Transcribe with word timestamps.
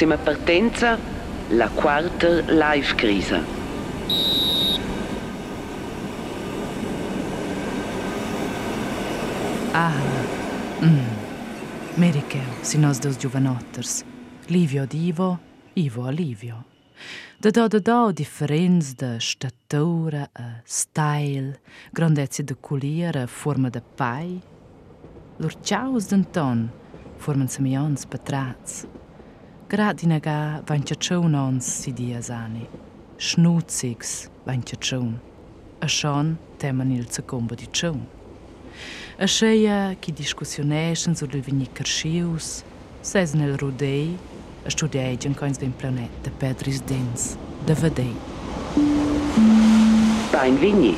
Prossima 0.00 0.16
partenza, 0.16 0.98
la 1.50 1.68
quarta 1.68 2.40
life 2.48 2.94
crisa. 2.94 3.38
Ah, 9.72 9.92
mm. 10.80 11.96
Merikeu, 11.96 12.40
si 12.62 12.78
nos 12.78 12.98
dos 12.98 13.18
giovanotters. 13.18 14.02
Livio 14.46 14.84
ad 14.84 14.94
Ivo, 14.94 15.38
a 16.06 16.10
Livio. 16.10 16.64
Da 17.38 17.50
da 17.50 17.68
da 17.68 17.78
da 17.78 18.10
differenz 18.10 18.94
de 18.94 19.18
statura, 19.18 20.30
a 20.32 20.62
style, 20.64 21.60
grandezza 21.92 22.42
de 22.42 22.56
collier, 22.58 23.18
a 23.18 23.26
forma 23.26 23.68
de 23.68 23.82
pai. 23.96 24.40
Lur 25.36 25.52
ciaus 25.60 26.06
d'anton, 26.08 26.70
forman 27.18 27.48
semions 27.48 28.06
patrats. 28.06 28.86
Gradinega 29.70 30.62
vančačevna 30.68 31.44
on 31.46 31.60
sidija 31.60 32.20
zani, 32.20 32.64
šnuciks 33.18 34.28
vančačevn, 34.46 35.12
a 35.80 35.88
šon 35.88 36.32
temanilca 36.58 37.22
gombodičevn. 37.28 38.00
A 39.18 39.26
šeja, 39.26 39.94
ki 40.00 40.12
diskussionation 40.18 41.14
so 41.14 41.28
levini 41.34 41.68
kršivs, 41.74 42.48
seznel 43.02 43.54
rudej, 43.62 44.08
a 44.66 44.70
študejđen 44.74 45.36
konj 45.38 45.54
zdem 45.60 45.74
planet, 45.80 46.18
da 46.24 46.32
Petris 46.40 46.82
Dens, 46.88 47.36
da 47.66 47.76
vedej. 47.82 48.10
Bajn 50.32 50.58
vinji, 50.60 50.96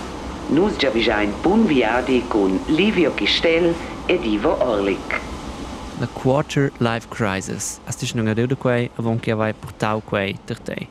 nus 0.50 0.80
džavijajn 0.80 1.36
pun 1.44 1.66
vijadi 1.68 2.22
kun 2.32 2.56
Livio 2.68 3.12
Kištel 3.20 3.74
ed 4.08 4.24
Ivo 4.24 4.56
Orlik. 4.64 5.31
La 6.02 6.08
quarter 6.08 6.72
life 6.80 7.08
crisis. 7.10 7.80
Hast 7.86 8.02
du 8.02 8.06
schon 8.06 8.24
gehört, 8.24 8.58
quei, 8.58 8.90
avon 8.98 9.20
che 9.20 9.36
vai 9.36 9.52
portau 9.52 10.00
quei 10.00 10.34
ter 10.46 10.58
te? 10.58 10.88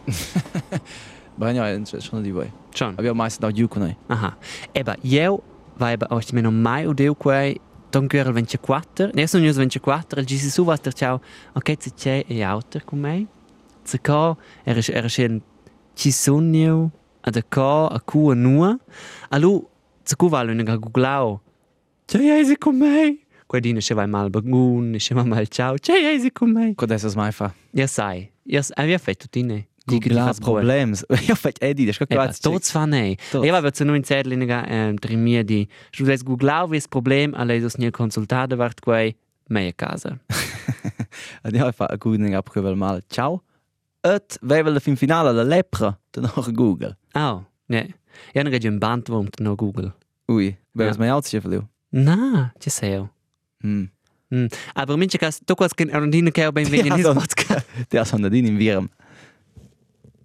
Bem, 1.38 1.54
ja, 1.54 1.78
das 1.78 1.92
ist 1.92 2.06
schon 2.06 2.24
die 2.24 2.34
Way. 2.34 2.50
Schon. 2.74 2.94
Aber 2.94 3.04
ja, 3.04 3.14
meistens 3.14 3.44
auch 3.44 3.52
Yukon. 3.52 3.94
Aha. 4.08 4.38
Eba, 4.74 4.96
eu 5.04 5.44
vai 5.78 5.98
ba 5.98 6.08
oggi 6.12 6.34
meno 6.34 6.50
mai 6.50 6.88
udeu 6.88 7.14
quei 7.14 7.60
Don 7.90 8.08
il 8.10 8.32
24, 8.32 9.10
ne 9.14 9.28
sono 9.28 9.44
io 9.44 9.52
24, 9.52 10.22
il 10.22 10.26
gisi 10.26 10.50
su 10.50 10.64
vas 10.64 10.80
ciao. 10.94 11.20
Ok, 11.56 11.76
se 11.78 11.92
c'è 11.94 12.24
e 12.26 12.42
auto 12.42 12.80
con 12.86 13.00
me. 13.00 13.28
Se 13.84 14.00
ca 14.00 14.38
era 14.64 14.80
era 14.80 15.10
schön 15.10 15.42
ci 15.94 16.12
sogno 16.12 16.90
ad 17.20 17.36
a 17.36 17.44
ca 17.50 17.88
a 17.88 18.00
cu 18.00 18.30
a 18.30 18.34
nua. 18.34 18.80
Allo 19.32 19.72
se 20.04 20.16
cu 20.16 20.30
valo 20.30 20.52
in 20.52 20.64
googlao. 20.64 21.42
C'è 22.06 22.18
eisi 22.18 22.58
con 22.58 22.78
me. 22.78 23.26
Quadina 23.52 23.82
se 23.82 23.94
vai 23.94 24.08
mal 24.08 24.30
bagun, 24.30 24.96
se 24.98 25.14
va 25.14 25.26
mal 25.26 25.46
ciao. 25.48 25.76
C'è 25.76 25.92
eisi 25.92 26.32
con 26.32 26.54
me. 26.54 26.74
Quando 26.74 26.96
ist 26.96 27.04
das 27.04 27.16
mai 27.16 27.34
fa? 27.34 27.54
Ja 27.74 27.86
sai. 27.86 28.32
Ja, 28.46 28.62
avia 28.78 28.98
fatto 28.98 29.28
tine. 29.30 29.68
Google 29.86 30.34
Problems. 30.40 31.04
Ja, 31.28 31.36
vielleicht 31.36 31.62
Eddie, 31.62 31.86
das 31.86 31.98
ist 31.98 32.02
Eba, 32.10 32.28
gerade 32.28 32.40
tots 32.40 32.72
fa 32.72 32.86
nei. 32.86 33.18
Io 33.34 33.54
avevo 33.54 33.84
nu 33.84 33.94
in 33.94 34.06
zedliga 34.06 34.64
ehm, 34.68 34.96
trimia 34.96 35.44
di. 35.44 35.68
Se 35.92 36.04
volessi 36.04 36.24
googlare 36.24 36.70
vis 36.70 36.88
problem, 36.88 37.34
a 37.36 37.44
lei 37.44 37.60
dos 37.60 37.76
nie 37.76 37.92
consultare 37.92 38.56
vart 38.56 38.80
quei 38.80 39.16
meia 39.50 39.74
casa. 39.74 40.18
Und 41.44 41.54
ja, 41.54 41.68
ich 41.68 41.76
fahre 41.76 41.98
gut 41.98 42.20
nicht 42.20 42.36
abgewählt 42.36 42.78
mal. 42.78 43.02
Ciao. 43.10 43.42
Et, 44.04 44.38
will 44.42 44.80
im 44.86 44.96
Finale 44.96 45.34
der 45.34 45.44
Lepra? 45.44 45.98
Danach 46.14 46.54
Google. 46.54 46.96
Oh, 47.16 47.42
ne. 47.68 47.94
Ja, 48.34 48.44
non 48.44 48.54
un 48.54 48.80
band 48.80 49.10
wo 49.10 49.26
no 49.40 49.58
Google. 49.58 49.94
Ui, 50.30 50.56
wer 50.74 50.86
Ja. 50.86 50.92
ist 50.92 51.00
mein 51.00 51.12
Altschiff, 51.12 51.44
Leo? 51.44 51.68
Na, 51.92 52.54
ci 52.60 52.70
sei. 52.70 52.98
Hm. 52.98 53.10
Mm. 53.62 54.48
Aber 54.74 54.98
minche 54.98 55.18
cas, 55.18 55.40
tu 55.46 55.56
quas 55.56 55.74
ken 55.76 55.92
Arondine 55.94 56.32
che 56.32 56.52
ben 56.52 56.66
vegni 56.72 56.90
Ja, 56.90 56.96
nis 56.96 57.06
so. 57.06 57.14
podcast. 57.14 57.66
Der 57.92 58.02
ist 58.02 58.14
nicht 58.14 58.34
in 58.34 58.58
Wirm. 58.58 58.90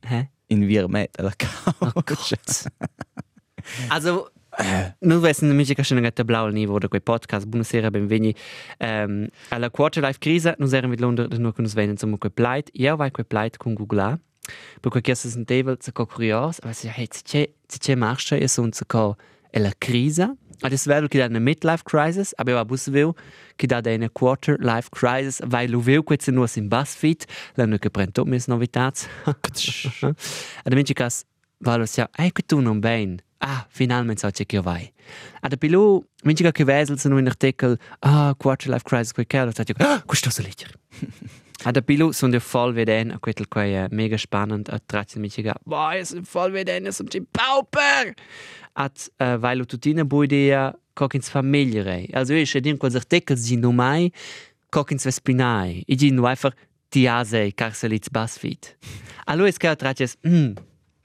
Hä? 0.05 0.29
In 0.49 0.69
Wirm, 0.69 0.95
eller 0.95 1.33
Oh 1.81 2.03
Gott. 2.05 2.71
Also, 3.89 4.29
non 5.01 5.23
wissen 5.23 5.55
minche 5.57 5.75
cas 5.75 5.89
schon 5.89 6.03
gatta 6.03 6.23
blau 6.23 6.51
niveau 6.51 6.79
da 6.79 6.89
quei 6.89 7.01
podcast. 7.01 7.47
Buonasera, 7.49 7.91
benveni. 7.91 8.35
Um, 8.79 9.29
alla 9.51 9.71
quarter 9.71 10.03
life 10.03 10.21
crisa, 10.21 10.55
non 10.59 10.73
eram 10.73 10.91
mit 10.91 11.01
Londra 11.01 11.27
da 11.27 11.39
nur 11.39 11.53
con 11.53 11.67
svenen 11.67 11.97
zum 11.99 12.17
quei 12.19 12.31
pleit. 12.31 12.71
Ja, 12.75 12.97
vai 12.97 13.11
quei 13.11 13.25
pleit 13.25 13.59
con 13.59 13.75
Google 13.75 14.01
A. 14.01 14.19
Per 14.81 14.91
quei 14.91 15.03
chiesa 15.03 15.29
sind 15.29 15.49
tevel 15.49 15.79
zu 15.81 15.93
co 15.93 16.07
curios, 16.07 16.61
aber 16.61 16.75
sie 16.75 16.89
hey, 16.91 17.09
c'è 17.09 17.49
c'è 17.69 17.97
marscha 17.97 18.37
e 18.37 18.47
son 18.47 18.73
zu 18.73 18.85
co 18.87 19.17
e 19.51 19.59
la 19.59 19.73
crisa. 19.79 20.37
Das 20.61 20.87
wäre 20.87 21.09
che 21.09 21.19
da 21.19 21.27
eine 21.27 21.41
Midlife 21.41 21.85
Crisis, 21.85 22.35
aber 22.35 22.53
ich 22.53 22.59
habe 22.59 22.77
will, 22.93 23.15
che 23.57 23.67
da 23.67 23.79
eine 23.79 24.09
Quarter 24.09 24.57
Life 24.59 24.91
Crisis, 24.91 25.41
weil 25.45 25.69
du 25.69 25.85
will 25.85 26.03
que 26.03 26.19
nur 26.33 26.49
in 26.57 26.69
Buzzfeed, 26.69 27.27
la 27.57 27.67
non 27.67 27.79
che 27.79 27.91
prendo 27.91 28.25
mis 28.25 28.49
novitats. 28.49 29.09
Und 29.27 30.17
da 30.65 30.75
minci 30.75 30.95
cas, 30.95 31.25
es 31.83 31.97
ja, 31.97 32.09
ey, 32.17 32.31
che 32.31 32.43
tu 32.47 32.61
non 32.61 32.81
ben. 32.81 33.23
Ah, 33.39 33.67
finalmente 33.69 34.21
so 34.21 34.31
che 34.31 34.45
che 34.47 34.61
vai. 34.61 34.93
Und 35.43 35.51
da 35.51 35.57
pilu, 35.57 36.03
minci 36.25 36.51
che 36.53 36.65
vesel 36.65 36.99
sono 36.99 37.19
in 37.19 37.27
artikel, 37.27 37.79
ah, 38.01 38.35
Quarter 38.37 38.71
Life 38.71 38.85
Crisis 38.85 39.13
kerl, 39.27 39.47
und 39.49 39.57
da 39.57 39.63
dico, 39.63 39.83
ah, 39.83 40.03
questo 40.05 40.31
so 40.31 40.43
leggere. 40.43 40.73
Und 41.65 41.75
da 41.75 41.81
pilu 41.81 42.13
sono 42.13 42.33
de 42.33 42.41
voll 42.41 42.75
veden, 42.75 43.11
a 43.11 43.19
quel 43.19 43.49
quei 43.49 43.75
eh, 43.75 43.89
mega 43.91 44.19
spannend, 44.19 44.69
a 44.69 44.79
tratti 44.79 45.19
minci 45.19 45.43
ca, 45.43 45.55
boah, 45.65 45.97
es 45.97 46.11
sind 46.11 46.29
voll 46.29 46.53
veden, 46.53 46.87
es 46.87 46.99
sind 46.99 47.13
die 47.13 47.23
Pauper. 47.23 48.15
at 48.77 49.11
uh, 49.21 49.37
weil 49.41 49.65
tu 49.65 49.79
tina 49.79 50.05
buidea 50.05 50.75
cockins 50.95 51.29
familiare. 51.29 52.09
Also 52.13 52.35
ich 52.35 52.55
hätte 52.55 52.77
quasi 52.77 52.99
artikel 52.99 53.37
sie 53.37 53.57
no 53.57 53.73
mai 53.73 54.13
cockins 54.71 55.05
vespinai. 55.05 55.83
Ich 55.87 56.13
nur 56.13 56.29
einfach 56.29 56.53
tiase 56.91 57.53
carcelits 57.53 58.11
basfit. 58.11 58.77
Allora 59.27 59.49
es 59.49 59.59
che 59.59 59.75
traches, 59.77 60.17
mm, 60.23 60.57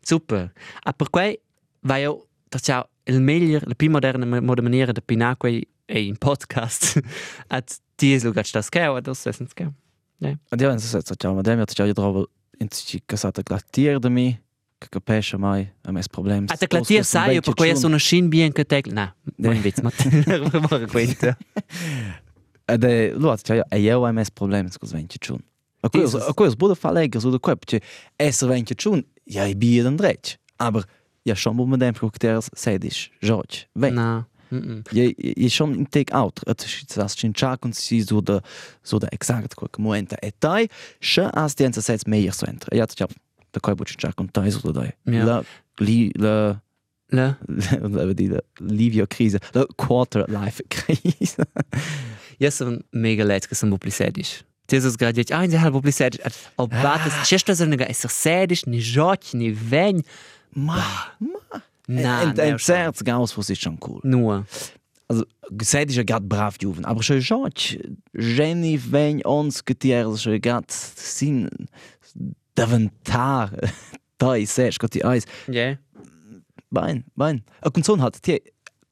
super. 0.04 0.52
A 0.84 0.92
per 0.92 1.08
quei 1.82 1.90
vai 1.90 2.02
io 2.02 2.28
ciao 2.62 2.90
il 3.06 3.22
meglio, 3.22 3.60
la 3.64 3.76
più 3.76 3.90
moderna 3.90 4.40
moda 4.42 4.62
maniera 4.62 4.92
da 4.92 5.02
pinacque 5.02 5.68
e 5.86 6.06
in 6.06 6.18
podcast 6.18 7.00
at 7.48 7.80
lugat 8.24 8.52
das 8.54 8.70
che 8.70 8.88
oder 8.88 9.02
das 9.02 9.26
essen 9.26 9.48
che. 9.54 9.74
Und 10.22 10.62
ja, 10.62 10.72
das 10.72 10.84
ist 10.86 10.94
jetzt, 10.94 11.20
ciao, 11.20 11.34
ma 11.34 11.42
dem 11.42 11.60
hat 11.60 11.74
ciao 11.74 11.92
drauf 11.94 12.28
in 12.60 12.70
sich 12.72 13.02
gesagt, 13.08 13.44
glattier 13.44 14.00
de 14.00 14.10
mi, 14.10 14.40
che 14.80 14.88
capisce 14.90 15.38
mai, 15.38 15.72
a 15.84 15.92
mes 15.92 16.08
Problems. 16.08 16.52
A 16.52 16.58
te 16.58 16.68
clatir 16.68 17.04
sai 17.04 17.42
per 17.42 17.54
quei 17.56 17.76
sono 17.76 17.98
shin 17.98 18.30
bien 18.30 18.52
che 18.52 18.64
tec. 18.66 18.88
Na, 18.88 19.16
buon 19.38 19.60
witz, 19.64 19.82
ma 19.82 19.92
war 20.70 20.86
quenta. 20.86 21.36
Ed 22.66 22.84
è, 22.84 23.14
lui 23.16 23.30
ha 23.30 23.36
detto, 23.36 23.66
e 23.68 23.80
io 23.80 24.00
ho 24.00 24.12
mes 24.12 24.30
Problems, 24.30 24.78
cosa 24.78 24.96
venti 24.96 25.18
ciun. 25.20 25.40
A 25.82 25.90
a 25.90 26.34
quello 26.34 26.56
bude 26.56 26.76
fa 26.76 26.92
legger, 26.92 27.20
so 27.20 27.32
da 27.32 27.40
quei, 27.40 27.58
perché 27.58 27.82
essere 28.16 28.54
venti 28.54 28.76
ciun, 28.76 29.04
ja, 29.24 29.46
i 29.46 29.56
bie 29.56 29.82
den 29.82 29.96
drecc. 29.96 30.38
Aber, 30.58 30.86
ja, 31.24 31.36
schon 31.36 31.80
dem, 31.80 31.94
che 31.94 32.10
der 32.20 32.42
sedisch, 32.54 33.12
George, 33.22 33.66
wen. 33.74 33.96
Na. 33.96 34.28
Mm 34.52 34.84
Je, 34.92 35.14
je 35.18 35.50
schon 35.50 35.76
in 35.76 35.90
take 35.90 36.14
out, 36.14 36.42
et 36.46 36.68
das 36.96 37.16
cinciac 37.16 37.64
und 37.64 37.74
si 37.74 38.02
so 38.02 38.20
da 38.20 38.42
so 38.84 39.00
da 39.00 39.08
exact 39.12 39.56
quel 39.56 39.70
momento 39.78 40.18
e 40.22 40.32
tai, 40.40 40.68
sche 41.00 41.32
as 41.34 41.56
die 41.56 41.64
enza 41.64 41.82
sets 41.82 42.06
meier 42.06 42.34
so 42.34 42.46
entra. 42.46 42.76
Ja, 42.76 42.86
ja, 42.98 43.08
da 43.54 43.60
kai 43.62 43.76
bu 43.76 43.86
cinciac 43.86 44.20
und 44.20 44.34
tai 44.34 44.52
so 44.52 44.72
da. 44.74 44.92
Ja. 45.06 45.24
La 45.24 45.44
li 45.80 46.12
la 46.18 46.62
La. 47.12 47.38
la 47.82 48.14
di 48.14 48.28
la 48.28 48.40
livio 48.60 49.06
crise, 49.06 49.40
la 49.54 49.66
quarter 49.76 50.26
life 50.28 50.62
crise. 50.70 51.44
Ja 52.40 52.50
sam 52.50 52.82
mega 52.92 53.24
leid 53.24 53.46
che 53.48 53.56
sam 53.56 53.70
popli 53.70 53.92
sediš. 53.92 54.42
Ti 54.66 54.80
so 54.82 54.90
zgradi, 54.90 55.22
ah, 55.30 55.44
in 55.46 55.52
zahal 55.52 55.72
popli 55.72 55.92
sediš. 55.94 56.24
O 56.58 56.66
batas, 56.66 57.28
češto 57.30 57.54
za 57.54 57.68
njega, 57.70 57.86
esar 57.86 58.10
sediš, 58.10 58.66
ni 58.66 58.80
žoč, 58.82 59.36
ni 59.38 59.52
venj. 59.52 60.02
Ma, 60.54 60.84
Na, 61.88 62.22
en 62.22 62.38
en 62.38 62.60
certs 62.60 63.04
gaus 63.04 63.36
was 63.38 63.50
ist 63.50 63.62
schon 63.62 63.78
cool. 63.88 64.00
Nur. 64.04 64.46
Also 65.08 65.26
seid 65.62 65.90
ich 65.90 65.98
ja 65.98 66.04
grad 66.04 66.28
brav 66.30 66.56
juven, 66.62 66.86
aber 66.86 67.04
schon 67.04 67.20
George, 67.20 67.80
Jenny 68.14 68.80
wenn 68.92 69.22
uns 69.24 69.66
getier 69.66 70.16
schon 70.18 70.40
grad 70.40 70.72
sin 70.72 71.50
davantar. 72.56 73.52
Da 74.18 74.36
ist 74.36 74.54
sehr 74.54 74.70
gut 74.78 74.94
die 74.94 75.04
Eis. 75.04 75.26
Ja. 75.48 75.78
Bein, 76.70 77.06
bein. 77.16 77.42
A 77.62 77.72
canzon 77.72 78.04
hat 78.04 78.22
tie 78.22 78.40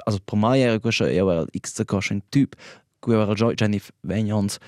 also 0.06 0.20
pro 0.26 0.36
mai 0.36 0.62
era 0.62 0.80
questo 0.80 1.06
io 1.06 1.30
era 1.30 1.46
x 1.54 1.76
de 1.76 1.86
coscion 1.86 2.24
typ 2.32 2.56
cui 3.00 3.14
era 3.14 3.36
Joy 3.36 3.54
Jenny 3.56 3.80
Vegnons 4.02 4.58
tot 4.58 4.64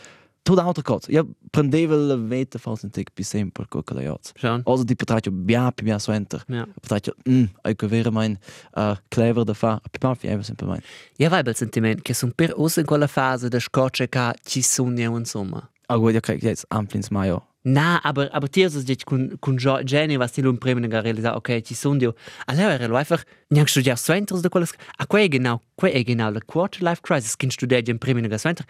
la 0.49 2.15
veta 2.17 2.57
fals 2.59 2.83
in 2.83 2.89
tic 2.89 3.11
bi 3.15 3.23
sempre 3.23 3.65
co 3.67 3.83
che 3.83 3.93
la 3.93 4.17
Schon. 4.35 4.61
also 4.65 4.83
di 4.83 4.95
patratio 4.95 5.31
bia 5.31 5.71
pi 5.71 5.83
bia 5.83 5.99
so 5.99 6.11
enter 6.11 6.43
Ja. 6.47 6.65
patratio 6.81 7.15
mm 7.29 7.45
ai 7.63 7.75
che 7.75 7.88
vera 7.88 8.11
mein 8.11 8.38
uh, 8.75 8.95
clever 9.09 9.43
da 9.43 9.53
fa 9.53 9.79
pi 9.91 9.99
pa 9.99 10.15
fi 10.15 10.27
ever 10.27 10.43
sempre 10.43 10.65
mein 10.67 10.81
Ja, 11.17 11.29
vai 11.29 11.43
bel 11.43 11.55
sentiment, 11.55 12.01
che 12.01 12.13
son 12.13 12.31
per 12.31 12.53
us 12.57 12.77
in 12.77 12.85
quella 12.85 13.07
fase 13.07 13.49
da 13.49 13.59
scocce 13.59 14.09
che 14.09 14.33
ci 14.43 14.61
sono 14.61 15.17
insomma. 15.17 15.69
a 15.88 15.97
gut 15.97 16.13
ja 16.13 16.19
krieg 16.19 16.41
jetzt 16.41 16.65
amplins 16.69 17.09
maio 17.09 17.45
Na, 17.63 17.99
aber, 18.03 18.27
aber 18.33 18.49
ti 18.49 18.65
dit 18.83 19.03
con, 19.03 19.38
con 19.39 19.55
Jo- 19.55 19.83
Jenny, 19.83 20.17
was 20.17 20.31
ti 20.31 20.41
lo 20.41 20.49
imprime 20.49 20.81
nga 20.88 20.99
realizza, 20.99 21.35
ok, 21.35 21.61
ci 21.61 21.75
sono 21.75 21.97
dio. 21.99 22.15
Allora 22.47 22.73
era 22.73 22.88
lo 22.88 22.95
einfach, 22.95 23.23
niang 23.49 23.67
studiar 23.67 23.99
suenters 23.99 24.41
da 24.41 24.49
quelles, 24.49 24.73
a 24.97 25.05
quei 25.05 25.27
genau, 25.29 25.61
quei 25.75 26.03
genau 26.03 26.31
la 26.31 26.39
quarter 26.43 26.81
life 26.81 27.01
crisis, 27.03 27.35
kin 27.35 27.51
studiar 27.51 27.88
in 27.88 27.99
prime 27.99 28.19
nga 28.21 28.38
suenter, 28.39 28.65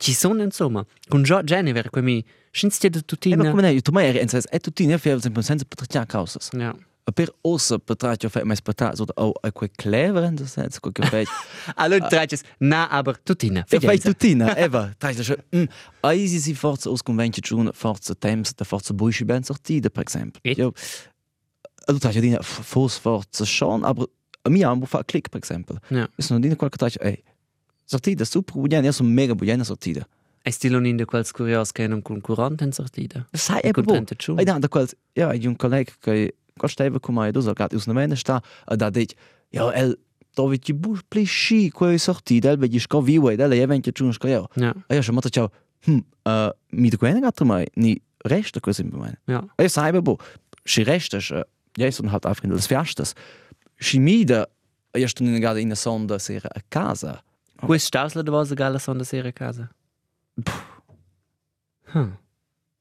ci 0.00 0.14
sono 0.14 0.42
insomma. 0.42 0.84
Con 1.08 1.22
già 1.22 1.42
Jennifer, 1.42 1.90
come 1.90 2.24
scinzia 2.50 2.88
di 2.88 2.96
E 2.96 3.00
ma 3.00 3.04
tutina. 3.06 3.50
come 3.50 3.62
ne, 3.62 3.80
tu 3.82 3.92
mai 3.92 4.06
eri 4.06 4.18
e 4.18 4.58
tutti 4.58 4.86
ne 4.86 4.96
fai 4.96 5.20
sempre 5.20 5.42
senza 5.42 5.64
patriccia 5.68 6.06
causas. 6.06 6.48
Ja. 6.52 6.74
A 7.04 7.12
per 7.12 7.30
ossa 7.42 7.78
patriccia 7.78 8.30
fai 8.30 8.44
mais 8.44 8.62
patriccia, 8.62 8.96
so 8.96 9.04
oh, 9.14 9.34
è 9.42 9.52
quel 9.52 9.70
clever 9.76 10.24
in 10.24 10.38
senso 10.46 10.80
che 10.80 11.02
fai. 11.06 11.26
Allora 11.76 12.06
trages, 12.08 12.42
na, 12.60 12.88
aber 12.88 13.18
tutina. 13.22 13.62
E 13.68 13.78
fai 13.78 13.98
tutina, 13.98 14.56
Eva, 14.56 14.90
schon. 15.20 15.36
Mm, 15.54 15.64
eisi 16.00 16.40
si 16.40 16.54
forza 16.54 16.88
aus 16.88 17.02
conventi 17.02 17.42
giun, 17.42 17.70
forza 17.74 18.14
temps, 18.14 18.54
da 18.54 18.64
forza 18.64 18.94
buisci 18.94 19.26
ben 19.26 19.42
sortida, 19.42 19.90
per 19.90 20.04
esempio. 20.06 20.40
Io 20.42 20.72
trai 21.98 22.14
ja 22.14 22.20
dina 22.20 22.38
fos 22.40 22.96
forza 22.96 23.44
schon, 23.44 23.84
aber 23.84 24.08
a 24.44 24.48
mi 24.48 24.62
amo 24.62 24.86
fa 24.86 25.04
click, 25.04 25.28
per 25.28 25.42
esempio. 25.42 25.78
Ja. 25.88 26.08
Is 26.16 26.30
non 26.30 26.40
dina 26.40 26.56
qualche 26.56 26.78
trai, 26.78 26.90
ey. 27.00 27.22
Sortida 27.90 28.24
super 28.24 28.54
buona, 28.54 28.84
io 28.84 28.92
sono 28.92 29.08
mega 29.08 29.34
buona 29.34 29.64
sortida. 29.64 30.06
E 30.42 30.52
stilo 30.52 30.78
in 30.86 30.96
de 30.96 31.04
quels 31.04 31.32
curios 31.32 31.72
che 31.72 31.88
non 31.88 32.02
concurrente 32.02 32.62
in 32.62 32.70
sortida. 32.72 33.26
Sai 33.32 33.60
E 33.62 33.70
e 33.70 33.82
bo. 33.82 34.04
Ai 34.36 34.44
da 34.44 34.58
da 34.60 34.68
quel, 34.68 34.88
ja, 35.12 35.32
un 35.48 35.56
collega 35.56 35.92
che 35.98 36.36
qual 36.56 36.70
stava 36.70 37.00
con 37.00 37.14
mai, 37.14 37.32
do 37.32 37.40
so 37.40 37.52
gat 37.52 37.72
us 37.72 37.86
na 37.86 37.92
mena 37.92 38.14
sta, 38.14 38.40
da 38.76 38.90
dit, 38.90 39.16
ja, 39.50 39.72
el 39.72 39.98
dove 40.36 40.58
ti 40.58 40.72
bus 40.72 41.00
pli 41.08 41.24
sci 41.24 41.70
quei 41.70 41.98
sortida, 41.98 42.52
el 42.52 42.58
vedi 42.58 42.78
sco 42.78 43.02
vivo 43.02 43.28
ed 43.28 43.40
el 43.40 43.52
eventi 43.52 43.90
giun 43.90 44.12
sco 44.12 44.28
io. 44.28 44.48
Ja, 44.54 44.72
E 44.86 44.94
io 44.94 45.02
sono 45.02 45.20
ciao. 45.28 45.50
Hm, 45.86 45.98
uh, 46.24 46.50
mi 46.70 46.90
da 46.90 46.96
quena 46.96 47.18
gat 47.18 47.40
mai, 47.42 47.66
ni 47.74 48.00
resta 48.18 48.60
così 48.60 48.84
per 48.84 48.98
me. 49.00 49.20
ja. 49.26 49.44
E 49.56 49.68
sai 49.68 50.00
bo, 50.00 50.16
si 50.62 50.84
resta, 50.84 51.18
ja, 51.76 51.90
sono 51.90 52.10
halt 52.12 52.24
einfach 52.24 52.44
in 52.44 52.50
das 52.50 52.66
Fiestas. 52.66 53.14
Si 53.78 53.98
mida, 53.98 54.48
io 54.94 55.08
sto 55.08 55.24
in 55.24 55.34
in 55.34 55.74
sonda 55.74 56.18
sera 56.20 56.48
a 56.54 56.62
casa. 56.68 57.20
Quis 57.66 57.84
stausla 57.84 58.22
de 58.22 58.30
vos 58.30 58.52
gala 58.52 58.78
son 58.78 58.98
de 58.98 59.04
sera 59.04 59.32
casa? 59.32 59.68
Hm. 61.92 62.12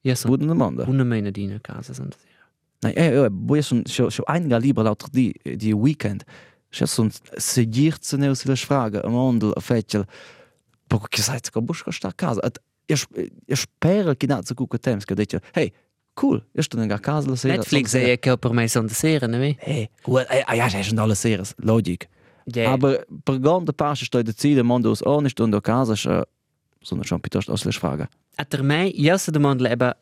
Ja, 0.03 0.15
so 0.15 0.29
Buona 0.29 0.47
domanda. 0.47 0.85
una 0.87 1.03
mena 1.03 1.31
dina 1.31 1.59
casa 1.59 1.93
son 1.93 2.09
de 2.09 2.15
sera. 2.15 2.45
Nej, 2.81 2.93
eh, 2.95 3.25
eh, 3.25 3.29
boja 3.29 3.63
som 3.63 3.83
så 3.85 4.09
så 4.09 4.23
en 4.27 4.49
gal 4.49 4.61
libra 4.61 4.83
lauter 4.83 5.09
di 5.11 5.33
di 5.57 5.73
weekend. 5.73 6.23
Så 6.71 6.87
som 6.87 7.11
segirt 7.37 8.05
se 8.05 8.17
neus 8.17 8.45
la 8.45 8.55
fraga 8.55 9.01
am 9.03 9.13
ondel 9.13 9.53
a 9.57 9.61
fetchel. 9.61 10.05
Poco 10.87 11.07
che 11.07 11.21
sai 11.21 11.39
che 11.41 11.61
busca 11.61 11.91
sta 11.91 12.07
a 12.07 12.13
casa. 12.13 12.41
Io 12.87 12.95
io 13.47 13.55
spero 13.55 14.15
che 14.15 14.27
nazza 14.27 14.53
cu 14.53 14.65
temps 14.77 15.05
dice, 15.13 15.41
hey, 15.53 15.71
cool, 16.13 16.45
io 16.53 16.61
sto 16.61 16.81
in 16.81 16.99
casa 17.01 17.29
la 17.29 17.35
sera. 17.35 17.55
Netflix 17.55 17.93
e 17.95 18.19
che 18.19 18.37
per 18.37 18.51
me 18.51 18.67
son 18.67 18.85
de 18.85 18.93
sera, 18.93 19.27
ne? 19.27 19.55
Hey, 19.59 19.89
eh, 20.05 20.43
ah, 20.45 20.55
ja, 20.55 20.69
sei 20.69 20.83
schon 20.83 20.99
alle 20.99 21.15
seres, 21.15 21.53
logic. 21.57 22.07
Ja. 22.53 22.71
Aber 22.73 23.05
per 23.23 23.39
grande 23.39 23.73
parte 23.73 24.05
sto 24.05 24.21
de 24.23 24.33
zile 24.33 24.63
mondos 24.63 25.01
o 25.05 25.21
nicht 25.21 25.39
und 25.39 25.55
a 25.55 25.61
casa 25.61 25.95
so 25.95 26.23
sono 26.81 27.03
schon 27.03 27.19
piuttosto 27.19 27.51
aus 27.51 27.65
la 27.65 27.71
fraga. 27.71 28.09
Ater 28.35 28.63
mei, 28.63 28.91
io 28.95 29.17
se 29.17 29.31
demandle 29.31 29.69
eba, 29.69 29.93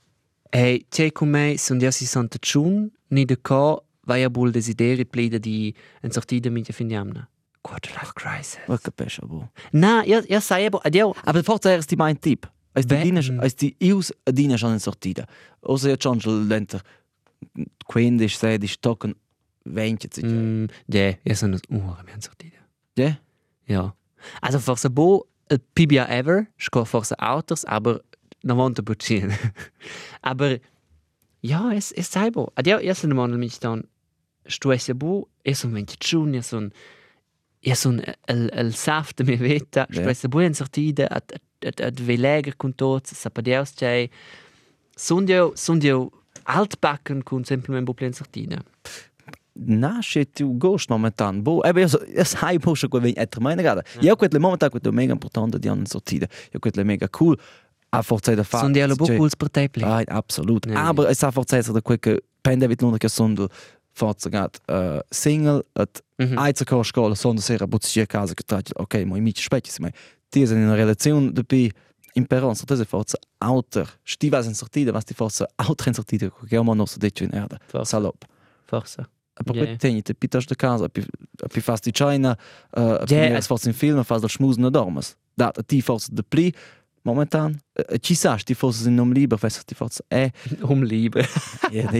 hey, 0.51 0.85
te 0.89 1.11
con 1.11 1.29
me 1.29 1.57
son 1.57 1.81
io 1.81 1.91
si 1.91 2.05
santa 2.05 2.37
chun, 2.39 2.91
ni 3.09 3.25
de 3.25 3.35
co, 3.35 3.83
vai 4.05 4.23
a 4.23 4.29
bul 4.29 4.51
desideri 4.51 5.05
plida 5.05 5.39
di 5.39 5.73
en 6.01 6.11
sortida 6.11 6.49
mit 6.49 6.71
finiamna. 6.71 7.27
Quarter 7.61 7.91
life 7.99 8.13
crisis. 8.13 8.59
Was 8.67 8.81
capisce, 8.81 9.25
bo. 9.25 9.49
Na, 9.71 10.03
io 10.05 10.21
io 10.29 10.39
sai 10.39 10.65
ebo, 10.65 10.79
adio. 10.83 11.13
Aber 11.25 11.43
forza 11.43 11.71
erst 11.71 11.89
die 11.89 11.97
mein 11.97 12.19
Tipp. 12.19 12.47
Als 12.73 12.85
die 12.85 13.11
mm. 13.11 13.39
als 13.39 13.55
die 13.55 13.75
ius 13.79 14.13
dienen 14.23 14.57
schon 14.57 14.79
sortida. 14.79 15.25
Osa 15.61 15.89
ja 15.89 15.95
schon 15.99 16.47
lenter. 16.47 16.81
Quindisch, 17.87 18.37
sedisch, 18.37 18.79
tocken, 18.79 19.15
ventje. 19.73 20.09
Mm, 20.23 20.67
ja, 20.87 21.13
io 21.23 21.35
sono 21.35 21.57
ura 21.69 22.03
mi 22.05 22.11
sortida. 22.21 22.57
Ja? 22.95 23.17
Ja. 23.67 23.93
Also 24.41 24.59
forse 24.59 24.89
bo 24.89 25.25
el 25.49 25.59
PBA 25.59 26.07
ever, 26.09 26.47
sco 26.57 26.83
forse 26.85 27.15
autos, 27.19 27.63
aber 27.65 28.01
non 28.43 28.57
want 28.57 28.83
bucin. 28.83 29.31
aber 30.21 30.59
ja, 31.41 31.71
es 31.73 31.91
es 31.91 32.07
sai 32.11 32.31
bo. 32.31 32.51
Adio, 32.55 32.79
io 32.79 32.93
sono 32.93 33.15
mon 33.15 33.37
mit 33.39 33.59
dann 33.63 33.83
stuesse 34.47 34.93
bo, 34.95 35.27
e 35.43 35.53
son 35.53 35.73
venti 35.73 35.97
chun, 35.99 36.33
io 36.33 36.41
son 36.41 36.71
io 37.61 37.75
son 37.75 38.01
el 38.27 38.49
el 38.53 38.73
saft 38.73 39.23
mi 39.23 39.37
veta, 39.39 39.85
Ja. 39.89 40.01
stuesse 40.01 40.27
bo 40.29 40.39
in 40.39 40.53
sortida 40.53 41.07
at 41.11 41.31
at 41.65 41.81
at 41.81 41.99
veleger 41.99 42.55
con 42.57 42.73
tots, 42.73 43.13
sapadiaus 43.15 43.73
chei. 43.75 44.09
Sundio, 44.97 45.53
sundio 45.55 46.11
altbacken 46.45 47.23
con 47.23 47.43
semplicemente 47.45 47.85
bo 47.85 47.93
plen 47.93 48.13
sortina. 48.13 48.63
Na, 49.65 50.01
shit, 50.01 50.33
tu 50.35 50.57
gost 50.57 50.89
momentan. 50.89 51.43
Bo, 51.43 51.61
ebe, 51.63 51.81
ja, 51.81 51.87
ja 52.15 52.23
sai 52.23 52.57
bo 52.59 52.75
schon 52.75 52.89
wenn 52.91 53.15
etter 53.15 53.41
meine 53.41 53.63
gerade. 53.63 53.83
Ja, 54.01 54.15
quet 54.15 54.33
le 54.33 54.39
momentan 54.39 54.69
quet 54.69 54.91
mega 54.91 55.13
importante 55.13 55.59
die 55.59 55.69
an 55.69 55.85
sortida. 55.85 56.27
Ja, 56.51 56.59
quet 56.59 56.75
le 56.75 56.83
mega 56.83 57.07
cool. 57.07 57.37
A 57.89 58.01
forza 58.01 58.35
da 58.35 58.43
fa. 58.43 58.59
Sundio 58.59 58.87
lo 58.87 58.95
bo 58.95 59.05
cools 59.05 59.35
per 59.35 59.49
te 59.49 59.67
play. 59.69 59.89
Ah, 59.89 60.17
absolut. 60.17 60.65
Nee, 60.65 60.75
Aber 60.75 61.09
es 61.09 61.23
a 61.23 61.31
forza 61.31 61.61
da 61.61 61.81
quet 61.81 62.21
pende 62.41 62.67
vit 62.67 62.81
nur 62.81 62.97
che 62.97 63.09
sondel 63.09 63.49
forza 63.93 64.29
gat 64.29 64.59
uh, 64.69 64.99
single 65.09 65.63
at 65.73 66.03
Mhm. 66.17 66.37
Aiza 66.37 66.65
ko 66.65 66.83
scola 66.83 67.15
sonda 67.15 67.41
sera 67.41 67.67
butzi 67.67 67.99
a 67.99 68.05
casa 68.07 68.33
che 68.33 68.43
tratti, 68.43 68.71
ok, 68.73 69.03
mo 69.05 69.17
i 69.17 69.21
mici 69.21 69.43
specchi, 69.43 69.69
ma 69.79 69.89
ti 70.29 70.41
è 70.41 70.51
in 70.51 70.63
una 70.63 70.73
relazione 70.73 71.31
de 71.31 71.43
pi 71.43 71.71
in 72.13 72.25
peron, 72.25 72.55
so 72.55 72.65
tese 72.65 72.85
forza 72.85 73.19
outer, 73.37 73.87
stiva 74.03 74.43
in 74.43 74.55
sortida, 74.55 74.99
sti 74.99 75.13
outer 75.19 75.87
in 75.87 75.93
sortida, 75.93 76.31
che 76.47 76.57
ho 76.57 76.63
non 76.63 76.87
so 76.87 76.97
detto 76.97 77.21
in 77.23 77.29
erda. 77.33 77.59
Salop. 77.83 78.25
Forza. 78.65 79.07
Aber 79.39 79.55
Ja. 79.55 79.63
yeah. 79.63 79.77
tegni 79.77 80.01
te 80.01 80.13
pitas 80.13 80.45
de 80.45 80.55
casa, 80.55 80.87
pi 80.87 81.03
pi 81.51 81.61
fast 81.61 81.83
di 81.83 81.91
China, 81.91 82.35
uh, 82.77 82.81
Ja, 83.05 83.05
yeah. 83.07 83.37
es 83.37 83.65
in 83.65 83.73
film, 83.73 84.03
fast 84.03 84.21
del 84.21 84.29
schmusen 84.29 84.61
na 84.61 84.69
dormas. 84.69 85.15
Dat 85.35 85.57
ti 85.67 85.81
forza 85.81 86.09
de 86.11 86.23
pli 86.23 86.53
momentan, 87.03 87.59
uh, 87.79 87.97
ci 88.01 88.15
sa, 88.15 88.35
ti 88.37 88.53
forza 88.55 88.87
in 88.87 88.95
nom 88.95 89.11
liber, 89.13 89.37
fest 89.37 89.65
ti 89.67 89.75
forza 89.75 90.03
eh. 90.09 90.29
Um 90.61 90.83
Liebe. 90.83 91.25
Ja, 91.71 91.91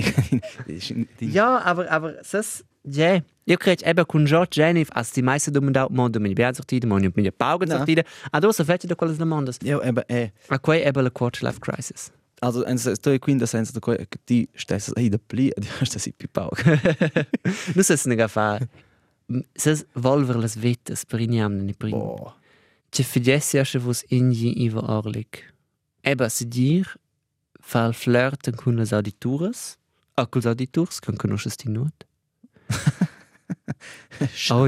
Ja, 1.19 1.61
aber, 1.63 1.89
aber 1.91 2.13
das, 2.31 2.63
ja. 2.83 3.21
Io 3.45 3.55
credo 3.57 3.85
eben 3.85 4.05
con 4.05 4.25
George 4.25 4.59
Jennifer, 4.61 4.93
als 4.95 5.11
die 5.11 5.21
meisten 5.21 5.53
dummen 5.53 5.73
da, 5.73 5.87
mo 5.89 6.09
dummen 6.09 6.33
bien 6.35 6.53
sortide, 6.53 6.85
mo 6.87 6.97
non 6.99 7.11
mi 7.15 7.31
paugen 7.31 7.69
sortide. 7.69 8.03
Adesso 8.31 8.65
fette 8.65 8.87
da 8.87 8.95
quelle 8.95 9.13
demandas. 9.15 9.57
ja, 9.63 9.79
aber 9.81 10.03
eh. 10.09 10.31
A 10.49 10.57
quei 10.57 10.83
eben 10.83 11.03
la 11.03 11.09
quarter 11.09 11.43
life 11.47 11.59
crisis. 11.61 12.11
Also, 12.39 12.63
en 12.65 12.77
se 12.77 12.93
sto 12.95 13.17
quindi 13.19 13.47
senza 13.47 13.71
de 13.71 13.79
coi 13.79 13.97
che 14.07 14.19
ti 14.23 14.47
stessa 14.53 14.91
ai 14.95 15.09
de 15.09 15.17
pli, 15.17 15.51
di 15.57 15.67
sta 15.81 15.99
si 15.99 16.11
pipau. 16.11 16.49
Nu 17.75 17.81
se 17.81 17.97
snega 17.97 18.27
fa. 18.27 18.59
Se 19.55 19.85
volver 19.93 20.37
las 20.37 20.55
vetas 20.55 21.05
per 21.05 21.19
iniam 21.19 21.65
ni 21.65 21.73
prim. 21.73 21.93
Oh. 21.93 22.35
Che 22.89 23.03
figessi 23.03 23.57
asche 23.57 23.79
vos 23.79 24.03
ingi 24.09 24.63
iva 24.63 24.81
orlik. 24.81 25.53
Eba 26.01 26.29
se 26.29 26.45
dir 26.45 26.85
fa 27.59 27.87
il 27.87 27.93
flirten 27.93 28.55
con 28.55 28.75
las 28.75 28.93
auditures. 28.93 29.77
A 30.15 30.25
cos 30.25 30.45
auditures, 30.45 30.99
con 30.99 31.15
conosces 31.15 31.55
ti 31.55 31.69
not. 31.69 32.05
Oh, 34.49 34.67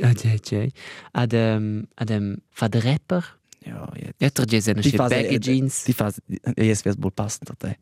ja, 0.00 0.12
ja, 0.12 0.36
ja. 0.50 0.68
Ad, 1.12 1.32
um, 1.32 1.88
ad, 1.94 2.10
um, 2.10 2.36
fa 2.50 2.68
de 2.68 2.78
rapper. 2.80 3.22
Ja, 3.22 3.24
ja. 3.24 3.24
Ja, 3.24 3.26
tra 3.26 3.37
je 3.64 4.60
seine 4.60 4.80
Die 4.80 4.90
shit 4.90 4.98
Phase, 4.98 5.14
baggy 5.14 5.38
jeans. 5.38 5.84
Die 5.84 5.92
Phase, 5.92 6.20
jetzt 6.56 6.84
wär's 6.84 6.96
wohl 7.00 7.10
passend, 7.10 7.50
da. 7.58 7.74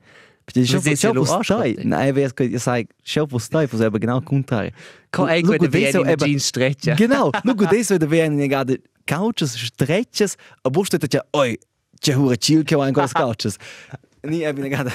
Schau, 0.49 0.79
sehen 0.79 0.97
schau, 0.97 1.09
sie 1.09 1.09
wo 1.09 1.25
nur 1.25 1.45
stai. 1.45 1.77
Nein, 1.83 2.15
wer 2.15 2.31
ihr 2.41 2.61
sagt, 2.61 2.93
schau, 3.03 3.27
wo 3.29 3.39
stai, 3.39 3.67
wo 3.71 3.77
selber 3.77 3.99
genau 3.99 4.21
contrario. 4.21 4.71
Ko 5.11 5.27
this 5.27 5.93
so 5.93 6.05
Wien 6.05 6.09
in 6.09 6.19
jeans 6.19 6.49
stretcha. 6.49 6.95
Genau, 6.95 7.33
look, 7.45 7.69
das 7.69 7.91
wird 7.91 8.09
werden 8.11 8.39
gerade 8.49 8.81
Couches, 9.07 9.59
Stretches, 9.59 10.37
aber 10.63 10.85
steht 10.85 11.13
ja, 11.13 11.23
oi, 11.33 11.59
c'è 12.01 12.15
hure 12.15 12.37
chill 12.39 12.65
che 12.65 12.77
ein 12.77 12.93
gutes 12.93 13.15
Couches. 13.15 13.59
Ni 14.23 14.45
habe 14.45 14.61
ich 14.67 14.71
gerade, 14.71 14.93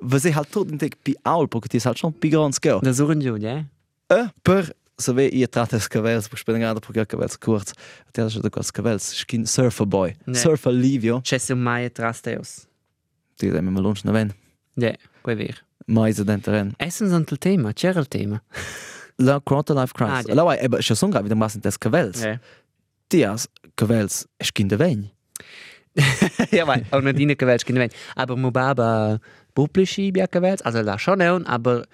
was 0.00 0.24
ich 0.24 0.34
halt 0.34 0.50
tot 0.52 0.70
entdeckt 0.70 1.02
bei 1.04 1.14
Aul, 1.24 1.48
porque 1.48 1.68
das 1.68 1.84
halt 1.84 1.98
schon 1.98 2.14
bei 2.20 2.28
ganz 2.28 2.60
go. 2.60 2.80
Da 2.80 2.92
suchen 2.92 3.20
jo, 3.20 3.36
ja. 3.36 3.64
Eh, 4.08 4.26
per 4.42 4.70
se 4.98 5.12
ve 5.12 5.28
ihr 5.28 5.48
trat 5.50 5.72
es 5.72 5.88
cavels, 5.88 6.28
porque 6.28 6.40
spelen 6.40 6.60
gerade 6.60 6.80
porque 6.80 7.06
cavels 7.06 7.38
kurz. 7.38 7.72
Der 8.14 8.26
ist 8.26 8.42
der 8.42 8.50
kurz 8.50 8.72
cavels, 8.72 9.14
skin 9.16 9.46
surfer 9.46 9.86
boy. 9.86 10.14
Nee. 10.26 10.34
Surfer 10.34 10.72
Livio, 10.72 11.20
C'è 11.20 11.52
un 11.52 11.62
mai 11.62 11.88
trasteos. 11.88 12.66
die 13.40 13.50
dem 13.50 13.72
mal 13.72 13.82
lunch 13.82 14.04
na 14.04 14.12
ven. 14.12 14.32
Ja, 14.76 14.92
quei 15.22 15.36
ver. 15.36 15.62
Mais 15.86 16.16
den 16.16 16.42
terren. 16.42 16.74
Essen 16.78 17.08
sind 17.08 17.30
il 17.30 17.38
tema, 17.38 17.72
c'era 17.72 18.00
il 18.00 18.08
tema. 18.08 18.42
La 19.20 19.40
quarter 19.40 19.74
life 19.74 19.94
crisis. 19.94 20.30
Ah. 20.30 20.34
La 20.34 20.44
vai, 20.44 20.58
eba, 20.58 20.80
schon 20.82 20.96
so 20.96 21.08
wieder 21.08 21.34
massen 21.34 21.60
des 21.60 21.78
cavels. 21.78 22.22
Ja. 22.22 22.38
Dias 23.10 23.48
cavels, 23.76 24.28
skin 24.42 24.68
de 24.68 24.78
ven. 24.78 25.10
ja, 26.52 26.66
vai, 26.66 26.84
auch 26.90 27.00
nicht 27.00 27.18
dine 27.18 27.36
gewählt, 27.36 27.64
keine 27.66 27.80
Wein. 27.80 27.90
Aber 28.14 28.36
mo 28.36 28.50
baba 28.50 29.18
publici 29.54 30.12
bia 30.12 30.26
gewählt, 30.26 30.64
also 30.64 30.80
la 30.80 30.98
schon 30.98 31.18
neun, 31.18 31.46
aber 31.46 31.84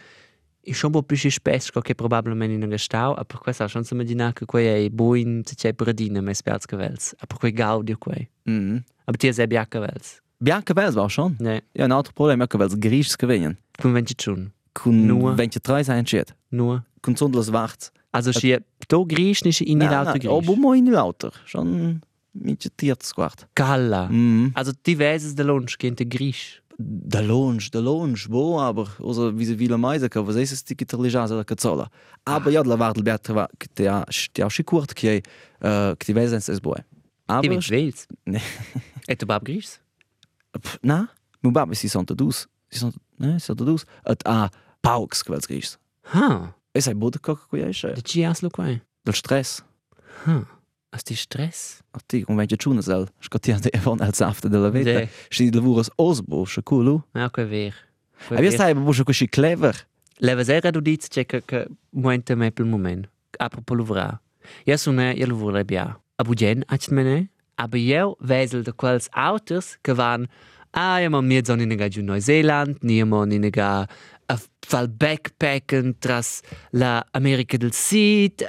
ich 0.65 0.77
schon 0.79 0.93
publici 0.93 1.31
spes, 1.31 1.71
che 1.83 1.95
probabilmente 1.95 2.55
in 2.55 2.63
un 2.63 2.71
gestau, 2.71 3.15
aber 3.17 3.39
questo 3.39 3.69
schon 3.69 3.85
so 3.85 3.95
medina 3.95 4.33
che 4.33 4.45
quei 4.47 4.87
è 4.87 4.91
buin, 4.91 5.43
se 5.45 5.55
c'è 5.55 5.73
bradina, 5.73 6.21
mes 6.21 6.39
spiaz 6.39 6.67
gewählt. 6.67 7.15
Aber 7.19 7.39
quei 7.39 7.53
gaudio 7.53 7.97
quei. 7.99 8.29
Mhm. 8.45 8.83
Aber 9.05 9.19
ti 9.19 9.29
è 9.29 9.47
bia 9.47 9.65
gewählt. 9.69 10.23
Bianca 10.39 10.75
cavels 10.75 10.95
war 10.95 11.09
schon. 11.09 11.37
Ne, 11.39 11.63
Ja, 11.75 11.85
ein 11.85 11.93
altro 11.93 12.13
problem, 12.13 12.41
ja 12.41 12.47
cavels 12.47 12.75
griechs 12.79 13.17
gewinnen. 13.17 13.57
kun 13.81 13.95
wenn 13.95 14.07
schon. 14.21 14.53
Kun 14.75 15.07
Nur. 15.07 15.37
wenn 15.37 15.51
je 15.51 15.61
drei 15.63 15.83
sein 15.85 16.07
shit. 16.07 16.35
Nur. 16.51 16.85
Kun 17.03 17.17
sonders 17.17 17.53
wacht. 17.53 17.93
Also 18.11 18.33
sie 18.33 18.59
do 18.89 19.05
griech 19.07 19.45
nicht 19.45 19.61
in 19.61 19.79
die 19.81 19.87
lauter 19.87 20.19
na, 20.23 20.31
Oh, 20.31 20.39
griech. 20.41 20.47
bo 20.47 20.57
mo 20.57 20.73
in 20.73 20.87
lauter. 20.87 21.33
Schon 21.47 22.01
mince 22.33 22.69
tiert 22.77 23.03
squart. 23.03 23.47
Calla. 23.55 24.09
Mhm. 24.09 24.51
Also 24.55 24.73
die 24.87 24.99
Weses 24.99 25.35
de 25.35 25.45
Lunch 25.45 25.79
gehen 25.79 25.95
de 25.97 26.07
Grisch. 26.07 26.61
Da 26.77 27.21
Lunch, 27.21 27.71
da 27.71 27.79
Lunch, 27.79 28.29
wo 28.29 28.59
aber, 28.59 28.89
also 29.01 29.39
wie 29.39 29.45
sie 29.45 29.57
viele 29.57 29.79
Meise 29.79 30.09
kann, 30.09 30.27
was 30.27 30.35
ist 30.35 30.53
es 30.53 30.65
digitalisation 30.65 31.39
da 31.39 31.45
Kazzola. 31.45 31.89
Aber 32.25 32.51
ja, 32.51 32.63
la 32.63 32.77
Wardel 32.77 33.05
Bertra, 33.05 33.49
che 33.59 33.89
ha 33.89 34.05
che 34.05 34.43
ha 34.43 34.51
sicurt 34.51 34.93
che 34.93 35.23
eh 35.61 35.95
che 35.97 36.15
Wesens 36.15 36.49
es 36.49 36.61
boy. 36.61 36.81
Die 36.81 37.33
Aber 37.33 37.49
mit 37.49 37.71
Wels. 37.71 38.07
Nee. 38.25 38.43
Et 39.07 39.21
du 39.21 39.27
Bab 39.27 39.45
pff, 40.61 40.79
na, 40.83 41.09
mu 41.43 41.51
babbe 41.51 41.75
si 41.75 41.89
sont 41.89 42.11
dus. 42.17 42.49
Si 42.71 42.79
sont, 42.79 42.95
ne, 43.19 43.39
si 43.39 43.47
sont 43.47 43.55
dus. 43.55 43.85
Et 44.05 44.27
a 44.27 44.51
pauks 44.81 45.23
quels 45.23 45.47
gris. 45.47 45.79
Ha. 46.13 46.55
E 46.73 46.81
sai 46.81 46.95
bod 46.95 47.21
co 47.21 47.37
co 47.37 47.57
ja 47.57 47.67
De 47.67 48.03
Gias 48.03 48.43
lo 48.43 48.51
quai. 48.51 48.81
Del 49.05 49.15
stress. 49.15 49.63
Ha. 50.27 50.54
As 50.95 51.03
die 51.03 51.17
Stress? 51.17 51.83
A 51.91 51.99
ti 51.99 52.23
con 52.23 52.37
venge 52.39 52.57
chuna 52.57 52.83
sel. 52.83 53.09
Scotia 53.21 53.59
de 53.59 53.71
von 53.83 54.01
el 54.01 54.15
safte 54.15 54.49
de 54.49 54.59
la 54.59 54.71
vita. 54.71 55.09
Si 55.29 55.51
de 55.51 55.61
vuras 55.61 55.91
osbo, 55.99 56.45
sche 56.47 56.63
cool. 56.63 57.03
Ja, 57.15 57.29
quai 57.29 57.47
ver. 57.47 57.75
A 58.31 58.41
vi 58.41 58.53
sai 58.53 58.75
bo 58.75 58.93
sche 58.93 59.05
così 59.05 59.27
clever. 59.29 59.75
Leva 60.23 60.45
sera 60.45 60.71
du 60.71 60.81
diz 60.81 61.09
che 61.09 61.25
che 61.27 61.67
moente 61.91 62.37
me 62.37 62.53
pel 62.53 62.67
moment. 62.67 63.09
Apropos 63.39 63.77
luvra. 63.77 64.21
Ja 64.65 64.77
sunne 64.77 65.15
ja 65.17 65.27
luvra 65.27 65.65
bia. 65.65 65.99
Abu 66.17 66.35
gen 66.35 66.65
ach 66.69 66.89
mene. 66.91 67.29
Aber 67.57 67.79
eu 67.79 68.17
wesel 68.21 68.63
de 68.63 68.73
quels 68.73 69.09
Autos 69.13 69.77
que 69.83 69.95
van 69.95 70.29
Ah, 70.77 70.99
ja, 70.99 71.09
man 71.09 71.29
mir 71.29 71.47
so 71.47 71.55
in 71.55 71.77
ga 71.77 71.89
Neuseeland, 71.89 72.83
nie 72.83 73.05
man 73.05 73.31
in 73.31 73.49
ga 73.53 73.83
a 73.83 73.89
fal 74.67 74.89
backpacken 74.89 75.95
tras 75.99 76.43
la 76.71 77.05
America 77.13 77.57
del 77.57 77.73
Sud. 77.73 78.45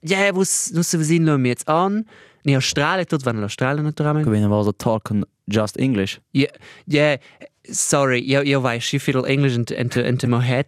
Ja, 0.00 0.32
was 0.32 0.70
nu 0.72 0.82
se 0.82 0.98
vesin 0.98 1.24
lo 1.24 1.38
jetzt 1.38 1.68
an. 1.68 2.06
Ni 2.42 2.54
Australien, 2.54 3.06
tot 3.06 3.22
van 3.22 3.38
l'Australien 3.38 3.84
naturalmente. 3.84 4.30
Gewinn 4.30 4.48
was 4.48 4.66
a 4.66 4.72
talken 4.72 5.24
just 5.44 5.76
English. 5.76 6.18
Ja, 6.30 6.46
ja, 6.84 7.18
sorry, 7.62 8.32
eu, 8.32 8.42
eu 8.44 8.60
vai 8.60 8.78
și 8.78 8.98
fiddle 8.98 9.28
English 9.28 9.54
into, 9.54 9.74
into, 9.74 10.00
into 10.00 10.26
my 10.26 10.40
head. 10.40 10.66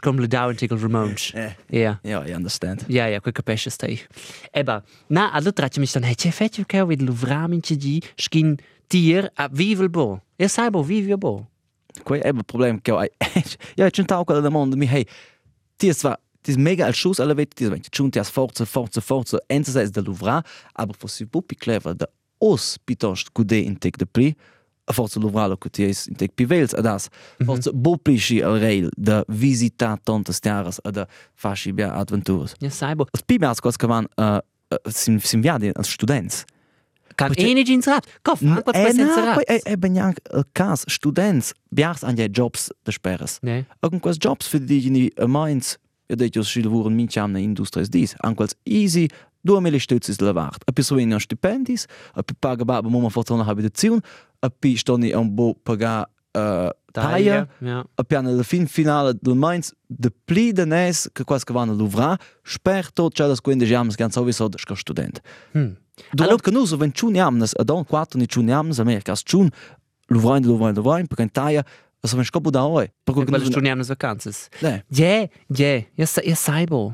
Como 0.00 0.20
le 0.20 0.26
dau 0.26 0.50
in 0.50 0.56
tigel 0.56 0.78
Ramones. 0.78 1.32
Eh. 1.34 1.52
Ja. 1.70 1.98
Ja, 2.02 2.24
I 2.26 2.34
understand. 2.34 2.84
Ja, 2.88 3.06
ja, 3.06 3.18
quel 3.20 3.32
capisce 3.32 3.70
stai. 3.70 4.06
Eba, 4.50 4.84
na, 5.06 5.30
allo 5.32 5.52
traccia 5.52 5.80
mi 5.80 5.86
stan, 5.86 6.04
hey, 6.04 6.14
c'è 6.14 6.30
fetto 6.30 6.62
che 6.66 6.80
ho 6.80 6.86
vedo 6.86 7.12
vraminci 7.12 7.76
di 7.76 8.02
skin 8.14 8.56
tier 8.86 9.30
a 9.34 9.48
vivel 9.48 9.88
bo. 9.88 10.20
Ja, 10.36 10.48
sai 10.48 10.70
bo, 10.70 10.82
vive 10.82 11.16
bo. 11.16 11.46
Quei 12.06 12.20
è 12.20 12.28
il 12.28 12.44
problema 12.44 12.78
che 12.80 12.92
hai. 12.92 13.10
Ja, 13.74 13.90
c'è 13.90 14.00
un 14.00 14.06
tau 14.06 14.22
quella 14.22 14.40
domanda 14.40 14.76
mi 14.76 14.86
hey. 14.86 15.04
Ti 15.76 15.92
zwar 15.92 16.16
Ti 16.40 16.54
mega 16.56 16.86
al 16.86 16.94
schuss 16.94 17.18
alle 17.18 17.34
vette, 17.34 17.54
ti 17.56 17.64
è 17.64 17.80
c'è 17.80 18.08
ti 18.08 18.18
has 18.20 18.30
forza, 18.30 18.64
forza, 18.64 19.00
forza, 19.00 19.42
enza 19.48 19.72
sai 19.72 19.90
da 19.90 20.00
luvra, 20.00 20.40
aber 20.74 20.94
fossi 20.94 21.26
bu 21.26 21.42
pi 21.42 21.56
clever 21.56 21.92
da 21.92 22.06
os 22.38 22.76
pitost 22.84 23.32
gude 23.32 23.58
in 23.58 23.76
tek 23.76 23.96
de 23.96 24.06
pli, 24.06 24.32
a 24.84 24.92
forza 24.92 25.18
luvra 25.18 25.48
lo 25.48 25.56
che 25.56 25.70
ti 25.70 25.82
è 25.82 25.90
in 26.06 26.14
tek 26.14 26.34
pi 26.34 26.44
vels 26.44 26.72
adas. 26.72 27.08
Forza 27.42 27.72
bu 27.72 27.96
pli 27.96 28.16
sci 28.16 28.40
al 28.42 28.60
rail 28.60 28.88
da 28.94 29.24
visita 29.26 29.98
tantas 30.00 30.38
tiaras 30.38 30.78
da 30.82 31.08
fasci 31.34 31.72
bia 31.72 31.92
avventuras. 31.94 32.54
Ja, 32.60 32.70
sai 32.70 32.94
bo. 32.94 33.08
Pi 33.26 33.38
meas 33.38 33.58
cos 33.58 33.74
che 33.74 33.88
van 33.88 34.06
uh, 34.14 34.38
uh, 34.70 34.90
sim 34.90 35.18
sim 35.18 35.40
viadi 35.40 35.72
als 35.74 35.90
students. 35.90 36.44
Kan 37.16 37.28
Perché- 37.32 37.48
ene 37.48 37.62
gins 37.64 37.86
rat. 37.86 38.06
Kof, 38.22 38.42
anche 38.42 38.62
per 38.62 38.74
senza 38.92 39.20
no, 39.20 39.24
rat. 39.24 39.34
poi 39.34 39.44
è, 39.44 39.60
è 39.62 39.76
ben 39.76 39.96
il 39.96 40.46
caso, 40.52 40.84
students, 40.88 41.52
biars 41.70 42.02
an 42.04 42.14
je 42.14 42.28
jobs 42.30 42.70
de 42.84 42.92
sperres. 42.92 43.38
Ne. 43.40 43.64
Irgendwas 43.80 44.16
Jobs 44.18 44.46
für 44.46 44.60
die 44.60 44.80
die 44.90 45.12
meins, 45.26 45.78
ja 46.08 46.16
det 46.16 46.34
jos 46.34 46.46
schil 46.48 46.68
wuren 46.70 46.94
min 46.94 47.08
amne 47.16 47.40
industrie 47.40 47.82
is 47.82 47.88
dies. 47.90 48.14
Anquals 48.22 48.54
easy, 48.64 49.08
du 49.42 49.58
mille 49.60 49.80
stütz 49.80 50.08
is 50.08 50.20
levart. 50.20 50.62
A 50.68 50.72
piso 50.72 50.98
in 50.98 51.18
stipendis, 51.18 51.86
a 52.14 52.22
pi 52.22 52.34
paga 52.38 52.64
ba 52.64 52.82
mo 52.82 53.08
fortuna 53.08 53.44
habitazione, 53.44 54.00
a 54.40 54.50
pi 54.50 54.76
stoni 54.76 55.12
un 55.14 55.34
bo 55.34 55.54
paga 55.54 56.06
uh, 56.36 56.68
taia, 56.92 57.48
Ja. 57.60 57.84
a 57.94 58.02
piano 58.04 58.30
la 58.30 58.42
fin 58.42 58.66
finale 58.66 59.14
del 59.22 59.34
meins, 59.36 59.72
de 59.86 60.10
pli 60.24 60.52
de 60.52 60.66
nes 60.66 61.08
che 61.14 61.24
quas 61.24 61.44
che 61.44 61.52
vanno 61.54 61.72
luvra, 61.74 62.14
sper 62.42 62.92
tot 62.92 63.14
c'è 63.14 63.26
las 63.26 63.40
quindi 63.40 63.64
jams 63.64 63.94
ganz 63.96 64.12
sowieso 64.14 64.48
da 64.48 64.58
student. 64.74 65.20
Hm. 65.52 65.76
Durant 66.12 66.42
que 66.42 66.50
nous, 66.50 66.72
wenn 66.78 66.92
chun 66.92 67.14
jamnes, 67.14 67.54
a 67.58 67.64
don 67.64 67.84
quattro 67.84 68.18
ni 68.18 68.26
chun 68.26 68.48
jamnes, 68.48 68.80
Amerikas 68.80 69.24
chun, 69.24 69.50
luvrain, 70.08 70.44
luvrain, 70.44 70.74
luvrain, 70.74 71.06
per 71.06 71.28
taia, 71.30 71.64
also 72.02 72.16
wenn 72.16 72.24
scopo 72.24 72.50
da 72.50 72.66
oi. 72.66 72.88
Per 73.04 73.14
Quelle 73.14 73.26
quelle 73.26 73.44
stuniamo 73.46 73.82
le 73.82 73.88
vacanze. 73.88 74.48
Ne. 74.62 74.84
Ja, 74.88 75.28
ja, 75.48 75.84
ja, 75.96 76.06
ja 76.24 76.34
sai 76.36 76.66
bo. 76.66 76.92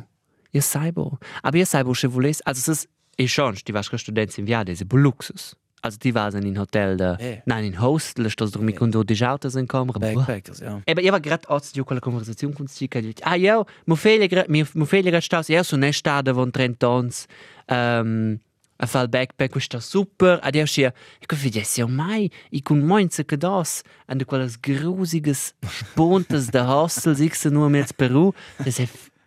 Ja 0.52 0.60
sai 0.60 0.92
bo. 0.92 1.18
Aber 1.42 1.58
ja 1.58 1.64
sai 1.66 1.84
bo, 1.84 1.94
se 1.94 2.08
voles, 2.08 2.40
also 2.42 2.58
es 2.60 2.68
ist, 2.68 2.88
ich 3.16 3.32
schon, 3.32 3.56
die 3.66 3.74
wasche 3.74 3.98
Studenten 3.98 4.40
im 4.40 4.46
Jahr, 4.46 4.66
ist 4.68 4.84
Luxus. 4.92 5.56
Also 5.82 5.98
die 5.98 6.14
waren 6.14 6.46
in 6.46 6.56
Hotel, 6.58 6.96
da, 6.96 7.16
Eh. 7.18 7.42
nein, 7.44 7.64
in 7.64 7.80
Hostel, 7.80 8.30
da 8.36 8.46
du 8.46 8.60
mit 8.60 8.80
und 8.80 8.94
die 9.10 9.26
Autos 9.26 9.56
in 9.56 9.66
kommen. 9.66 9.92
Backpackers, 9.92 10.60
ja. 10.60 10.80
Eben, 10.86 11.04
ich 11.04 11.10
war 11.10 11.20
gerade 11.20 11.50
aus 11.50 11.72
der 11.72 11.82
Konversation 11.84 12.54
con 12.54 12.68
Chica, 12.68 13.00
e 13.00 13.12
ah, 13.22 13.34
ja, 13.34 13.64
mo 13.84 13.96
fehlen 13.96 14.28
gerade, 14.28 14.48
mir 14.48 14.64
mo 14.74 14.84
fehlen 14.84 15.06
gerade 15.10 15.22
Staus, 15.22 15.48
ja, 15.48 15.64
so 15.64 15.76
ne 15.76 15.92
Stade 15.92 16.34
von 16.34 16.52
Trentons, 16.52 17.26
ähm, 17.66 18.38
a 18.82 18.86
fal 18.86 19.06
backpack, 19.06 19.54
was 19.54 19.64
sta 19.64 19.80
super, 19.80 20.40
schia, 20.66 20.92
ich 21.20 21.28
kann 21.28 21.38
vergessen 21.38 21.80
ja 21.80 21.86
mai, 21.86 22.30
ich 22.50 22.64
kun 22.64 22.84
moinze 22.84 23.24
che 23.24 23.38
das, 23.38 23.84
an 24.08 24.18
de 24.18 24.26
quelles 24.26 24.60
grusiges 24.60 25.54
Spontes 25.64 26.50
de 26.50 26.66
Hostels, 26.66 27.20
ich 27.20 27.36
se 27.36 27.50
nur 27.50 27.70
mit 27.70 27.96
Peru, 27.96 28.32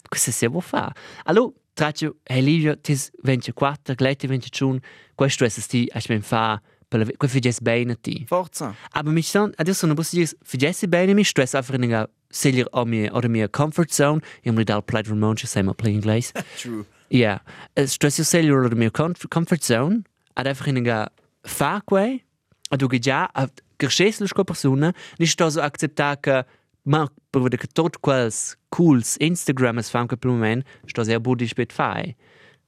questo 0.10 0.46
è 0.46 0.50
wo 0.50 0.60
fa. 0.60 0.94
Allo, 1.24 1.54
traccio, 1.74 2.18
hey 2.26 2.42
Livio, 2.42 2.76
tis 2.76 3.12
24, 3.24 3.96
gleiti 3.96 4.28
21, 4.28 4.80
questo 5.16 5.46
è 5.46 5.50
sti, 5.50 5.90
aš 5.94 6.08
ben 6.08 6.22
fa, 6.22 6.62
quel 6.90 7.30
vergess 7.30 7.62
bene 7.62 7.96
ti. 7.96 8.26
Forza. 8.28 8.76
Aber 8.92 9.14
mich 9.14 9.32
dann, 9.32 9.54
adesso 9.56 9.88
non 9.88 9.96
posso 9.96 10.18
dire, 10.18 10.30
vergessi 10.44 10.88
bene 10.88 11.14
mi 11.14 11.24
stress 11.24 11.54
einfach 11.54 11.76
in 11.76 11.84
una 11.84 12.10
seglier 12.30 12.68
o 12.72 12.84
mia, 12.84 13.10
o 13.14 13.22
mia 13.30 13.48
comfort 13.48 13.90
zone, 13.90 14.20
io 14.44 14.52
mi 14.52 14.66
dal 14.66 14.84
plaid 14.84 15.08
Ramon, 15.08 15.38
ci 15.38 15.48
sei 15.48 15.64
ma 15.64 15.74
play 15.74 15.94
inglese. 15.94 16.34
True. 16.60 16.86
Ja, 17.10 17.42
yeah. 17.76 17.88
stress 17.88 18.18
io 18.18 18.24
seglier 18.24 18.66
o 18.66 18.76
mia 18.76 18.92
comf- 18.92 19.28
comfort 19.30 19.64
zone, 19.64 20.02
ad 20.34 20.48
einfach 20.48 20.68
in 20.68 20.78
una 20.78 21.10
fa 21.44 21.82
quei, 21.86 22.24
ad 22.70 22.82
u 22.82 22.88
già, 23.00 23.30
a 23.32 23.50
cresceslo 23.78 24.28
sco 24.28 24.44
persona, 24.44 24.94
ni 25.18 25.26
sto 25.26 25.50
so 25.50 25.62
acceptar 25.62 26.20
che 26.20 26.46
ma 26.86 27.08
per 27.30 27.42
vedere 27.42 27.62
che 27.62 27.68
tot 27.68 28.00
quels 28.00 28.58
cools 28.70 29.16
Instagram 29.20 29.78
es 29.78 29.90
fan 29.90 30.08
che 30.08 30.18
per 30.18 30.32
moment, 30.32 30.64
sto 30.86 31.04
sehr 31.04 31.20
buddhisch 31.20 31.56
bet 31.56 31.74
fai. 31.74 32.16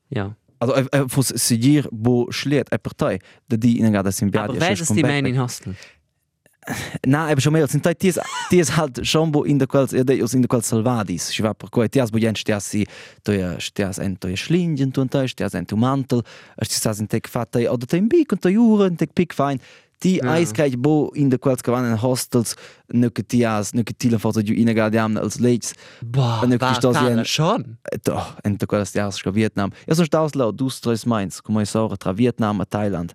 Ja. 0.09 0.35
Also, 0.59 0.75
äh, 0.75 0.87
äh, 0.91 1.07
fos 1.07 1.27
sigir 1.35 1.87
bo 1.91 2.31
schliert 2.31 2.71
e 2.71 2.79
partei, 2.79 3.19
da 3.47 3.57
di 3.57 3.77
in 3.79 3.91
gada 3.91 4.11
sim 4.11 4.31
biadi. 4.31 4.57
Aber 4.57 4.59
wer 4.59 4.71
ist 4.71 4.95
die 4.95 5.03
man 5.03 5.25
in 5.25 5.37
Hostel? 5.37 5.75
Na, 7.05 7.31
eben 7.31 7.39
schon 7.39 7.53
mehr, 7.53 7.67
sind 7.67 7.85
die 7.85 8.13
die 8.51 8.59
ist 8.59 8.75
halt 8.75 9.05
schon 9.07 9.31
bo 9.31 9.43
in 9.43 9.57
der 9.59 9.67
quals, 9.67 9.91
ja, 9.91 10.03
die 10.03 10.19
in 10.19 10.41
der 10.41 10.49
quals 10.49 10.67
salvadis. 10.67 11.29
Ich 11.29 11.41
war 11.41 11.53
per 11.53 11.69
quai, 11.69 11.87
die 11.87 12.01
as 12.01 12.11
bo 12.11 12.17
jens 12.17 12.39
stias 12.39 12.69
si, 12.69 12.85
stias 13.59 13.97
en 13.99 14.19
to 14.19 14.27
ja 14.27 14.35
schlingen 14.35 14.91
tu 14.91 15.01
und 15.01 15.13
stias 15.29 15.53
en 15.53 15.65
tu 15.65 15.77
mantel, 15.77 16.23
es 16.57 16.67
stias 16.69 16.99
en 16.99 17.07
tek 17.07 17.27
fatte 17.29 17.69
oder 17.71 17.87
tem 17.87 18.09
bik 18.09 18.31
und 18.33 18.41
to 18.41 18.49
juren 18.49 18.97
tek 18.97 19.15
pik 19.15 19.33
fein. 19.33 19.59
Die 20.03 20.17
Ja. 20.17 20.33
eiskait 20.33 20.75
bo 20.77 21.09
in 21.15 21.29
der 21.29 21.39
quals 21.39 21.63
gewannen 21.63 21.99
hostels, 22.01 22.55
nuke 22.93 23.23
tias, 23.23 23.73
nuke 23.73 23.93
tilen 23.97 24.19
for 24.19 24.31
ju 24.41 24.53
in 24.53 24.67
gada 24.75 25.03
am 25.05 25.17
als 25.17 25.39
leits. 25.39 25.73
Boah, 26.01 26.41
Und 26.43 26.51
dann 26.51 26.61
war 26.61 26.69
kriegst 26.73 26.83
du 26.83 26.87
das 26.89 26.97
Tala 26.97 27.15
ja- 27.17 27.25
schon. 27.25 27.77
Doch, 28.03 28.35
en 28.43 28.57
der 28.57 28.67
quals 28.67 28.91
tias 28.91 29.17
scho 29.17 29.33
Vietnam. 29.33 29.71
Ja 29.87 29.95
so 29.95 30.03
staus 30.05 30.35
laut, 30.35 30.59
du 30.59 30.69
stres 30.69 31.05
meins, 31.05 31.41
como 31.41 31.61
ich 31.61 31.69
sage, 31.69 31.97
tra 31.97 32.15
Vietnam 32.17 32.59
a 32.61 32.65
Thailand. 32.65 33.13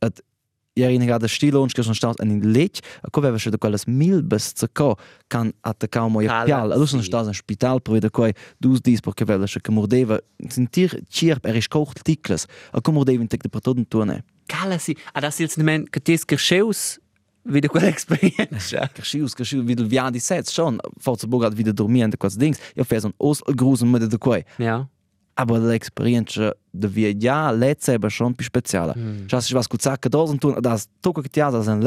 Et 0.00 0.12
Ja, 0.12 0.14
in 0.14 0.18
gada 0.18 0.22
stilo 0.22 0.33
und 0.76 1.84
schon 1.84 1.94
staus 1.94 2.18
an 2.20 2.30
in 2.30 2.52
lech, 2.52 2.80
a 3.02 3.10
ko 3.10 3.20
veva 3.20 3.38
de 3.38 3.58
quelles 3.58 3.86
milbes 3.86 4.54
zu 4.54 4.68
ko 4.68 4.96
kan 5.28 5.52
kao 5.90 6.08
moja 6.08 6.44
pial. 6.44 6.72
Allo 6.72 6.84
sì. 6.84 6.90
sono 6.90 7.02
staus 7.02 7.26
in 7.26 7.34
spital 7.34 7.80
pro 7.80 8.00
de 8.00 8.10
koi 8.10 8.32
dus 8.58 8.80
dis 8.80 9.00
perché 9.00 9.24
vela 9.24 9.46
che 9.46 9.70
mordeva 9.70 10.18
sentir 10.48 11.00
chirp 11.08 11.46
er 11.46 11.56
is 11.56 11.68
kocht 11.68 12.04
tikles. 12.04 12.46
A 12.72 12.80
ko 12.80 12.92
mordeva 12.92 13.22
in 13.22 13.28
tek 13.28 13.42
de 13.42 13.48
patoden 13.48 13.86
tune. 13.88 14.24
Cala 14.46 14.78
si, 14.78 14.96
ad 15.12 15.22
das 15.22 15.38
jetzt 15.38 15.56
nemen 15.56 15.88
che 15.90 16.00
tes 16.00 16.24
gerscheus 16.24 16.98
wieder 17.44 17.68
quella 17.68 17.88
esperienza. 17.88 18.88
Kaschius, 18.94 19.34
kaschius, 19.34 19.66
wie 19.66 19.76
du 19.76 19.86
via 19.86 20.10
di 20.10 20.18
sets 20.18 20.52
schon, 20.52 20.80
forza 20.98 21.26
bogat 21.26 21.56
wieder 21.56 21.72
dormien 21.72 22.10
de 22.10 22.16
quas 22.16 22.36
dings. 22.36 22.58
Ja 22.74 22.84
fes 22.84 23.04
un 23.04 23.12
os 23.18 23.42
grusen 23.54 23.90
mit 23.90 24.10
de 24.10 24.18
koi. 24.18 24.44
Ja. 24.58 24.88
Aber 25.36 25.58
l'esperienza 25.58 26.54
de 26.74 26.88
via 26.88 27.14
ja 27.18 27.50
letze 27.50 27.94
aber 27.94 28.10
schon 28.10 28.34
pi 28.34 28.44
speciala. 28.44 28.94
Mm. 28.96 29.28
Schas 29.28 29.46
ich 29.46 29.54
was 29.54 29.68
gut 29.68 29.82
sagen, 29.82 30.10
da 30.10 30.26
sind 30.26 30.40
tun, 30.40 30.60
das 30.60 30.88
toko 31.00 31.22
che 31.22 31.28
ti 31.28 31.40
ha 31.40 31.50
das 31.50 31.68
en. 31.68 31.80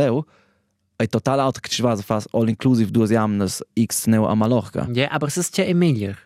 È 1.00 1.08
total 1.08 1.40
auto 1.40 1.60
che 1.60 1.70
ci 1.70 1.84
va 1.84 1.96
fas 1.96 2.26
all 2.32 2.48
inclusive 2.50 2.90
due 2.90 3.06
jamnes 3.06 3.62
X 3.76 4.08
neo 4.08 4.26
a 4.26 4.34
Mallorca. 4.34 4.88
Ja, 4.92 5.12
aber 5.12 5.28
es 5.28 5.38
ist 5.38 5.56
ja 5.58 5.64
Emilia. 5.64 6.18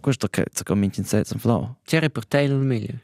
Questo 0.00 0.26
che 0.28 0.44
ci 0.52 0.64
comincia 0.64 1.00
in 1.00 1.06
sets 1.06 1.30
en 1.30 1.38
flow. 1.38 1.76
C'è 1.84 2.00
reportail 2.00 2.50
Emilia. 2.50 3.00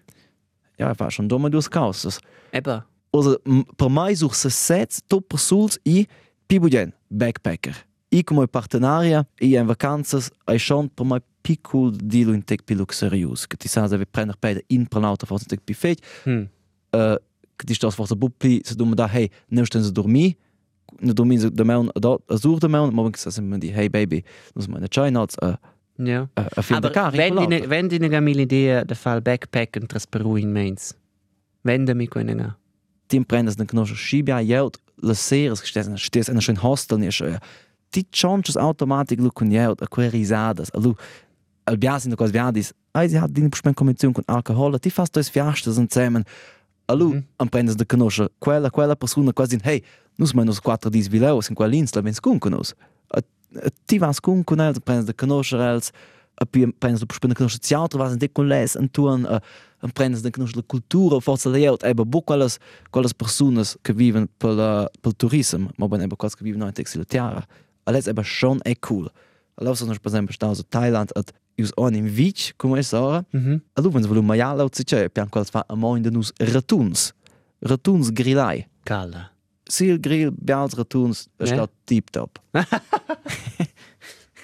Ja, 0.77 0.93
fa 0.95 1.09
schon 1.09 1.29
dumme 1.29 1.51
dus 1.51 1.69
causes. 1.69 2.19
Eba. 2.51 2.85
Also 3.11 3.41
per 3.77 3.89
mai 3.89 4.17
such 4.17 4.35
se 4.35 4.51
sets 4.51 5.01
top 5.07 5.29
persuls 5.29 5.79
i 5.85 6.07
pibudien 6.47 6.93
backpacker. 7.09 7.87
I 8.09 8.25
come 8.25 8.47
partenaria 8.49 9.25
i 9.39 9.55
en 9.55 9.67
vacanzas 9.67 10.31
ai 10.47 10.59
schon 10.59 10.89
per 10.89 11.07
mai 11.07 11.21
più 11.49 11.57
cool 11.63 11.97
di 11.97 12.25
lo 12.25 12.33
in 12.33 12.45
tec 12.45 12.63
più 12.65 12.77
luxurious, 12.77 13.47
che 13.47 13.57
ti 13.57 13.69
sa 13.69 13.87
se 13.89 13.97
prender 14.07 14.37
per 14.39 14.61
in 14.69 14.87
prelauta 14.87 15.27
forse 15.27 15.47
tec 15.47 15.61
più 15.65 15.75
fech, 15.75 15.99
Hm. 16.25 16.45
uh, 16.93 17.17
che 17.57 17.65
ti 17.67 17.75
stas 17.75 17.95
forse 17.95 18.15
buppi 18.17 18.61
se 18.65 18.75
du 18.75 18.85
da 18.95 19.07
hey, 19.09 19.31
ne 19.49 19.65
sten 19.65 19.83
se 19.83 19.91
dormi, 19.93 20.37
ne 21.01 21.13
dormi 21.13 21.39
se 21.39 21.51
de 21.51 21.65
maun 21.65 21.91
da 21.95 22.17
azur 22.29 22.59
de 22.59 22.69
maun, 22.69 22.93
morgen 22.95 23.15
sa 23.17 23.31
sem 23.31 23.59
di 23.59 23.69
hey 23.73 23.89
baby, 23.89 24.23
muss 24.55 24.67
meine 24.69 24.89
chai 24.89 25.11
nuts 25.11 25.37
a 25.41 25.59
Ja. 26.01 26.29
a 26.37 26.47
a 26.57 26.63
film 26.63 26.77
Aber 26.79 26.91
car. 26.93 27.13
wenn 27.13 27.35
die, 27.37 27.69
wenn 27.71 27.89
die 27.89 27.99
eine 27.99 28.31
Idee 28.31 28.85
der 28.85 28.97
Fall 28.97 29.21
Backpacken 29.21 29.89
tras 29.89 30.07
Peru 30.07 30.37
in 30.37 30.53
Mainz. 30.53 30.95
Wende 31.65 31.95
mi 31.95 32.07
können. 32.07 32.55
Tim 33.09 33.25
prendes 33.25 33.57
den 33.57 33.67
knosch 33.67 33.95
schibia 33.97 34.39
jelt 34.41 34.79
le 35.03 35.15
seres 35.15 35.61
gestes 35.61 35.89
stes 36.01 36.29
en 36.29 36.41
schön 36.41 36.63
hostel 36.63 36.99
ni 36.99 37.11
schön. 37.11 37.39
Ti 37.91 38.05
chances 38.13 38.57
automatic 38.57 39.19
lu 39.19 39.31
kun 39.31 39.51
jelt 39.51 39.83
a 39.83 39.87
quei 39.87 40.09
risadas, 40.09 40.71
a 40.75 40.79
lu 40.79 40.95
al 41.69 41.77
bias 41.77 42.07
in 42.07 42.17
cos 42.17 42.31
viadis. 42.33 42.73
Ai 42.95 43.09
sie 43.09 43.19
hat 43.21 43.33
din 43.33 43.49
bespen 43.53 43.75
konvention 43.75 44.13
con 44.15 44.25
alcohol, 44.27 44.79
ti 44.81 44.91
fast 44.91 45.13
dos 45.15 45.29
fiastes 45.31 45.79
und 45.79 45.93
zemen. 45.93 46.25
A 46.89 46.95
lu 46.95 47.13
Mhm. 47.13 47.25
am 47.39 47.49
prendes 47.49 47.77
de 47.77 47.85
knosch 47.85 48.21
quella 48.41 48.71
quella 48.71 48.97
persona 48.97 49.33
quasi 49.33 49.59
hey, 49.63 49.83
nus 50.19 50.33
menos 50.35 50.61
quattro 50.61 50.91
dis 50.91 51.09
vileos 51.09 51.49
in 51.51 51.55
quell'insla 51.55 52.03
ben 52.03 52.15
scun 52.15 52.39
con 52.41 52.55
us. 52.55 52.75
A- 53.15 53.21
a 53.67 53.71
Ti 53.87 53.99
vas 53.99 54.17
scun 54.17 54.43
con 54.45 54.59
els, 54.61 54.79
prendes 54.81 55.05
de 55.07 55.13
knosch 55.15 55.53
els, 55.53 55.93
a 56.41 56.45
pi 56.47 56.67
prendes 56.81 57.01
de 57.01 57.07
bespen 57.07 57.35
knosch 57.35 57.59
teatro 57.61 57.99
was 58.01 58.13
in 58.13 58.19
de 58.19 58.29
con 58.29 58.49
les 58.49 58.75
en 58.77 58.89
tuan 58.89 59.27
a 59.27 59.41
en 59.83 59.91
prendes 59.91 60.23
de 60.23 60.31
knosch 60.31 60.57
la 60.57 60.63
cultura 60.63 61.21
forza 61.21 61.51
leot, 61.51 61.83
eba 61.85 62.05
bu 62.05 62.23
quelles 62.23 62.59
quelles 62.91 63.13
personas 63.13 63.77
che 63.83 63.93
viven 63.93 64.27
pel 64.39 64.89
pel 65.03 65.13
turismo, 65.13 65.71
ma 65.77 65.87
ben 65.89 66.01
eba 66.01 66.17
quas 66.17 66.35
che 66.35 66.43
viven 66.45 66.63
in 66.63 66.73
textile 66.73 67.05
tiara. 67.05 67.47
Alles 67.85 68.07
eba 68.07 68.23
schon 68.23 68.61
e 68.65 68.75
cool. 68.81 69.11
Per 69.57 69.67
esempio 69.69 70.33
stato 70.33 70.61
in 70.61 70.69
Thailand 70.69 71.11
at 71.59 71.65
us 71.65 71.73
on 71.77 71.95
in 71.95 72.13
beach, 72.15 72.53
come 72.57 72.83
sora. 72.83 73.25
Mhm. 73.33 73.61
Allora 73.75 73.93
wenn 73.95 74.07
volu 74.07 74.23
mai 74.23 74.41
alla 74.41 74.69
ci 74.69 74.85
c'è 74.85 75.09
pian 75.11 75.29
quals 75.29 75.51
fa 75.51 75.65
a 75.67 75.75
mo 75.75 75.97
in 75.97 76.03
de 76.03 76.11
nus 76.11 76.33
ratuns. 76.37 77.13
Ratuns 77.61 78.11
grillai. 78.13 78.67
Kala. 78.85 79.31
Sil 79.69 79.99
grill 80.01 80.31
bials 80.33 80.75
ratuns, 80.75 81.27
es 81.39 81.51
Ja. 81.51 81.55
sta 81.57 81.69
tip 81.85 82.11
top. 82.11 82.39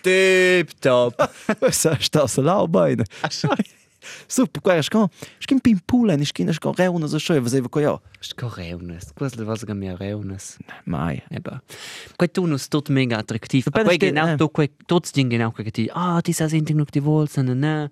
Tip 0.02 0.72
top. 0.80 1.14
Sa 1.70 1.96
sta 1.98 2.26
sa 2.26 2.42
lau 2.42 2.66
beine. 2.68 3.04
Super, 4.28 4.60
qua 4.60 4.76
es 4.80 4.88
kan. 4.88 5.08
Skin 5.40 5.60
pin 5.60 5.80
pulen, 5.86 6.22
ich 6.22 6.32
kin 6.34 6.48
es 6.48 6.58
kan 6.58 6.74
reuna 6.78 7.08
so 7.08 7.18
schön, 7.18 7.42
was 7.44 7.54
eva 7.54 7.68
ko 7.68 7.80
ja. 7.80 7.98
Sto 8.20 8.48
reunes. 8.48 9.12
Quasi 9.16 9.44
was 9.46 9.64
ga 9.64 9.74
mir 9.74 9.98
reunes. 10.00 10.58
Mai. 10.84 11.22
Eba. 11.30 11.60
Quei 12.18 12.28
tunus 12.28 12.68
tot 12.68 12.88
mega 12.88 13.18
attraktiv. 13.18 13.68
Quei 13.72 13.98
genau 13.98 14.36
to 14.36 14.48
quei 14.48 14.70
tots 14.86 15.12
ding 15.12 15.30
genau 15.30 15.52
quei 15.52 15.70
ti. 15.70 15.88
Ah, 15.92 16.20
di 16.20 16.32
sa 16.32 16.48
sind 16.48 16.70
noch 16.70 16.90
die 16.90 17.04
wohl 17.04 17.28
sind 17.28 17.54
ne. 17.60 17.90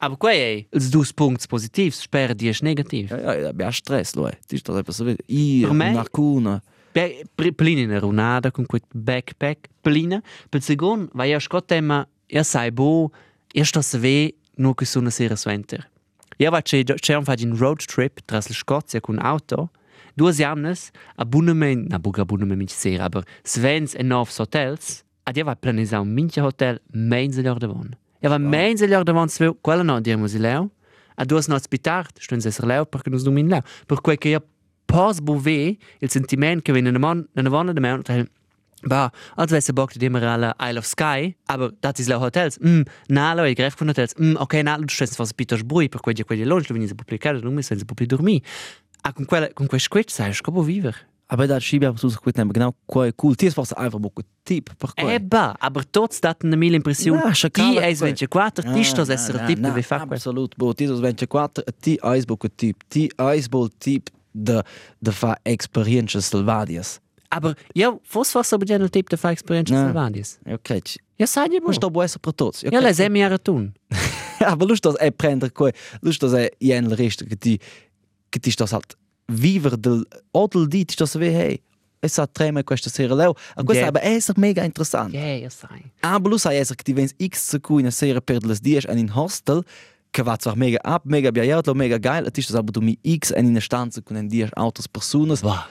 Aber 0.00 0.18
quei 0.20 0.36
ei, 0.36 0.66
els 0.74 0.90
dus 0.92 1.12
punts 1.16 1.46
positivs, 1.48 2.02
sper 2.04 2.34
di 2.34 2.50
es 2.50 2.60
negativ. 2.62 3.10
Ja, 3.10 3.32
ja, 3.32 3.52
ja, 3.56 3.70
stress, 3.72 4.14
lo 4.18 4.26
è. 4.28 4.36
Ti 4.46 4.58
sto 4.58 4.74
per 4.82 4.92
sapere. 4.92 5.22
I, 5.26 5.62
Per 5.64 5.72
me- 5.72 5.92
narcuna. 5.92 6.62
Plina 6.92 7.80
in 7.80 7.98
runada 8.00 8.50
con 8.50 8.66
quel 8.66 8.82
backpack. 8.92 9.68
Plina. 9.82 10.20
Per 10.50 10.62
segon, 10.62 11.08
vai 11.12 11.30
ja 11.30 11.40
scott 11.40 11.66
tema, 11.66 12.06
ja 12.26 12.42
sai 12.42 12.70
bo, 12.70 13.10
ja 13.52 13.64
sto 13.64 13.82
se 13.82 13.98
ve 13.98 14.34
che 14.74 14.84
sono 14.84 15.10
sera 15.10 15.36
swenter. 15.36 15.90
Ja 16.36 16.50
va 16.50 16.62
c'è 16.62 16.82
c'è 16.82 17.14
un 17.14 17.24
fagin 17.24 17.56
road 17.56 17.84
trip 17.84 18.20
tras 18.24 18.48
la 18.48 18.54
Scozia 18.54 19.00
con 19.00 19.18
auto. 19.18 19.70
Due 20.14 20.32
jamnes, 20.32 20.90
abonnement, 21.16 21.88
na 21.88 21.98
buga 21.98 22.22
abonnement 22.22 22.58
mit 22.58 22.70
sera, 22.70 23.04
aber 23.04 23.24
Svens 23.42 23.94
en 23.94 24.06
novs 24.06 24.38
hotels. 24.38 25.04
Ad 25.24 25.36
ja 25.36 25.44
va 25.44 25.54
planisar 25.56 26.00
un 26.00 26.12
mincha 26.12 26.42
hotel 26.42 26.80
meins 26.92 27.38
lor 27.38 27.58
davon. 27.58 27.96
Ja 28.20 28.28
va 28.28 28.38
meins 28.38 28.82
lor 28.86 29.04
davon 29.04 29.28
sve, 29.28 29.52
quella 29.60 29.82
no 29.82 30.00
dirmo 30.00 30.26
si 30.26 30.38
leo. 30.38 30.70
A 31.16 31.24
duas 31.24 31.46
nots 31.48 31.68
pitard, 31.68 32.18
stuen 32.18 32.40
se 32.40 32.50
ser 32.50 32.66
leo 32.66 32.84
perché 32.84 33.10
nus 33.10 33.22
domin 33.22 33.48
leo. 33.48 33.62
Per 33.86 34.00
quei 34.00 34.18
che 34.18 34.30
ja 34.30 34.42
pas 34.86 35.20
bove 35.20 35.76
il 36.00 36.10
sentiment 36.10 36.62
che 36.62 36.72
viene 36.72 36.96
man, 36.98 37.26
na 37.34 37.48
vonna 37.48 37.72
de 37.72 37.80
man, 37.80 38.02
Ba, 38.88 39.10
als 39.34 39.50
wesse 39.50 39.72
bock 39.72 39.92
de 39.92 40.04
immer 40.04 40.22
alle 40.22 40.54
Isle 40.60 40.78
of 40.78 40.84
Sky, 40.84 41.34
aber 41.46 41.72
dat 41.80 41.98
is 41.98 42.06
la 42.06 42.18
hotels. 42.18 42.58
Mm, 42.58 42.82
na 43.06 43.34
lo 43.34 43.44
i 43.44 43.54
gref 43.54 43.76
con 43.76 43.88
hotels. 43.88 44.14
Mm, 44.18 44.36
ok, 44.36 44.62
na 44.62 44.76
lo 44.76 44.84
stess 44.86 45.16
was 45.16 45.32
Petersburg 45.32 45.88
per 45.88 46.00
quei 46.00 46.24
quei 46.24 46.44
longe 46.44 46.68
lo 46.68 46.74
venise 46.74 46.94
pubblicare, 46.94 47.40
non 47.40 47.54
mi 47.54 47.62
senza 47.62 47.84
pubblic 47.84 48.08
dormi. 48.08 48.42
A 49.00 49.12
con 49.12 49.24
quella 49.24 49.52
con 49.52 49.66
quei 49.66 49.80
squetch 49.80 50.10
sai 50.10 50.32
scopo 50.32 50.62
viver. 50.62 51.12
Aber 51.26 51.46
da 51.46 51.58
schiebe 51.58 51.90
ich 51.90 52.00
so 52.00 52.08
gut 52.22 52.36
nehmen, 52.36 52.52
genau 52.52 52.74
quai 52.86 53.12
cool. 53.16 53.34
Ti 53.34 53.46
es 53.46 53.54
forse 53.54 53.76
einfach 53.76 53.98
buco 53.98 54.22
tip 54.44 54.70
per 54.78 54.94
quai. 54.94 55.14
Eba, 55.14 55.54
aber 55.58 55.84
tots 55.90 56.20
dat 56.20 56.42
na 56.42 56.56
mil 56.56 56.74
impression. 56.74 57.18
Ti 57.32 57.50
quei. 57.50 57.94
24, 57.94 58.64
ti 58.74 58.84
stos 58.84 59.08
esser 59.08 59.40
tip 59.46 59.58
de 59.58 59.82
fa 59.82 60.04
quel. 60.04 60.12
Absolut. 60.12 60.54
Bo, 60.56 60.74
ti 60.74 60.86
dos 60.86 61.00
24, 61.00 61.64
ti 61.80 61.98
eis 62.02 62.26
buco 62.26 62.48
tip. 62.48 62.84
Ti 62.88 63.10
eis 63.16 63.48
buco 63.48 63.72
tip 63.78 64.10
de 64.32 64.62
de 65.00 65.12
fa 65.12 65.38
experiences 65.42 66.28
salvadias. 66.28 67.00
Aber 67.34 67.54
ja, 67.74 67.98
fos 68.02 68.34
was 68.34 68.52
aber 68.52 68.66
general 68.66 68.90
tip 68.90 69.08
de 69.10 69.16
fa 69.16 69.30
experience 69.30 69.72
Na. 69.72 69.86
salvadis. 69.86 70.38
Eu 70.46 70.58
credo. 70.58 70.90
Ja, 71.18 71.26
sai 71.26 71.48
di 71.48 71.60
Mas 71.60 71.66
mo. 71.66 71.72
sto 71.72 71.90
buo 71.90 72.02
essere 72.02 72.20
per 72.20 72.32
tots. 72.32 72.62
Ja, 72.62 72.80
le 72.80 72.94
semi 72.94 73.20
era 73.20 73.38
tun. 73.38 73.72
Aber 74.40 74.66
lust 74.66 74.84
das 74.84 74.96
è 74.96 75.10
prendere 75.10 75.52
quei, 75.52 75.72
lust 76.00 76.20
das 76.22 76.32
è 76.32 76.50
jen 76.58 76.88
la 76.88 76.96
resta 76.96 77.24
che 77.24 77.36
ti 77.36 77.58
che 78.30 78.40
ti 78.40 78.52
halt 78.58 78.96
viver 79.26 79.76
del 79.76 80.04
odel 80.32 80.66
di 80.68 80.84
ti 80.84 80.92
stas 80.92 81.16
ve 81.16 81.30
hey. 81.32 81.62
Es 82.04 82.14
sa 82.14 82.26
trema 82.26 82.62
questa 82.62 82.90
sera 82.90 83.14
leo. 83.14 83.34
A 83.56 83.62
questa 83.64 83.84
Yeah. 83.84 83.88
aber 83.88 84.02
è 84.02 84.20
ser 84.20 84.34
mega 84.36 84.62
interessant. 84.62 85.14
Ja, 85.14 85.24
ja 85.24 85.48
sai. 85.48 85.90
Aber 86.02 86.30
lu 86.30 86.36
sai 86.36 86.56
esser 86.56 86.76
che 86.76 86.82
ti 86.84 86.92
vens 86.92 87.14
x 87.18 87.48
secu 87.48 87.78
in 87.78 87.86
a 87.86 87.90
sera 87.90 88.20
per 88.20 88.44
les 88.44 88.60
dies 88.60 88.84
en 88.84 88.98
in 88.98 89.08
hostel 89.08 89.64
che 90.12 90.22
va 90.22 90.36
zwar 90.38 90.56
mega 90.56 90.78
ab, 90.82 91.02
mega 91.04 91.30
biaiato, 91.32 91.74
mega 91.74 91.98
geil, 91.98 92.26
et 92.26 92.36
ist 92.38 92.50
das 92.50 92.56
aber 92.56 92.72
du 92.72 92.80
mi 92.80 92.98
x 93.02 93.30
en 93.30 93.46
in 93.46 93.52
eine 93.52 93.60
stanza 93.60 94.02
con 94.02 94.16
en 94.16 94.28
dies 94.28 94.50
autos 94.54 94.86
personas. 94.86 95.42
Wow. 95.42 95.64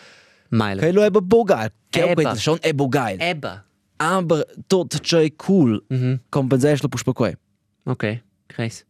Meile. 0.54 0.82
Che 0.82 0.92
lo 0.92 1.04
è 1.04 1.10
bo 1.10 1.44
geil. 1.44 1.72
Che 1.90 2.10
Eba. 2.12 2.32
è 2.32 2.36
schon 2.38 2.58
è 2.62 2.74
bo 2.74 2.88
geil. 2.88 3.18
Eba. 3.20 3.64
Aber 3.98 4.46
tot 4.68 5.00
c'è 5.02 5.34
cool. 5.36 5.84
Mhm. 5.90 6.20
Compensation 6.30 6.90
per 6.90 7.14
quei. 7.14 7.36
Okay, 7.86 8.22
kreis. 8.48 8.86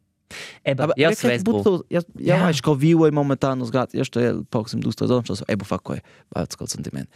Eba, 0.63 0.83
Aber 0.83 0.97
ja, 0.97 1.09
ja, 1.09 1.15
sve 1.15 1.35
ja, 1.35 1.41
bo. 1.41 1.85
ja, 1.89 2.01
ja, 2.17 2.49
Ja. 2.49 2.59
ko 2.61 2.75
vivo 2.75 3.09
momentan 3.11 3.57
nos 3.57 3.69
gat, 3.69 3.93
ja 3.93 4.03
stel 4.03 4.43
pox 4.49 4.73
im 4.73 4.79
dustra 4.81 5.07
sonst 5.07 5.31
so 5.35 5.43
ebo 5.47 5.63
fa 5.63 5.77
quei. 5.79 6.01
Va 6.29 6.45
ts 6.45 6.57
sentiment. 6.65 7.07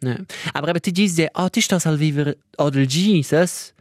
Ne. 0.00 0.24
Aber 0.52 0.68
eben, 0.68 0.80
ti 0.80 0.92
dici, 0.92 1.26
ah, 1.32 1.48
ti 1.50 1.60
stas 1.60 1.86
al 1.86 1.96
viver 1.96 2.36
odel 2.56 2.86
Jesus. 2.86 3.74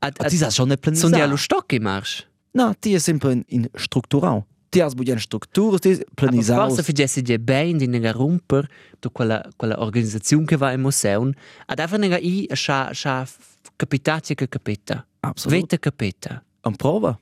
Ad, 0.00 0.18
Ti 0.28 0.36
sa 0.36 0.50
schon 0.50 0.68
ne 0.68 0.76
plan. 0.76 0.94
Sono 0.96 1.14
di 1.16 1.22
allo 1.22 1.36
stock 1.36 1.72
in 1.72 1.82
marsch. 1.82 2.26
Na, 2.52 2.74
ti 2.74 2.92
è 2.94 2.98
sempre 2.98 3.32
in, 3.32 3.42
in 3.46 3.68
struktural. 3.74 4.44
Ti 4.72 4.80
has 4.80 4.94
bugen 4.94 5.20
struktur, 5.20 5.78
ti 5.78 5.90
Aber 5.90 6.04
planisau. 6.14 6.56
forse 6.56 6.82
facessi 6.82 7.20
di 7.20 7.36
ben 7.38 7.76
di 7.76 7.86
nega 7.86 8.10
romper 8.10 8.66
to 9.00 9.10
quella, 9.10 9.44
quella 9.56 9.78
organizzazione 9.78 10.46
che 10.46 10.56
va 10.56 10.72
in 10.72 10.80
museum. 10.80 11.30
Ad 11.66 11.78
einfach 11.78 11.98
nega 11.98 12.18
i 12.18 12.46
a 12.48 12.56
scha, 12.56 12.90
scha 12.94 13.26
capitati 13.76 14.34
che 14.34 14.48
capita. 14.48 15.06
Absolut. 15.20 15.58
Vete 15.60 15.78
capita. 15.78 16.42
Am 16.62 16.74
prova. 16.74 17.18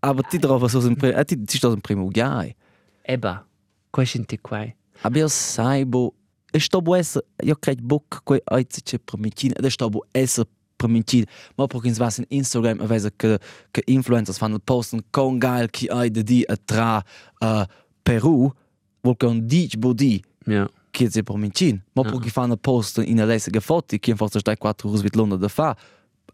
Aber 0.00 0.26
ti 0.26 0.38
trova 0.38 0.66
so 0.66 0.80
sempre, 0.80 1.14
eh, 1.14 1.24
ti 1.24 1.40
ti 1.44 1.56
sto 1.56 1.72
in 1.72 1.80
primo 1.80 2.08
gai. 2.08 2.54
Eba, 3.02 3.46
qua 3.90 4.04
senti 4.04 4.38
qua. 4.40 4.66
Aber 5.02 5.28
sai 5.28 5.84
bo, 5.84 6.14
e 6.50 6.58
sto 6.58 6.80
bo 6.82 6.94
essa, 6.96 7.22
io 7.44 7.54
cred 7.54 7.80
book 7.80 8.22
quei 8.24 8.40
aizice 8.44 8.98
permitin, 8.98 9.52
e 9.54 9.70
sto 9.70 9.88
bo 9.88 10.06
essa 10.10 10.44
permitin. 10.80 11.24
Ma 11.56 11.66
po 11.66 11.78
kins 11.80 11.98
was 11.98 12.18
in 12.18 12.24
Instagram, 12.28 12.80
a 12.80 12.86
vese 12.86 13.10
che 13.16 13.38
che 13.70 13.82
influencers 13.86 14.38
fanno 14.38 14.58
posten 14.58 15.02
con 15.10 15.38
geil 15.38 15.68
ki 15.70 15.86
ai 15.88 16.10
de 16.10 16.22
di 16.22 16.42
a 16.48 16.56
tra 16.56 17.02
uh, 17.40 17.64
Peru, 18.02 18.50
vol 19.02 19.16
con 19.16 19.46
dich 19.46 19.76
bo 19.76 19.92
di. 19.92 20.22
Ja. 20.46 20.66
che 20.90 21.08
si 21.08 21.22
permitin. 21.22 21.80
Ma 21.92 22.02
Ah. 22.02 22.10
po 22.10 22.18
chi 22.18 22.30
fanno 22.30 22.56
post 22.56 22.98
in 23.04 23.20
a 23.20 23.24
lessige 23.24 23.60
foto, 23.60 23.96
chi 23.98 24.12
forse 24.16 24.40
stai 24.40 24.56
4 24.56 24.88
ore 24.88 25.02
mit 25.02 25.14
Londra 25.14 25.38
da 25.38 25.48
fa. 25.48 25.76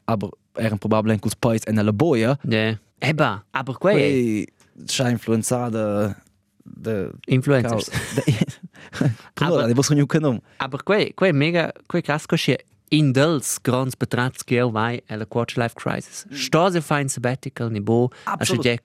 Aber 0.04 0.30
erano 0.54 0.78
probabilmente 0.78 1.20
cus 1.22 1.34
pais 1.36 1.62
en 1.66 1.74
la 1.84 1.92
boia. 1.92 2.38
Ja. 2.48 2.78
Eba, 2.98 3.44
aber 3.50 3.76
qua 3.76 3.90
è 3.90 3.94
Poi 3.96 4.46
c'ha 4.86 5.10
influenzata 5.10 6.16
de 6.62 7.10
influencers. 7.26 7.90
Allora, 9.34 9.62
Aber- 9.62 9.66
devo 9.66 9.82
sognare 9.82 10.06
che 10.06 10.18
non. 10.18 10.40
Aber 10.58 10.82
quei, 10.82 11.12
quei 11.14 11.32
mega, 11.32 11.70
quei 11.86 12.00
casco 12.02 12.36
c'è 12.36 12.56
in 12.90 13.12
dels 13.12 13.58
grands 13.62 13.96
betrats 13.96 14.44
che 14.44 14.54
io 14.54 14.70
vai 14.70 15.02
è 15.06 15.16
la 15.16 15.26
quarter 15.26 15.58
life 15.58 15.74
crisis. 15.74 16.26
Sto 16.30 16.70
se 16.70 16.80
fa 16.80 17.00
in 17.00 17.08
sabbatical 17.08 17.70
ni 17.70 17.80
bo, 17.80 18.10
a 18.24 18.32
Absolut. 18.32 18.62
scegliere 18.62 18.80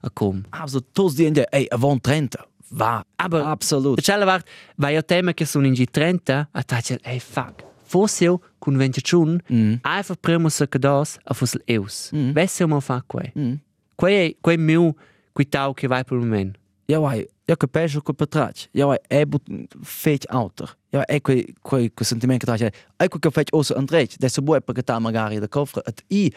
a 0.00 0.10
com. 0.12 0.42
Also, 0.50 0.80
tos 0.92 1.14
die 1.14 1.26
Ende, 1.26 1.46
ey, 1.50 1.66
avon 1.70 2.00
30. 2.00 2.46
Va. 2.70 3.04
Aber 3.16 3.44
Absolut. 3.44 4.00
Cella 4.00 4.24
vart, 4.24 4.46
vai 4.76 4.94
io 4.94 5.04
tema 5.04 5.32
che 5.32 5.44
sono 5.44 5.66
in 5.66 5.72
G30, 5.74 6.46
a 6.50 6.62
tace, 6.62 6.98
ey 7.02 7.20
fuck. 7.20 7.64
Fosse 7.84 8.24
io 8.24 8.40
con 8.58 8.76
venticiun, 8.76 9.40
Mm. 9.52 9.74
einfach 9.82 10.16
primo 10.20 10.48
se 10.48 10.66
che 10.68 10.78
dos 10.78 11.16
a 11.22 11.32
fosse 11.34 11.60
eus. 11.66 12.10
Mm. 12.12 12.32
Vesse 12.32 12.62
io 12.64 12.68
mo 12.68 12.80
fa 12.80 13.02
quei. 13.06 13.30
Mm. 13.38 13.54
Quei 13.94 14.36
quei 14.40 14.58
mio, 14.58 14.94
quei 15.32 15.48
tau 15.48 15.72
che 15.72 15.86
vai 15.86 16.02
per 16.04 16.18
il 16.18 16.24
momento. 16.24 16.58
Ja, 16.86 16.98
vai. 16.98 17.24
Ja, 17.48 17.56
che 17.56 17.68
peggio 17.68 18.00
che 18.00 18.12
patrac. 18.12 18.68
Ja, 18.72 18.86
vai, 18.86 18.98
è 19.06 19.24
but 19.24 19.42
feit 19.82 20.26
outer. 20.30 20.76
Ja, 20.90 21.04
è 21.04 21.20
quei 21.20 21.44
quei 21.62 21.92
quei 21.94 22.04
sentimento 22.06 22.44
che 22.44 22.52
trace. 22.56 22.72
Ecco 22.96 23.18
che 23.18 23.30
feit 23.30 23.52
osso 23.52 23.74
andrej. 23.74 24.14
Adesso 24.16 24.42
vuoi 24.42 24.60
perché 24.62 24.82
ta 24.82 24.98
magari 24.98 25.38
da 25.38 25.46
cofre. 25.48 25.82
Et 25.86 26.02
i 26.08 26.32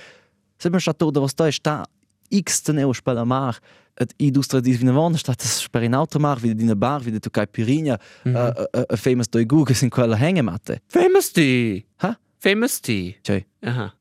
Se 0.58 0.70
ben 0.70 0.80
stato 0.80 1.10
da 1.10 1.26
sta 1.28 1.50
sta 1.52 1.86
X 2.32 2.62
teneu 2.62 2.92
spela 2.94 3.24
mar 3.24 3.58
et 3.96 4.14
industria 4.18 4.62
di 4.62 4.72
vina 4.74 4.92
vona 4.92 5.18
sta 5.18 5.34
per 5.72 5.84
in 5.84 5.94
auto 5.96 6.20
mar 6.20 6.38
wieder 6.42 6.62
in 6.62 6.78
bar 6.78 7.02
wieder 7.02 7.20
tu 7.20 7.30
caipirinha 7.32 7.98
Mhm. 8.26 8.36
a 8.36 8.96
famous 8.96 9.28
doi 9.30 9.46
gugas 9.46 9.82
in 9.82 9.90
quella 9.90 10.16
hängematte. 10.16 10.82
Famous 10.88 11.32
die. 11.32 11.86
Ha? 11.98 12.20
Famous 12.38 12.80
die. 12.82 13.18
Cioè, 13.22 13.46
Aha. 13.62 13.94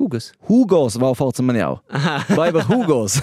Hugus. 0.00 0.32
Hugos 0.48 0.96
war 0.96 1.14
forza 1.14 1.42
maniau. 1.42 1.82
Aha. 1.90 2.24
Weiber 2.34 2.66
Hugos. 2.66 3.20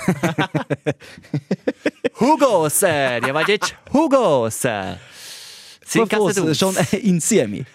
Hugos, 2.19 2.81
ja, 2.81 3.33
vai 3.33 3.43
jetzt 3.47 3.75
Hugos. 3.91 4.59
Sì, 5.85 5.99
in 5.99 6.07
casa 6.07 6.21
Forza 6.21 6.41
tu. 6.43 6.53
schon 6.53 6.75
insieme. 7.01 7.65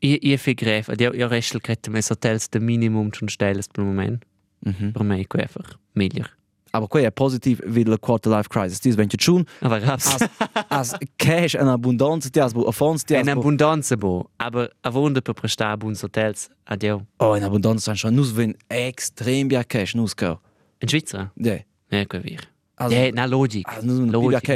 Io, 0.00 0.16
io 0.20 0.36
fai 0.38 0.54
greve, 0.54 0.94
io, 0.98 1.12
io 1.12 1.28
resto 1.28 1.60
che 1.60 1.76
te 1.76 1.90
mes 1.90 2.10
hotels 2.10 2.48
de 2.48 2.58
minimum 2.58 3.12
schon 3.12 3.28
stelles 3.28 3.68
per 3.68 3.84
moment. 3.84 4.24
Mhm. 4.64 4.92
Me 5.02 5.20
è 5.20 5.40
einfach 5.40 5.78
miglior. 5.92 6.28
Aber 6.74 6.88
quei 6.88 7.04
è 7.04 7.10
positiv 7.10 7.60
wie 7.66 7.84
la 7.84 7.98
quarter 7.98 8.30
life 8.30 8.48
crisis. 8.48 8.80
Dies 8.80 8.96
wenn 8.96 9.08
schon 9.20 9.44
Aber 9.60 9.78
raps. 9.82 10.06
as 10.06 10.28
as 10.70 10.94
cash 11.18 11.54
en 11.54 11.68
abundanza 11.68 12.30
ti 12.30 12.40
as 12.40 12.54
bu 12.54 12.66
affons 12.66 13.04
ti 13.04 13.14
as 13.14 13.26
In 13.26 13.34
bu- 13.34 13.40
abbondanza 13.40 13.96
bo, 13.96 14.30
aber 14.38 14.70
a 14.82 14.90
wonder 14.90 15.20
per 15.20 15.34
prestare 15.34 15.76
buons 15.76 16.02
hotels. 16.02 16.48
Adio. 16.64 17.02
Oh, 17.18 17.34
in 17.34 17.42
abundanza 17.44 17.94
schon 17.94 18.14
nus 18.14 18.34
wenn 18.34 18.54
extrem 18.70 19.48
bia 19.48 19.62
cash 19.64 19.94
nus 19.94 20.14
ka. 20.14 20.38
In 20.80 20.88
Svizzera? 20.88 21.30
Ja. 21.36 21.58
Ja, 21.90 22.04
che 22.06 22.18
vir. 22.20 22.40
Also- 22.76 22.96
Ja, 22.96 23.10
na 23.12 23.26
logic. 23.26 23.66
Also, 23.68 24.06
Logic. 24.06 24.48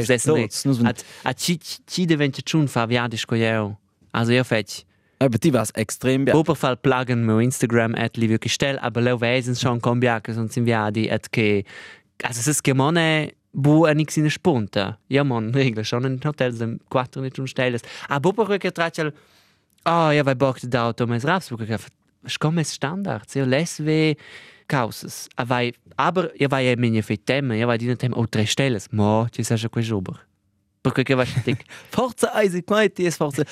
At, 0.86 1.04
at 1.22 1.38
ci, 1.38 1.58
ci 1.86 2.06
deventi 2.06 2.40
schon 2.44 2.66
fa 2.66 2.86
viadisch 2.86 3.26
co 3.26 3.34
io. 3.34 3.76
Also 4.12 4.32
io 4.32 4.42
fetch. 4.42 4.84
aber 5.20 5.38
ti 5.38 5.50
was 5.52 5.70
extrem 5.74 6.24
bia. 6.24 6.34
Ober 6.34 6.54
fall 6.56 6.76
pluggen 6.76 7.24
meu 7.24 7.38
Instagram 7.40 7.94
at 7.94 8.16
Livio 8.16 8.38
Cristel, 8.38 8.78
aber 8.78 9.00
leu 9.02 9.18
weisens 9.20 9.60
schon 9.60 9.80
con 9.80 9.98
biaca, 10.00 10.32
son 10.34 10.48
sin 10.50 10.64
viadi, 10.64 11.10
at 11.10 11.30
che... 11.30 11.64
Also 12.22 12.40
es 12.40 12.46
ist 12.46 12.64
gemone 12.64 13.32
bu 13.52 13.86
a 13.86 13.94
nix 13.94 14.16
in 14.16 14.30
spunta. 14.30 14.98
Ja, 15.08 15.24
man, 15.24 15.52
regla, 15.54 15.84
schon 15.90 16.04
in 16.04 16.20
hotels 16.24 16.58
dem 16.58 16.78
quattro 16.88 17.22
nicht 17.22 17.38
un 17.38 17.46
stelles. 17.46 17.82
Aber 18.08 18.30
ober 18.30 18.58
che 18.58 18.70
traccial... 18.70 19.12
Ah, 19.84 20.10
ja, 20.10 20.24
vai 20.24 20.34
bock 20.34 20.60
de 20.60 20.78
auto, 20.78 21.06
mes 21.06 21.24
raps, 21.24 21.50
bu 21.50 21.56
che 21.56 21.78
scom 22.26 22.58
es 22.58 22.72
standard, 22.72 23.30
io 23.36 23.44
les 23.44 23.78
ve 23.78 24.16
causas. 24.66 25.28
A 25.36 25.44
vai, 25.44 25.72
aber 25.96 26.32
ja 26.40 26.48
vai 26.48 26.66
e 26.66 26.76
minha 26.76 27.02
fe 27.02 27.16
tema, 27.16 27.54
ja 27.54 27.66
vai 27.66 27.78
dina 27.78 27.96
tema 27.96 28.16
o 28.16 28.26
tre 28.26 28.46
stelles. 28.46 28.88
Mo, 28.90 29.28
ci 29.30 29.44
sa 29.44 29.56
quei 29.68 29.90
ober. 29.92 30.26
Perché 30.82 31.02
che 31.02 31.14
vai 31.14 31.26
dic. 31.44 31.64
Forza 31.90 32.32
eisi 32.40 32.62
quai 32.62 32.92
ti 32.92 33.06
es 33.06 33.16
forza. 33.16 33.44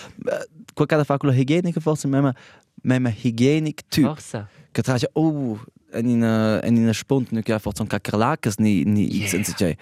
Qua 0.74 0.86
cada 0.86 1.04
fa 1.04 1.18
con 1.18 1.30
la 1.30 1.34
higienica 1.34 1.80
forza 1.80 2.08
mema 2.08 2.34
mema 2.82 3.10
hygienic 3.10 3.82
typ. 3.88 4.04
Forza. 4.04 4.48
Che 4.70 4.82
tracia 4.82 5.08
oh 5.12 5.60
en 5.94 6.08
in 6.08 6.22
en 6.22 6.76
in 6.76 6.94
spunt 6.94 7.30
nu 7.32 7.40
ja 7.44 7.58
forza 7.58 7.82
un 7.82 7.88
cacrelacas 7.88 8.56
ni 8.58 8.84
ni 8.84 9.06
Yeah. 9.06 9.28
senza 9.28 9.52
cioè. 9.52 9.74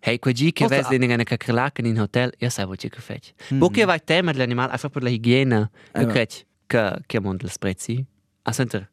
Hey, 0.00 0.18
quei 0.18 0.34
G 0.34 0.52
che 0.52 0.66
Forse- 0.68 0.88
vedi 0.90 1.04
in 1.04 1.10
una 1.10 1.24
cacrelaca 1.32 1.82
in 1.86 1.98
hotel, 2.00 2.32
io 2.38 2.48
sai 2.50 2.66
che 2.76 2.88
che 2.88 3.00
fai. 3.00 3.20
Mm. 3.54 3.64
che 3.72 3.84
vai 3.84 4.00
tema 4.04 4.32
dell'animale, 4.32 4.70
einfach 4.72 4.90
per 4.90 5.02
la 5.02 5.08
igiene, 5.10 5.70
Eh, 5.92 6.00
io 6.00 6.06
ma- 6.06 6.12
credo 6.12 6.34
che 6.66 6.92
che 7.06 7.20
mondo 7.20 7.44
le 7.44 7.50
sprezzi. 7.50 8.04
A 8.42 8.52
senter. 8.52 8.88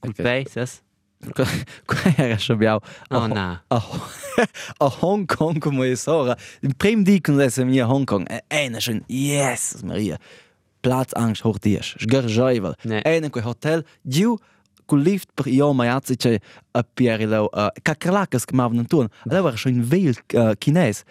Col 0.00 0.10
Ok. 0.10 0.22
pay, 0.22 0.44
ses? 0.48 0.82
Qua 1.34 1.46
era 2.16 2.36
schon 2.38 2.58
biau. 2.58 2.78
Oh 3.10 3.26
na. 3.26 3.64
a, 3.68 3.76
a 4.78 4.96
Hong 5.00 5.26
Kong 5.26 5.58
come 5.58 5.88
io 5.88 5.96
sora. 5.96 6.36
Il 6.60 6.76
primo 6.76 7.02
di 7.02 7.20
con 7.20 7.34
adesso 7.34 7.64
mia 7.64 7.86
Hong 7.88 8.04
Kong. 8.04 8.26
E 8.28 8.44
eine 8.48 8.78
schon 8.80 9.02
yes 9.08 9.80
Maria. 9.82 10.18
Platzangst 10.82 11.42
hoch 11.42 11.58
dies. 11.58 11.94
Sgarjaivel. 11.98 12.74
Ne. 12.84 13.00
Eine 13.02 13.30
quel 13.30 13.44
hotel 13.44 13.82
giù 14.02 14.36
col 14.86 15.00
lift 15.02 15.28
per 15.34 15.46
io 15.48 15.72
mai 15.72 15.88
azzi 15.88 16.16
c'è 16.16 16.38
a 16.72 16.82
Pierilo 16.82 17.46
a 17.52 17.70
cacrelacas 17.82 18.44
che 18.44 18.54
m'avevano 18.54 18.86
tun. 18.86 19.06
Allora 19.28 19.48
era 19.48 19.56
schon 19.56 19.74
in 19.74 19.82
veil 19.86 20.16
chines. 20.58 21.02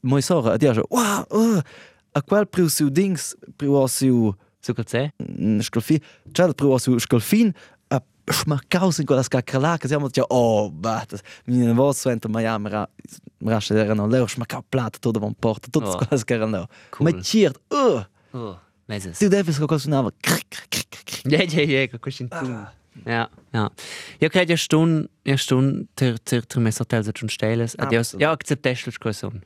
Moi 0.00 0.22
sora, 0.22 0.56
dia 0.56 0.72
jo. 0.72 0.84
Wow! 0.90 1.26
uh, 1.30 1.60
A 2.12 2.22
quel 2.22 2.46
priu 2.48 2.68
siu 2.68 2.88
dings, 2.88 3.36
priu 3.56 3.86
siu 3.86 4.34
So 4.58 4.72
che 4.72 4.82
c'è? 4.84 5.12
Scolfin, 5.60 5.98
c'è 6.32 6.44
il 6.46 6.54
primo 6.54 6.76
su 6.78 6.98
Scolfin, 6.98 7.52
a 7.88 8.02
schmarcaus 8.24 8.98
in 8.98 9.04
quella 9.06 9.22
scacralaca, 9.22 9.86
siamo 9.86 10.08
già, 10.08 10.24
oh, 10.26 10.70
batas, 10.72 11.20
mi 11.44 11.58
ne 11.58 11.72
voz 11.72 12.00
suento, 12.00 12.28
ma 12.28 12.40
ja, 12.40 12.58
mira, 12.58 12.88
mira, 13.38 13.60
se 13.60 13.78
erano 13.78 14.08
leo, 14.08 14.26
schmarcau 14.26 14.64
plata, 14.68 14.98
tutto 14.98 15.20
van 15.20 15.34
porta, 15.38 15.68
tutto 15.70 15.90
Oh. 15.90 15.96
quelle 15.96 16.24
che 16.24 16.34
erano. 16.34 16.66
Cool. 16.90 17.12
Ma 17.12 17.20
cheert, 17.20 17.60
uh, 17.68 18.04
Oh, 18.36 18.60
meses. 18.86 19.18
tu 19.18 19.28
devi 19.28 19.52
qualcosa 19.54 19.82
suonava, 19.82 20.10
cric, 20.18 20.48
cric, 20.48 20.88
cric, 20.88 21.04
cric. 21.04 21.30
Ja, 21.30 21.42
ja, 21.42 21.62
ja, 21.80 21.86
che 21.86 21.98
questo 22.00 22.22
in 22.22 22.28
tu. 22.28 22.66
Ja, 23.04 23.28
ja. 23.52 23.70
Ja 24.20 24.56
stun, 24.56 25.08
ja 25.24 25.36
stun 25.36 25.88
ter 25.94 26.18
ter 26.18 26.46
ter 26.46 26.60
mes 26.60 26.78
hotel 26.78 27.04
so 27.04 27.12
schon 27.14 27.28
stelles. 27.28 27.78
Adios. 27.78 28.16
Ja, 28.18 28.32
acceptestel 28.32 28.92
scoson. 28.92 29.42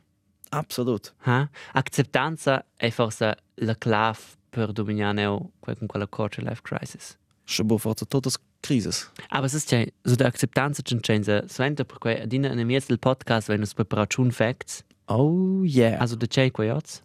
Absolut. 0.51 1.13
Ha? 1.27 1.49
Acceptanza 1.75 2.65
è 2.77 2.91
forse 2.91 3.37
la 3.55 3.75
clave 3.75 4.19
per 4.51 4.73
dominare 4.73 5.27
con 5.61 5.87
quella 5.87 6.07
quarter 6.07 6.43
life 6.45 6.63
crisis. 6.63 7.17
Schabo 7.45 7.79
forza 7.79 8.05
totes 8.07 8.39
crises. 8.63 9.11
Aber 9.31 9.47
es 9.47 9.55
ist 9.55 9.71
ja 9.71 9.85
so 10.05 10.17
der 10.17 10.27
Akzeptanz 10.27 10.83
schon 10.89 11.03
so 11.23 11.41
so 11.47 11.63
enter 11.63 11.85
per 11.85 11.99
quei 11.99 12.23
adina 12.23 12.53
in 12.53 12.67
mir 12.67 12.81
del 12.81 12.99
podcast 12.99 13.49
wenn 13.49 13.63
es 13.63 13.75
preparato 13.75 14.15
schon 14.17 14.33
facts 14.33 14.85
Oh, 15.09 15.65
yeah. 15.65 15.99
also 16.01 16.15
der 16.15 16.29
Jay 16.31 16.53
jetzt 16.59 17.03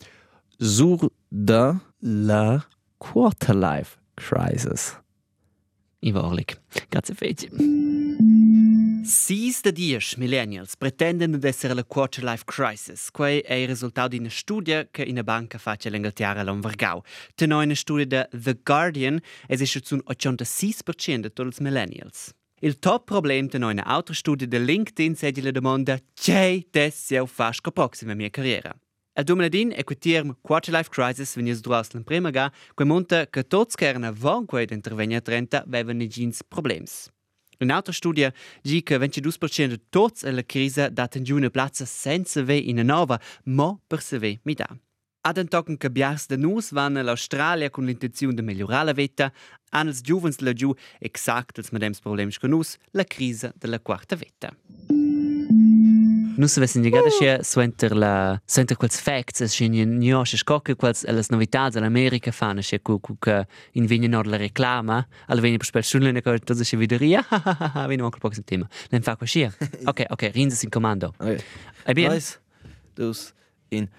Sur 0.60 1.10
de 1.32 1.80
la 2.02 2.64
quarter 3.00 3.56
life 3.56 3.98
crisis. 4.16 4.96
I 6.06 6.12
war 6.12 6.26
orlik 6.26 6.58
grazie 6.90 7.16
feci 7.16 7.50
Sis 9.06 9.62
de 9.62 9.72
dies 9.72 10.16
millennials 10.16 10.76
pretenden 10.76 11.40
di 11.40 11.48
essere 11.48 11.76
la 11.76 11.84
quarter 11.84 12.24
life 12.24 12.44
crisis. 12.46 13.12
Quei 13.12 13.40
è 13.42 13.54
il 13.54 13.68
risultato 13.68 14.08
di 14.10 14.18
una 14.18 14.30
studia 14.30 14.88
che 14.90 15.06
una 15.08 15.24
banca 15.24 15.60
face 15.60 15.92
l'Inghilterra 15.92 16.40
all'Onvergau. 16.40 17.04
Tenò 17.36 17.62
una 17.62 17.76
studia 17.76 18.06
da 18.08 18.28
The 18.32 18.58
Guardian 18.64 19.20
es 19.48 19.62
ist 19.62 19.86
zu 19.86 19.98
86% 19.98 21.20
de 21.20 21.32
tutti 21.32 21.62
millennials. 21.62 22.34
Il 22.62 22.80
top 22.80 23.06
problem 23.06 23.48
tenò 23.48 23.70
una 23.70 23.86
altra 23.86 24.16
studia 24.16 24.48
da 24.48 24.58
LinkedIn 24.58 25.16
sedi 25.16 25.42
la 25.42 25.52
domanda 25.52 26.00
«C'è 26.16 26.66
des 26.72 27.06
jau 27.10 27.28
fast 27.28 27.62
co 27.62 27.72
proxima 27.72 28.16
mia 28.16 28.30
carriera?» 28.32 28.76
E 29.18 29.84
quel 29.84 29.98
term 29.98 30.36
quarter 30.42 30.74
life 30.74 30.90
crisis 30.90 31.36
l'an 31.38 32.04
prima 32.04 32.32
ga, 32.32 32.52
quei 32.74 32.86
monta 32.86 33.26
che 33.28 33.48
tots 33.48 33.76
che 33.76 33.88
erano 33.88 34.12
von 34.12 34.46
quei 34.46 34.66
d'intervenia 34.66 35.22
trenta 35.22 35.64
avevano 35.64 36.06
gins 36.06 36.44
problems. 36.44 37.10
Un'altra 37.60 37.94
studia 37.94 38.34
dice 38.62 38.84
che 38.84 38.98
22% 38.98 39.68
di 39.68 39.82
tutti 39.90 40.28
alla 40.28 40.44
crisi 40.44 40.86
daten 40.92 41.24
giù 41.24 41.38
una 41.38 41.50
piazza 41.50 41.86
senza 41.86 42.44
ve 42.44 42.58
in 42.58 42.80
una 42.80 42.94
nuova, 42.94 43.18
ma 43.46 43.80
per 43.88 44.02
se 44.02 44.20
ve 44.20 44.40
mi 44.44 44.54
dà. 44.54 44.68
Ad 45.22 45.38
un 45.38 45.48
token 45.48 45.78
che 45.78 45.90
biars 45.90 46.28
de 46.28 46.36
nus 46.36 46.72
vanno 46.72 47.00
all'Australia 47.00 47.70
con 47.70 47.86
l'intenzione 47.86 48.34
di 48.34 48.42
migliorare 48.42 48.86
la 48.86 48.92
vita, 48.92 49.32
hanno 49.70 49.92
i 49.92 50.02
giovani 50.02 50.36
laggiù 50.40 50.76
esatto 51.00 51.62
els 51.62 51.72
medems 51.72 52.00
problems 52.00 52.38
che 52.38 52.48
nus, 52.48 52.78
la 52.92 53.06
crisi 53.06 53.50
della 53.56 53.80
quarta 53.80 54.16
vita. 54.16 55.05
Nus 56.38 56.58
avessin 56.58 56.84
llegado 56.84 57.08
uh. 57.08 57.44
suenter 57.44 57.96
la 57.96 58.42
suenter 58.46 58.76
quels 58.78 59.00
facts 59.00 59.42
es 59.42 59.54
sin 59.54 59.72
nio 60.00 60.26
se 60.26 60.38
scocche 60.38 60.76
quels 60.76 61.06
las 61.08 61.30
novitats 61.30 61.78
all'America 61.78 62.32
fanno 62.32 62.62
se 62.62 62.80
cu 62.82 63.00
cu 63.00 63.18
che 63.18 63.48
in 63.74 63.86
vigna 63.86 64.08
nord 64.08 64.30
la 64.30 64.38
reclama 64.38 65.08
al 65.28 65.40
veni 65.40 65.58
per 65.58 65.66
spel 65.66 65.84
sulle 65.84 66.12
ne 66.12 66.22
cosa 66.22 66.64
se 66.64 66.78
videria 66.78 67.26
veni 67.88 68.02
anche 68.02 68.20
poco 68.20 68.36
tema 68.44 68.68
nen 68.90 69.02
fa 69.02 69.16
così 69.16 69.44
ok 69.86 70.06
ok 70.10 70.32
rinzes 70.34 70.64
in 70.64 70.70
comando 70.70 71.14
Okay. 71.18 71.40
e 71.86 71.94
bien 71.94 72.12
Eins, 72.12 72.40
dus, 72.96 73.34
in. 73.70 73.90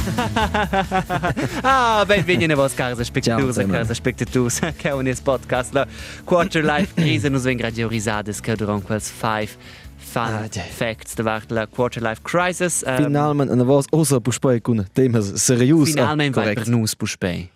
ah 1.62 2.04
ben 2.08 2.24
veni 2.24 2.46
ne 2.46 2.54
vos 2.54 2.74
casa 2.74 3.04
spectatus 3.04 3.56
Ciao, 3.56 3.66
casa 3.66 3.94
spectatus 3.94 4.60
che 4.76 4.92
un 4.92 5.06
es 5.06 5.20
podcast 5.20 5.74
la 5.74 5.86
quarter 6.24 6.62
life. 6.64 6.94
Crise 7.00 7.28
nus 7.28 7.44
ven 7.44 7.56
gradio 7.56 7.88
risades 7.88 8.40
che 8.40 8.56
durant 8.56 8.84
quels 8.84 9.10
five 9.10 9.48
fun 9.96 10.22
Ah, 10.22 10.48
facts 10.48 11.14
de 11.14 11.22
vart 11.22 11.50
la 11.50 11.66
quarter 11.66 12.02
life 12.02 12.22
crisis. 12.22 12.82
Um, 12.86 12.96
Finalmente, 12.96 13.52
una 13.52 13.64
voz, 13.64 13.86
osa 13.92 14.20
puspoi 14.20 14.60
con 14.60 14.86
temas 14.92 15.32
serius. 15.34 15.90
Finalmente 15.90 16.40
vai 16.40 16.54
per 16.54 16.68
nus 16.68 16.94
puspei. 16.94 17.50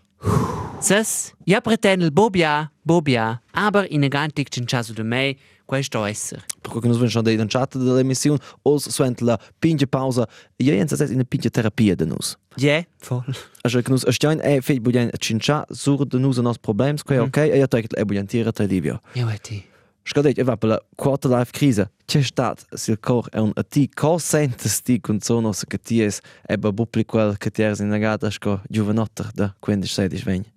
Ses, 0.81 1.33
ja 1.47 1.61
pretendel 1.61 2.11
Bobia, 2.13 2.71
Bobia, 2.83 3.41
aber 3.53 3.87
in 3.91 4.09
gantik 4.11 4.51
cin 4.51 4.67
caso 4.67 4.93
de 4.93 5.03
mei, 5.03 5.39
questo 5.65 6.05
essere. 6.05 6.45
Perché 6.61 6.87
noi 6.87 6.97
siamo 6.97 7.27
andati 7.29 7.41
in 7.41 7.47
chat 7.49 7.79
dell'emissione, 7.79 8.39
o 8.63 8.79
suente 8.79 9.25
la 9.25 9.39
pinche 9.59 9.87
pausa, 9.87 10.29
e 10.57 10.65
io 10.65 10.87
sono 10.87 11.09
in 11.09 11.15
una 11.15 11.25
pinche 11.25 11.51
terapia 11.51 11.95
di 11.95 12.07
noi. 12.07 12.19
Yeah, 12.57 12.87
voll. 13.09 13.25
Also, 13.63 13.81
che 13.81 13.89
noi 13.89 13.99
stiamo 13.99 14.41
e 14.41 14.61
fai 14.61 14.81
budiamo 14.81 15.11
a 15.13 15.17
cincia, 15.17 15.65
sur 15.71 16.05
di 16.07 16.19
noi 16.19 16.37
i 16.37 16.43
nostri 16.43 16.61
problemi, 16.61 16.99
che 17.03 17.15
è 17.15 17.21
ok, 17.21 17.37
e 17.37 17.59
io 17.59 17.69
tengo 17.69 17.89
e 17.95 18.05
budiamo 18.05 18.27
tira 18.27 18.53
te 18.53 18.67
livio. 18.67 19.01
Io 19.15 19.29
e 19.29 19.39
ti. 19.39 19.73
Scadet, 20.07 20.37
io 20.37 20.45
vabbè, 20.45 20.67
la 20.67 20.85
quarta 20.95 21.29
life 21.29 21.51
crisi, 21.51 21.83
c'è 22.05 22.21
stato 22.21 22.65
il 22.87 23.01
cor 23.01 23.27
è 23.31 23.39
un 23.39 23.53
atti 23.55 23.89
cosente 23.89 24.69
sti 24.69 25.01
con 25.01 25.19
sono 25.21 25.53
se 25.53 25.65
che 25.67 25.79
ti 25.79 26.03
es 26.03 26.21
e 26.47 26.59
ba 26.59 26.71
pubblico 26.71 27.35
che 27.39 27.51
ti 27.51 27.63
ers 27.63 27.79
in 27.79 27.91
agata 27.91 28.29
sco 28.29 28.61
giovanotter 28.69 29.31
da 29.33 29.55
15 29.59 29.93
16 29.93 30.25
20. 30.25 30.53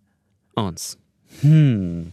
Ons. 0.56 0.98
Hmm. 1.44 2.08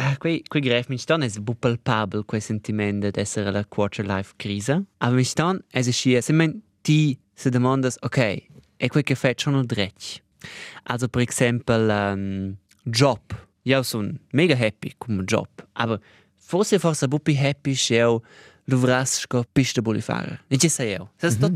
Uh, 0.00 0.14
quei, 0.18 0.40
quei 0.48 0.62
gref 0.64 0.88
min 0.88 0.98
ston 0.98 1.22
es 1.22 1.36
bu 1.36 1.52
palpabel 1.54 2.22
quei 2.24 2.40
sentiment 2.40 3.04
d'essere 3.12 3.52
la 3.52 3.64
quarter 3.64 4.06
life 4.08 4.32
crisa. 4.38 4.80
Aber 5.00 5.16
min 5.16 5.28
ston 5.28 5.60
es 5.72 5.88
es 5.88 5.98
schia, 5.98 6.22
se 6.22 6.32
men 6.32 6.62
ti 6.82 7.18
se 7.36 7.50
demandas, 7.50 7.98
ok, 8.02 8.18
e 8.80 8.88
quei 8.88 9.04
che 9.04 9.14
fet 9.14 9.42
schon 9.42 9.66
dretch. 9.66 10.20
Also 10.84 11.08
per 11.08 11.20
exempel 11.22 11.90
um, 11.90 12.56
job. 12.86 13.20
Ja, 13.64 13.82
son 13.82 14.18
mega 14.32 14.56
happy 14.56 14.94
cum 14.98 15.24
job. 15.26 15.48
Aber 15.74 16.00
forse 16.38 16.78
forse 16.78 17.06
buppi 17.06 17.34
happy 17.34 17.74
scheo 17.74 18.22
luvras 18.66 19.20
sco 19.20 19.44
pista 19.54 19.82
boli 19.82 20.00
fare. 20.00 20.40
E 20.50 20.56
ce 20.58 20.68
sai 20.68 20.96
eu. 20.96 21.08
Das 21.20 21.38
tot 21.38 21.52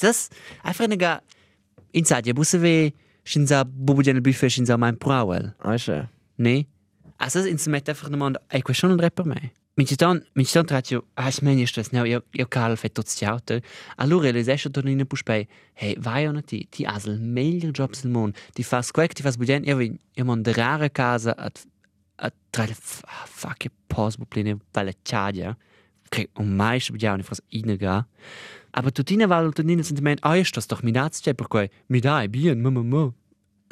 das 0.00 0.30
einfach 0.62 0.88
nega 0.88 1.20
inside 1.92 2.26
ja 2.26 2.32
busse 2.32 2.62
ve 2.62 2.92
shinza 3.24 3.64
bubu 3.64 4.02
gen 4.02 4.22
buffet 4.22 4.50
shinza 4.50 4.78
mein 4.78 4.96
prawel. 4.96 5.54
Ah, 5.58 5.76
schön. 5.76 6.08
Ne? 6.38 6.66
Also 7.20 7.40
ins 7.40 7.66
met 7.66 7.86
einfach 7.86 8.08
nochmal 8.08 8.38
ey 8.48 8.62
quei 8.62 8.74
schon 8.74 8.92
un 8.92 8.98
rapper 8.98 9.26
mai. 9.26 9.52
Min 9.76 9.86
ci 9.86 9.96
ton 9.96 10.22
min 10.34 10.46
ci 10.46 10.54
ton 10.54 10.64
tratio 10.64 11.04
ah 11.16 11.28
es 11.28 11.42
meni 11.42 11.66
stres 11.66 11.92
no 11.92 12.04
io 12.04 12.22
io 12.32 12.46
cal 12.46 12.78
fet 12.80 12.94
tot 12.94 13.08
stiaute. 13.08 13.60
Allora 13.96 14.32
le 14.32 14.40
esce 14.40 14.70
ton 14.70 14.88
in 14.88 15.04
puspei. 15.06 15.46
Hey, 15.74 15.96
vai 15.98 16.26
on 16.26 16.40
ti 16.42 16.66
ti 16.70 16.86
asel 16.86 17.20
meglio 17.20 17.72
jobs 17.72 18.00
del 18.00 18.10
mon. 18.10 18.32
Ti 18.54 18.62
fas 18.62 18.90
quek 18.90 19.12
ti 19.12 19.22
fas 19.22 19.36
buden 19.36 19.68
io 19.68 19.76
vin 19.76 19.98
io 20.16 20.24
mon 20.24 20.42
de 20.42 20.52
rare 20.52 20.88
casa 20.88 21.34
at 21.36 21.66
at 22.16 22.34
tra 22.50 22.64
le 22.64 22.74
fuck 22.74 23.58
che 23.58 23.70
pos 23.86 24.16
bu 24.16 24.24
plene 24.24 24.56
vale 24.72 24.94
chadia. 25.04 25.54
Che 26.08 26.30
un 26.38 26.56
mai 26.56 26.80
sche 26.80 26.92
buden 26.92 27.22
fas 27.22 27.42
inega. 27.48 28.06
Aber 28.70 28.92
tutina 28.92 29.26
val 29.26 29.52
tutina 29.52 29.82
sentiment 29.82 30.20
ah 30.22 30.38
ist 30.38 30.56
das 30.56 30.66
doch 30.68 30.82
mi 30.82 30.92
daz 30.92 31.20
per 31.20 31.48
quei 31.48 31.68
mi 31.88 32.00
dai 32.00 32.28
bien 32.28 32.62
mo 32.62 32.70
mo 32.70 32.82
mo. 32.82 33.12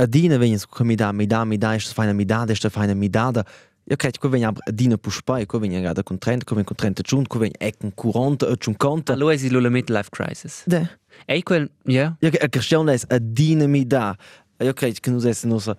A 0.00 0.06
dina 0.06 0.36
vegn 0.38 0.56
sco 0.58 0.84
mi 0.84 0.94
da 0.94 1.10
mi 1.10 1.26
da 1.26 1.44
mi 1.44 1.58
da 1.58 1.74
ist 1.74 1.92
feina 1.92 2.12
mi 2.12 2.24
da 2.24 2.44
ist 2.48 2.68
feina 2.68 2.94
mi 2.94 3.08
da 3.10 3.32
da. 3.32 3.44
Io 3.90 3.96
credo 3.96 4.18
che 4.20 4.28
vegn 4.28 4.44
a 4.44 4.52
dina 4.70 4.96
puspai, 4.96 5.44
che 5.44 5.58
vegn 5.58 5.82
gada 5.82 6.04
con 6.04 6.18
30, 6.18 6.44
che 6.44 6.54
vegn 6.54 6.64
con 6.64 6.76
30 6.76 7.02
giun, 7.02 7.26
che 7.26 7.38
vegn 7.38 7.50
econ 7.58 7.92
40 7.94 8.46
e 8.46 8.56
50. 8.56 9.12
Allora 9.12 9.36
si 9.36 9.50
lo 9.50 9.68
midlife 9.68 10.10
crisis. 10.10 10.62
De. 10.66 10.88
Ey 11.26 11.42
quel 11.42 11.68
ja. 11.84 12.16
Ja, 12.20 12.30
a 12.40 12.48
questione 12.48 12.94
è 12.94 13.00
a 13.08 13.18
dinamida. 13.18 14.16
Io 14.58 14.72
credo 14.72 14.98
che 15.00 15.10
non 15.10 15.20
sia 15.20 15.34
nostra 15.48 15.76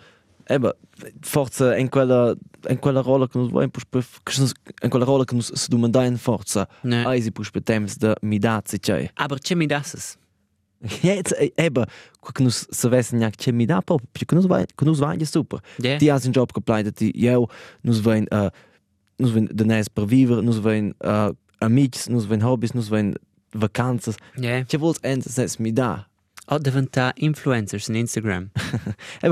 Eba, 0.51 0.75
forza 1.21 1.77
in 1.77 1.89
quella 1.89 2.35
in 2.69 2.79
quella 2.79 3.01
rola 3.01 3.27
che 3.27 3.37
nos 3.37 3.51
vuoi 3.51 3.69
puspe 3.69 4.03
in 4.81 4.89
quella 4.89 5.05
rola 5.05 5.23
che 5.23 5.35
nos 5.35 5.53
si 5.53 5.69
domanda 5.69 6.03
in 6.03 6.17
forza. 6.17 6.67
Ne. 6.81 7.05
Ai 7.05 7.21
si 7.21 7.31
puspe 7.31 7.61
temps 7.61 7.95
da 7.97 8.15
midazzi 8.21 8.79
c'è. 8.79 9.11
Aber 9.13 9.39
che 9.39 9.53
mi 9.53 9.67
das? 9.67 10.17
Jetzt, 11.01 11.35
eben, 11.57 11.85
genus, 12.33 12.67
so 12.71 12.91
wissen 12.91 13.19
ja, 13.19 13.29
ich 13.37 13.51
mich 13.51 13.67
da, 13.67 13.81
Pop, 13.81 14.01
genus, 14.13 14.47
genus 14.77 14.99
war 14.99 15.13
ja 15.13 15.25
super. 15.25 15.59
Yeah. 15.81 15.95
Eh, 15.95 15.97
die 15.97 16.11
haben 16.11 16.21
den 16.21 16.31
Job 16.31 16.53
geplant, 16.53 16.99
die, 16.99 17.11
ja, 17.19 17.37
nus 17.83 18.03
wollen, 18.05 18.27
äh, 18.27 18.49
nus 19.17 19.33
wollen 19.33 19.49
den 19.51 19.67
Nes 19.67 19.89
per 19.89 20.09
Viver, 20.09 20.41
nus 20.41 20.63
wollen, 20.63 20.95
äh, 21.01 21.33
Amigos, 21.59 22.07
nus 22.07 22.29
wollen 22.29 22.45
Hobbys, 22.45 22.73
nus 22.73 22.89
wollen 22.89 23.15
Vakanzas. 23.51 24.15
Yeah. 24.37 24.63
Ich 24.67 24.79
wollte 24.79 25.03
endlich, 25.03 25.35
dass 25.35 25.59
mich 25.59 25.73
da, 25.73 26.05
Oh, 26.51 26.57
diventa 26.57 27.13
influencers 27.15 27.89
in 27.89 27.95
Instagram. 27.95 28.49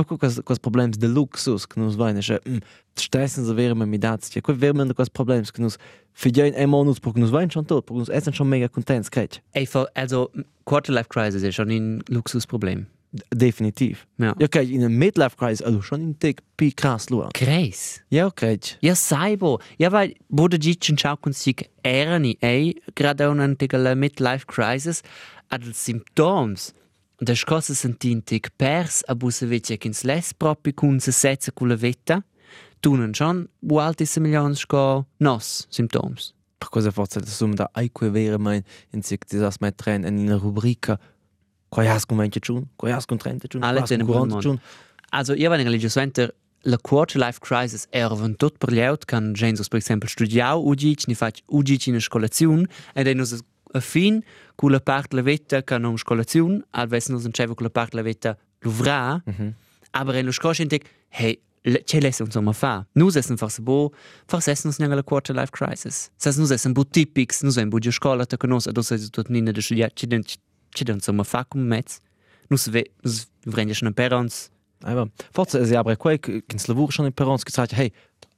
Cu 0.08 0.18
quas 0.18 0.40
quas 0.46 0.60
problems 0.60 0.98
de 0.98 1.08
luxus 1.08 1.66
que 1.66 1.80
nos 1.80 1.96
vai 1.96 2.14
nasce. 2.14 2.40
Mm, 2.46 2.62
stressen 2.96 3.46
se 3.46 3.54
vere 3.54 3.74
mi 3.74 3.98
dats. 3.98 4.30
Che 4.30 4.42
quel 4.42 4.56
vere 4.56 4.94
quas 4.94 5.10
problems 5.10 5.52
que 5.52 5.62
nos 5.62 5.78
fidein 6.14 6.54
e 6.54 6.66
monus 6.68 7.00
porque 7.00 7.20
nos 7.20 7.32
vain 7.32 7.50
schon 7.50 7.66
tot, 7.66 7.86
porque 7.86 8.00
nos 8.00 8.10
essen 8.10 8.34
schon 8.34 8.48
mega 8.48 8.70
contents 8.70 9.10
krech. 9.10 9.42
Ey, 9.54 9.68
also, 9.96 10.30
Quarter 10.66 10.94
Life 10.94 11.10
Crisis 11.10 11.42
ist 11.42 11.56
schon 11.56 11.70
ein 11.70 12.04
Luxusproblem. 12.08 12.86
Definitiv. 13.34 14.06
Ja. 14.18 14.36
Ja, 14.38 14.48
krech 14.48 14.70
in 14.70 14.84
a 14.84 14.90
midlife 14.90 15.38
crisis, 15.38 15.62
also 15.62 15.82
schon 15.82 16.02
in 16.02 16.20
tek 16.20 16.42
pi 16.56 16.72
krass. 16.72 17.08
Kreis. 17.34 18.02
Ja, 18.10 18.30
krech. 18.30 18.78
Ja, 18.82 18.96
saibo. 18.96 19.60
Ja, 19.78 19.92
weil, 19.92 20.14
wurde 20.30 20.60
Gitchen 20.60 20.98
schau 20.98 21.16
kun 21.16 21.34
sich 21.34 21.70
erani, 21.84 22.38
ey, 22.42 22.76
gerade 22.96 23.30
un 23.30 23.40
antiga 23.40 23.96
Midlife 23.96 24.46
Crisis, 24.46 25.02
ad 25.50 25.64
Symptoms. 25.74 26.74
Und 27.20 27.30
das 27.30 27.46
cosa 27.46 27.74
sentintig 27.74 28.50
pers 28.58 29.04
a 29.08 29.16
busse 29.16 29.50
vecchia 29.50 29.78
kins 29.78 30.04
les 30.04 30.34
propi 30.34 30.74
kun 30.74 31.00
se 31.00 31.12
setze 31.12 31.52
con 31.52 31.70
la 31.70 31.76
vetta, 31.82 32.24
tunen 32.82 33.16
schon, 33.16 33.48
wo 33.62 33.80
altisse 33.80 34.20
milions 34.20 34.60
sco 34.60 35.06
nos 35.20 35.68
Symptoms. 35.70 36.34
Per 36.60 36.70
cosa 36.70 36.92
forza 36.92 37.20
da 37.20 37.28
sum 37.28 37.56
da 37.56 37.70
ai 37.74 37.90
que 37.90 38.14
vere 38.14 38.38
mein 38.38 38.64
in 38.92 39.02
sich 39.02 39.20
das 39.30 39.60
mai 39.60 39.72
tren 39.72 40.04
in 40.04 40.20
una 40.20 40.38
rubrica. 40.38 41.00
Quai 41.70 41.88
has 41.88 42.06
con 42.06 42.18
20 42.18 42.40
giun, 42.40 42.70
quai 42.78 42.94
has 42.94 43.06
con 43.06 43.18
30 43.18 43.48
giun, 43.48 43.64
Alle 43.64 43.82
quai 43.82 43.84
has 43.84 43.90
con 43.90 43.98
tenen 43.98 44.08
40 44.08 44.30
buon 44.30 44.42
giun. 44.42 44.60
Also, 45.10 45.34
io 45.34 45.50
vengo 45.50 45.70
legge 45.70 45.90
suenter 45.90 46.34
la 46.64 46.78
quarter 46.78 47.20
life 47.20 47.40
crisis 47.40 47.88
era 47.92 48.14
von 48.14 48.36
tot 48.36 48.58
per 48.58 48.72
lieut 48.72 49.06
kan 49.06 49.34
gensus 49.34 49.70
per 49.70 49.80
esempio 49.80 50.10
studiau 50.10 50.66
ugic 50.68 51.08
ni 51.08 51.16
fac 51.16 51.42
ugic 51.48 51.88
in 51.88 52.00
scolaziun 52.02 52.68
ed 52.94 53.08
enus 53.08 53.38
a 53.74 53.80
fin 53.80 54.24
cu 54.56 54.70
la 54.70 54.80
part 54.80 55.14
la 55.14 55.22
vetta 55.22 55.62
kan 55.62 55.86
um 55.86 55.98
scolaziun 55.98 56.64
al 56.72 56.88
ves 56.88 57.10
nus 57.10 57.26
encevo 57.26 57.54
cu 57.56 57.64
la 57.64 57.70
part 57.70 57.94
la 57.94 58.02
vetta 58.02 58.38
luvra 58.62 59.22
aber 59.92 60.16
en 60.16 60.26
lo 60.26 60.32
scoscentek 60.32 60.84
hey 61.10 61.40
le- 61.64 61.84
ce 61.86 62.00
lesse 62.00 62.24
uns 62.24 62.36
ma 62.36 62.54
fa? 62.54 62.86
Nus 62.96 63.16
essen 63.16 63.38
forse 63.38 63.62
bo 63.62 63.92
forse 64.28 64.52
essen 64.52 64.70
uns 64.70 64.80
la 64.80 65.04
quarter 65.04 65.34
life 65.36 65.52
crisis. 65.52 66.10
Sas 66.18 66.38
nus 66.38 66.52
essen 66.52 66.74
bo 66.74 66.84
tipics 66.84 67.44
nus 67.44 67.58
en 67.58 67.70
bo 67.70 67.80
di 67.80 67.92
scola 67.92 68.26
ta 68.26 68.38
conos 68.38 68.68
ados 68.68 68.92
es 68.92 69.10
tot 69.12 69.30
nina 69.30 69.52
de 69.52 69.62
studiar 69.62 69.92
ci 69.96 70.08
den 70.08 70.24
ci 70.24 70.84
den 70.84 71.00
ma 71.14 71.24
fa 71.24 71.44
cum 71.44 71.68
mez 71.68 72.00
nus 72.50 72.68
ve 72.68 72.84
nus 73.04 73.28
vrende 73.46 73.74
schon 73.76 73.94
perons. 73.94 74.50
Aber 74.84 75.10
forza 75.34 75.60
es 75.60 75.72
aber 75.74 75.96
quai 75.96 76.18
che 76.18 76.44
in 76.52 76.60
Slavur 76.60 76.92
schon 76.92 77.06
in 77.06 77.14
Perons 77.14 77.44
gesagt, 77.44 77.74
hey, 77.74 77.92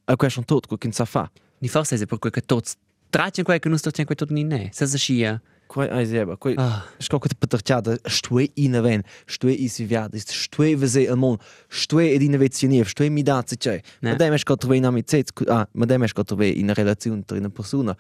a 0.08 0.16
quai 0.16 0.30
schon 0.30 0.46
tot, 0.46 0.68
quai 0.68 0.92
sa 0.92 1.06
fa. 1.06 1.30
Ni 1.62 1.68
forse 1.68 1.96
è 1.96 2.06
per 2.06 2.20
quel 2.20 2.32
che 2.32 2.42
tots 2.42 2.78
трачен 3.12 3.46
кое 3.46 3.60
кано 3.60 3.78
стотен, 3.78 4.06
което 4.06 4.26
ни 4.30 4.44
не. 4.44 4.70
Се 4.74 4.86
зашия. 4.86 5.42
Кой 5.68 5.90
ай 5.92 6.06
зеба, 6.06 6.38
кой 6.38 6.56
сколкото 7.00 7.36
пътърчата, 7.36 7.98
що 8.08 8.40
е 8.40 8.50
и 8.56 8.70
навен, 8.70 9.04
що 9.28 9.48
е 9.48 9.52
и 9.52 9.70
си 9.70 9.86
вяда, 9.86 10.20
що 10.32 10.64
е 10.64 10.76
везе 10.76 11.08
амон, 11.12 11.38
що 11.70 12.00
е 12.00 12.08
един 12.08 12.32
навет 12.32 12.54
си 12.54 12.68
ние, 12.68 12.86
що 12.86 13.04
е 13.04 13.10
ми 13.10 13.24
да 13.24 13.44
цече. 13.44 13.82
Мадемеш 14.04 14.44
като 14.44 14.68
ве 14.68 14.80
на 14.80 14.92
мицец, 14.92 15.30
а 15.50 15.66
мадемеш 15.76 16.14
като 16.14 16.36
ве 16.36 16.48
и 16.48 16.64
на 16.64 16.76
релационната 16.76 17.38
и 17.38 17.40
на 17.40 17.50
персона. 17.50 17.96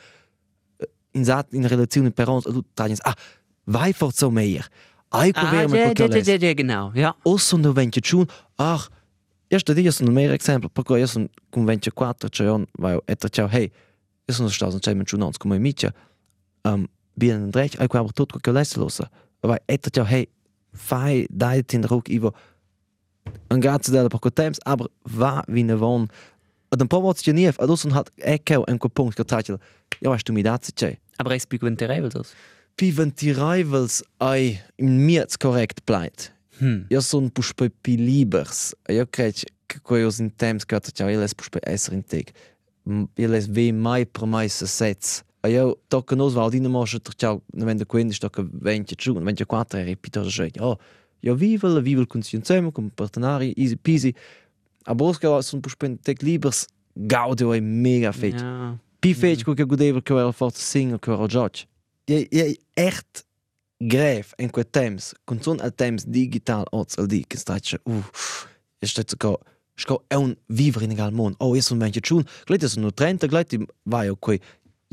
In 1.15 1.25
zat 1.25 1.47
in 1.53 1.65
relatie 1.65 2.01
met 2.01 2.15
parents, 2.15 2.45
dat 2.45 2.65
tanjes. 2.73 3.01
Ah, 3.01 3.15
wij 3.63 3.93
voor 3.93 4.11
zo 4.11 4.31
meer. 4.31 4.69
Ai 5.09 5.31
probeer 5.31 5.69
me 5.69 5.93
te 5.93 6.03
Ja, 6.03 6.21
ja, 6.23 6.37
ja, 6.39 6.53
genau. 6.53 6.91
Ja. 6.93 7.15
Osso 7.23 7.57
no 7.57 7.73
ventje 7.73 8.01
tjun. 8.01 8.27
Ach, 8.55 8.89
ja, 9.47 9.57
dat 9.57 9.77
is 9.77 9.99
een 9.99 10.13
meer 10.13 10.31
exempel. 10.31 10.69
Pakken 10.69 10.95
we 10.95 11.07
een 11.13 11.29
conventje 11.49 11.91
kwater 11.91 12.29
tjun, 12.29 12.67
waar 12.71 12.93
je 12.93 13.01
etter 13.05 13.29
tjau, 13.29 13.49
hey, 13.49 13.71
sono 14.31 14.49
stato 14.49 14.75
in 14.75 14.81
cima 14.81 15.03
chun 15.03 15.21
ons 15.21 15.37
come 15.37 15.55
amici, 15.55 15.87
um, 16.63 16.87
bien 17.13 17.41
en 17.41 17.49
drech, 17.51 17.77
ai 17.79 17.87
aber 17.89 18.13
tot 18.13 18.41
quel 18.41 18.55
lesse 18.55 18.77
losa. 18.79 19.09
Vai, 19.41 19.59
e 19.65 19.79
ciao, 19.79 20.05
hey, 20.05 20.27
fai, 20.73 21.25
dai 21.29 21.63
tin 21.63 21.85
ruk 21.85 22.09
ivo, 22.09 22.33
un 23.49 23.59
grazie 23.59 23.93
della 23.93 24.07
poco 24.07 24.31
temps, 24.31 24.59
aber 24.65 24.89
va 25.03 25.43
wie 25.47 25.63
ne 25.63 25.75
von, 25.75 26.07
ad 26.69 26.81
un 26.81 26.87
po' 26.87 26.99
vozio 26.99 27.33
nief, 27.33 27.59
ad 27.59 27.69
osso 27.69 27.89
hat 27.89 28.11
ecco 28.15 28.65
en 28.65 28.77
quel 28.77 28.91
punkt 28.91 29.15
getacil, 29.15 29.57
ja, 29.99 30.09
weißt 30.09 30.27
du 30.27 30.33
mi 30.33 30.43
dazi 30.43 30.71
c'è. 30.71 30.97
Aber 31.17 31.31
es 31.31 31.43
spielt 31.43 31.77
terrible 31.77 32.09
das. 32.09 32.33
Wie 32.77 32.95
wenn 32.95 33.13
die 33.15 33.31
Rivals 33.31 34.03
ei 34.19 34.61
in 34.77 35.05
mir 35.05 35.27
korrekt 35.39 35.85
bleibt. 35.85 36.31
Hm. 36.59 36.85
Io 36.89 37.01
sono 37.01 37.29
puspe 37.29 37.69
pi 37.69 37.97
libers. 37.97 38.73
Io 38.87 39.05
credo 39.05 39.41
che 39.67 39.79
quello 39.81 40.09
in 40.17 40.35
temps 40.35 40.65
che 40.65 40.79
ciao 40.93 41.09
io 41.09 41.19
les 41.19 41.35
puspe 41.35 41.59
esser 41.63 41.93
in 41.93 42.05
teg. 42.05 42.31
Io 42.85 43.27
les 43.27 43.47
ve 43.47 43.71
mai 43.71 44.05
per 44.05 44.25
mai 44.25 44.49
se 44.49 44.67
sets. 44.67 45.23
Io 45.47 45.79
tocca 45.87 46.15
nos 46.15 46.33
va 46.33 46.49
di 46.49 46.59
mo 46.59 46.83
che 46.83 46.99
ciao 47.15 47.41
wenn 47.53 47.77
der 47.77 47.85
quindi 47.85 48.13
sto 48.13 48.29
che 48.29 48.43
20 48.43 48.95
giù, 48.95 49.13
24 49.13 49.79
e 49.79 49.83
ripito 49.83 50.21
che 50.21 50.51
oh 50.59 50.77
io 51.21 51.35
vivo 51.35 51.67
la 51.67 51.79
vivo 51.79 52.05
con 52.05 52.21
insieme 52.31 52.71
con 52.71 52.89
partenari 52.89 53.53
easy 53.55 53.75
peasy. 53.75 54.13
A 54.85 54.95
bosca 54.95 55.41
sono 55.41 55.61
puspe 55.61 55.85
in 55.85 55.99
teg 55.99 56.21
libers. 56.21 56.65
Gaudio 56.93 57.53
è 57.53 57.59
mega 57.59 58.11
fetch. 58.11 58.39
Ja. 58.39 58.77
Pi 58.99 59.13
fetch 59.13 59.53
che 59.53 59.65
godeva 59.65 60.01
che 60.01 60.13
era 60.13 60.31
forte 60.31 60.59
sing 60.59 60.99
che 60.99 61.11
era 61.11 61.25
George. 61.25 61.67
Je 62.05 62.27
je 62.29 62.59
echt 62.73 63.25
gref 63.79 64.33
en 64.37 64.49
quei 64.49 64.65
temps, 64.65 65.13
con 65.23 65.41
son 65.41 65.59
al 65.59 65.71
temps 65.71 66.05
digital 66.05 66.65
oz 66.71 66.97
al 66.97 67.07
di, 67.07 67.23
che 67.27 67.37
stai 67.37 67.61
uh, 67.83 68.03
e 68.79 68.87
stai 68.87 69.05
co 69.17 69.39
sco 69.79 70.03
è 70.07 70.15
un 70.15 70.35
vivere 70.47 70.85
in 70.85 70.91
egal 70.91 71.13
mon. 71.13 71.33
Oh, 71.37 71.55
io 71.55 71.61
sono 71.61 71.79
manche 71.79 72.01
chun, 72.01 72.23
gleit 72.45 72.65
sono 72.65 72.93
30, 72.93 73.27
gleit 73.27 73.57
vai 73.83 74.09
o 74.09 74.15
quei 74.17 74.39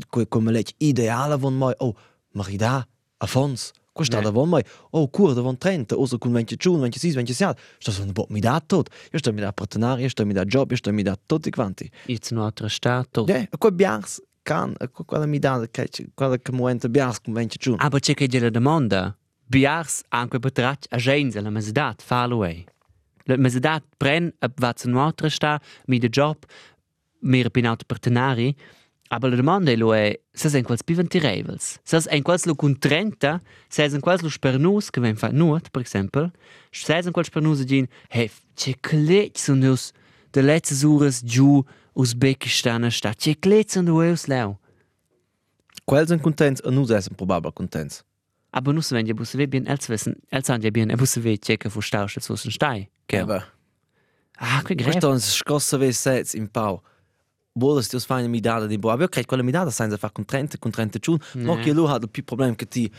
quei 0.09 0.27
come 0.27 0.51
lech 0.51 0.73
ideale 0.77 1.35
von 1.37 1.57
mai. 1.57 1.73
Oh, 1.77 1.95
marida, 2.33 2.87
Afons, 3.17 3.71
Questa 3.97 4.21
da 4.21 4.29
von 4.29 4.47
mai. 4.47 4.63
Oh, 4.91 5.09
cur 5.09 5.33
da 5.33 5.41
von 5.41 5.57
30, 5.57 5.97
oso 5.97 6.19
con 6.19 6.31
20 6.31 6.55
chun, 6.57 6.79
26, 6.79 7.15
27. 7.15 7.59
Sto 7.79 7.91
sono 7.91 8.11
bot 8.11 8.29
mi 8.29 8.39
da 8.39 8.61
tot. 8.63 8.89
Io 9.11 9.17
sto 9.17 9.33
mi 9.33 9.41
da 9.41 9.51
partenario, 9.51 10.07
sto 10.07 10.23
mi 10.23 10.33
da 10.33 10.43
job, 10.45 10.69
io 10.69 10.77
sto 10.77 10.93
mi 10.93 11.01
da 11.01 11.17
tutti 11.25 11.49
quanti. 11.49 11.89
Jetzt 12.05 12.31
noch 12.31 12.45
altre 12.45 12.69
Stadt. 12.69 13.23
Ja, 13.25 13.47
quei 13.57 13.71
biars 13.71 14.21
can, 14.43 14.75
quella 15.05 15.25
mi 15.25 15.39
dà, 15.39 15.67
che 15.71 15.89
quella 16.13 16.37
che 16.37 16.51
muente 16.51 16.89
bias 16.89 17.19
con 17.21 17.33
vence 17.33 17.57
giù. 17.57 17.75
Aber 17.79 17.99
c'è 17.99 18.13
che 18.13 18.27
la 18.39 18.51
domanda. 18.51 19.17
Biars 19.49 20.03
anche 20.09 20.37
betrach 20.37 20.85
a 20.89 20.97
gens 20.97 21.35
la 21.35 21.49
mesedat 21.49 22.03
fa 22.03 22.27
lui. 23.27 23.35
La 23.35 23.41
mesedat 23.41 23.83
pren 23.97 24.31
a 24.41 24.47
vaz 24.47 24.85
un 24.85 24.97
altra 24.97 25.29
sta 25.29 25.59
mi 25.87 25.99
de 25.99 26.09
job 26.09 26.45
mir 27.21 27.51
bin 27.51 27.65
auto 27.65 27.85
partenari. 27.85 28.55
Aber 29.09 29.33
domanda 29.35 29.71
è 29.71 29.75
lo 29.77 29.93
è 29.95 30.19
se 30.33 30.49
sen 30.49 30.63
quals 30.63 30.83
piventi 30.83 31.19
revels. 31.19 31.79
Se 31.83 31.97
en 32.09 32.23
quals 32.23 32.45
lo 32.45 32.55
con 32.55 32.77
30, 32.77 33.41
se 33.69 33.89
sen 33.89 34.01
quals 34.01 34.21
lo 34.21 34.29
spernus 34.29 34.89
che 34.89 34.99
ven 34.99 35.15
fa 35.15 35.29
nuot, 35.31 35.69
per 35.71 35.83
esempio, 35.83 36.31
se 36.71 37.01
sen 37.01 37.13
quals 37.13 37.27
spernus 37.27 37.63
din, 37.63 37.87
hey, 38.09 38.29
c'è 38.53 38.73
clet 38.81 39.37
sun 39.37 39.63
us 39.63 39.93
de 40.31 40.41
letzte 40.41 40.85
ures 40.85 41.23
giù 41.23 41.63
Usbekistan 41.97 42.91
sta. 42.91 43.13
C'è 43.13 43.39
clet 43.39 43.71
sun 43.71 43.87
us 43.87 44.27
leu. 44.27 44.57
Quels 45.85 46.09
sind 46.09 46.21
contents 46.21 46.61
und 46.61 46.75
nus 46.75 46.91
essen 46.91 47.15
probabel 47.15 47.51
contents. 47.51 48.03
Aber 48.57 48.73
nus 48.73 48.89
wenn 48.91 49.05
je 49.05 49.13
busse 49.13 49.37
we 49.37 49.45
bien 49.47 49.67
els 49.69 49.85
wissen, 49.87 50.15
els 50.31 50.49
han 50.49 50.61
je 50.63 50.71
bien, 50.71 50.89
e 50.89 50.95
busse 50.97 51.21
we 51.21 51.37
checke 51.37 51.69
fu 51.69 51.81
stausche 51.81 52.21
so 52.21 52.35
sen 52.35 52.51
stai. 52.51 52.87
Gell? 53.07 53.21
Aber, 53.29 53.43
Ah, 54.39 54.61
que 54.63 54.75
greve. 54.75 54.91
questo 54.91 55.13
è 55.13 55.19
scossa 55.19 55.77
ve 55.77 55.91
sets 55.91 56.33
in 56.33 56.47
pau. 56.49 56.81
Vuole 57.53 57.81
stios 57.81 58.05
fare 58.05 58.27
mi 58.27 58.39
dà 58.39 58.65
di 58.67 58.77
boa. 58.77 58.95
Credo 59.07 59.27
quella 59.27 59.43
mi 59.43 59.51
dà 59.51 59.69
senza 59.69 59.97
fa 59.97 60.09
con 60.11 60.25
30 60.25 60.57
con 60.59 60.71
30 60.71 60.99
giù. 60.99 61.17
Nee. 61.33 61.59
che 61.61 61.71
lui 61.73 61.87
ha 61.89 61.99
più 61.99 62.23
problem 62.23 62.55
che 62.55 62.67
ti 62.67 62.91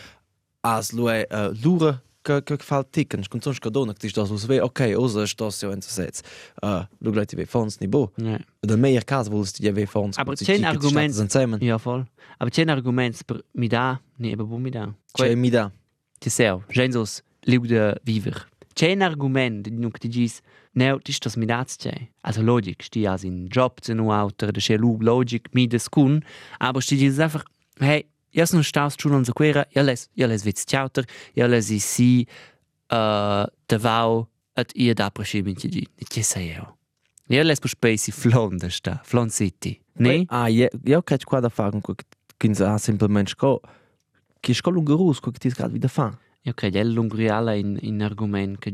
as 0.63 0.93
lui 0.93 1.25
uh, 1.31 1.53
lura 1.63 2.01
che 2.43 2.57
che 2.57 2.65
fa 2.65 2.83
ticken. 2.85 3.23
Con 3.29 3.41
sonst 3.41 3.61
che 3.61 3.71
dona 3.71 3.93
che 3.93 4.09
ti 4.09 4.13
das 4.13 4.47
ve. 4.47 4.61
Ok, 4.61 4.95
sto 5.27 5.51
se 5.51 5.67
in 5.67 5.81
sets. 5.81 6.21
Uh, 6.63 6.85
lu 6.99 7.11
gleit 7.13 7.35
ve 7.35 7.47
fonds 7.47 7.79
ni 7.81 7.89
bo. 7.89 8.13
Ja. 8.17 8.39
Der 8.61 8.77
meier 8.77 9.05
kas 9.05 9.29
vuolst 9.29 9.61
di 9.61 9.71
ve 9.73 9.87
fonds. 9.87 10.19
Aber 10.19 10.35
c'è 10.35 10.57
un 10.57 10.65
argument- 10.65 11.15
Zusammen. 11.15 11.61
Ja, 11.63 11.79
voll. 11.79 12.05
Aber 12.39 12.51
c'è 12.51 12.63
un 12.63 12.71
argument 12.71 13.25
per 13.25 13.43
mi 13.55 13.69
da, 13.69 14.01
ne, 14.19 14.33
aber 14.33 14.47
bu 14.47 14.59
mi 14.59 14.71
da. 14.71 14.93
C'è 15.13 15.35
mi 15.35 15.51
dà. 15.51 15.71
Ti 16.21 16.31
seu, 16.31 16.63
gensos 16.69 17.23
liu 17.47 17.61
de 17.67 17.95
viver. 18.05 18.49
C'è 18.75 18.93
un 18.93 19.03
argument, 19.03 19.63
di 19.67 19.71
nuk 19.71 19.99
ti 19.99 20.09
gis, 20.09 20.41
neu, 20.73 20.99
ti 21.01 21.13
stos 21.13 21.37
mi 21.37 21.47
daz 21.47 21.77
c'è. 21.77 22.09
Also 22.23 22.43
logic, 22.43 22.83
sti 22.83 23.07
as 23.07 23.25
in 23.25 23.47
job 23.49 23.81
zu 23.81 23.95
nu 23.95 24.11
auter, 24.13 24.53
de 24.53 24.61
c'è 24.61 24.77
lu 24.77 24.97
logic, 25.01 25.49
mi 25.53 25.67
des 25.67 25.89
kun, 25.89 26.23
aber 26.59 26.81
sti 26.81 26.97
gis 26.97 27.19
einfach, 27.19 27.45
hey, 27.81 28.05
jas 28.35 28.53
nu 28.53 28.63
staus 28.63 28.97
tschun 28.97 29.19
on 29.21 29.25
sequera, 29.29 29.65
ja 29.75 29.83
les, 29.83 30.09
ja 30.19 30.27
les 30.27 30.45
witz 30.47 30.67
tjauter, 30.69 31.07
ja 31.37 31.47
les 31.47 31.71
i 31.75 31.79
si, 31.83 32.27
uh, 32.93 33.47
de 33.69 33.79
vau, 33.83 34.27
at 34.59 34.73
ia 34.75 34.95
da 34.95 35.11
prescibin 35.15 35.57
ti 35.57 35.71
gi. 35.73 35.87
Ti 36.09 36.23
sei 36.23 36.53
eo. 36.57 36.75
Ja 37.29 37.45
les 37.45 37.61
pu 37.61 37.69
spesi 37.69 38.13
flon 38.13 38.59
da 38.59 38.71
sta, 38.73 38.99
flon 39.05 39.31
city. 39.31 39.77
Ne? 39.99 40.25
Ah, 40.29 40.49
io 40.49 40.69
io 40.85 41.03
credo 41.03 41.25
qua 41.27 41.41
da 41.41 41.49
fare 41.49 41.71
con 41.71 41.95
che 42.39 42.65
ha 42.65 42.79
semplicemente 42.79 43.31
sco 43.31 43.61
che 44.41 44.55
sco 44.55 44.71
lungo 44.71 44.95
rus 44.97 45.21
che 45.21 45.31
ti 45.33 45.51
scad 45.51 45.73
wieder 45.73 45.91
fa. 45.91 46.17
Io 46.43 46.55
credo 46.55 46.79
è 46.79 46.85
l'ungriala 46.85 47.55
in, 47.55 47.77
in 47.83 48.03
argument. 48.03 48.65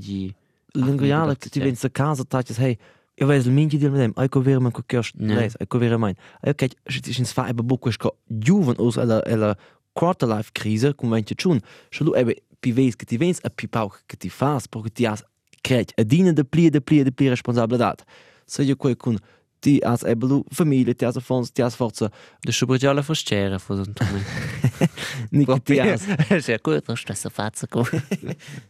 L'ingriale 0.77 1.33
Ah, 1.33 1.37
che 1.37 1.49
ti 1.49 1.61
vens 1.61 1.85
a 1.85 1.91
casa 1.91 2.25
taches 2.25 2.59
hey 2.59 2.79
io 3.17 3.27
vedo 3.27 3.49
il 3.49 3.55
minchi 3.55 3.77
di 3.79 3.89
dem 3.89 4.13
ai 4.17 4.29
cover 4.29 4.59
man 4.61 4.73
Ja. 5.19 5.35
les 5.35 5.55
ai 5.59 5.67
cover 5.67 5.97
mein 5.99 6.15
io 6.45 6.55
che 6.55 6.69
ci 6.89 7.01
ins 7.21 7.33
fa 7.33 7.49
ebe 7.49 7.63
buco 7.63 7.91
sco 7.91 8.19
juven 8.27 8.75
us 8.79 8.97
alla 8.97 9.23
alla 9.25 9.57
quarter 9.93 10.29
life 10.29 10.51
crise 10.53 10.95
come 10.95 11.15
vente 11.15 11.35
chun 11.35 11.61
scho 11.91 12.05
lu 12.05 12.15
ebe 12.15 12.43
pi 12.61 12.73
ves 12.73 12.97
che 12.97 13.05
ti 13.05 13.17
vens 13.17 13.39
a 13.43 13.51
pi 13.51 13.69
pau 13.69 13.91
che 14.07 14.17
ti 14.17 14.29
fas 14.29 14.67
perché 14.69 14.91
ti 14.91 15.07
has 15.07 15.23
credo 15.63 15.93
a 15.97 16.03
dina 16.03 16.33
de 16.33 16.45
plie 16.45 16.71
de 16.71 16.81
plie 16.81 17.05
de 17.05 17.13
plie 17.13 17.29
responsabilità 17.31 17.95
se 18.45 18.63
io 18.63 18.77
quel 18.77 18.97
con 18.97 19.17
ti 19.65 19.81
has 19.83 20.03
ebe 20.05 20.27
lu 20.29 20.43
familie 20.53 20.95
ti 20.95 21.05
has 21.07 21.17
fons 21.25 21.51
ti 21.53 21.63
has 21.63 21.75
forza 21.75 22.11
De 22.45 22.53
schubergiala 22.53 23.03
forscere 23.03 23.59
fu 23.59 23.73
un 23.75 23.93
tume. 23.95 24.21
ni 25.31 25.45
che 25.47 25.61
ti 25.65 25.79
has 25.81 26.03
Sehr 26.45 26.59
gut, 26.61 26.85
das 26.87 26.99
ist 27.01 27.09
das 27.09 27.33
Fazit. 27.33 27.71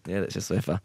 ja 0.06 0.20
das 0.24 0.36
ist 0.36 0.46
so 0.48 0.54
einfach 0.54 0.78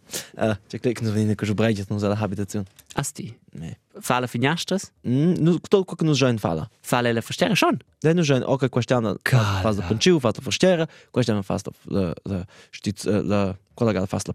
check 0.70 0.82
klicken 0.82 1.06
so 1.08 1.14
wenn 1.14 1.30
ich 1.30 1.56
breite 1.56 1.86
noch 1.90 2.04
alle 2.04 2.20
habitation 2.20 2.66
Asti. 2.96 3.38
nee 3.54 3.76
Fala 4.02 4.28
finastras? 4.28 4.92
mm 5.04 5.34
nu 5.44 5.60
to 5.70 5.84
co 5.86 5.96
che 5.96 6.06
già 6.14 6.30
in 6.30 6.40
fala 6.40 6.70
Fala 6.82 7.12
la 7.14 7.22
forscere 7.22 7.56
schon? 7.56 7.78
Den 8.02 8.16
nu 8.16 8.24
žen, 8.24 8.44
ok, 8.44 8.70
questiona 8.70 9.16
Cara. 9.24 9.62
faz 9.62 9.78
la 9.78 9.84
panciu, 9.88 10.20
faz 10.20 10.36
la 10.38 10.42
forstiera, 10.42 10.88
questiona 11.12 11.42
faz 11.44 11.62
la, 11.66 11.72
la, 11.86 12.14
la, 12.24 12.46
stiz, 12.72 13.06
eh, 13.06 13.22
la, 13.24 13.56
che 13.76 14.08
faz 14.08 14.24
la 14.28 14.34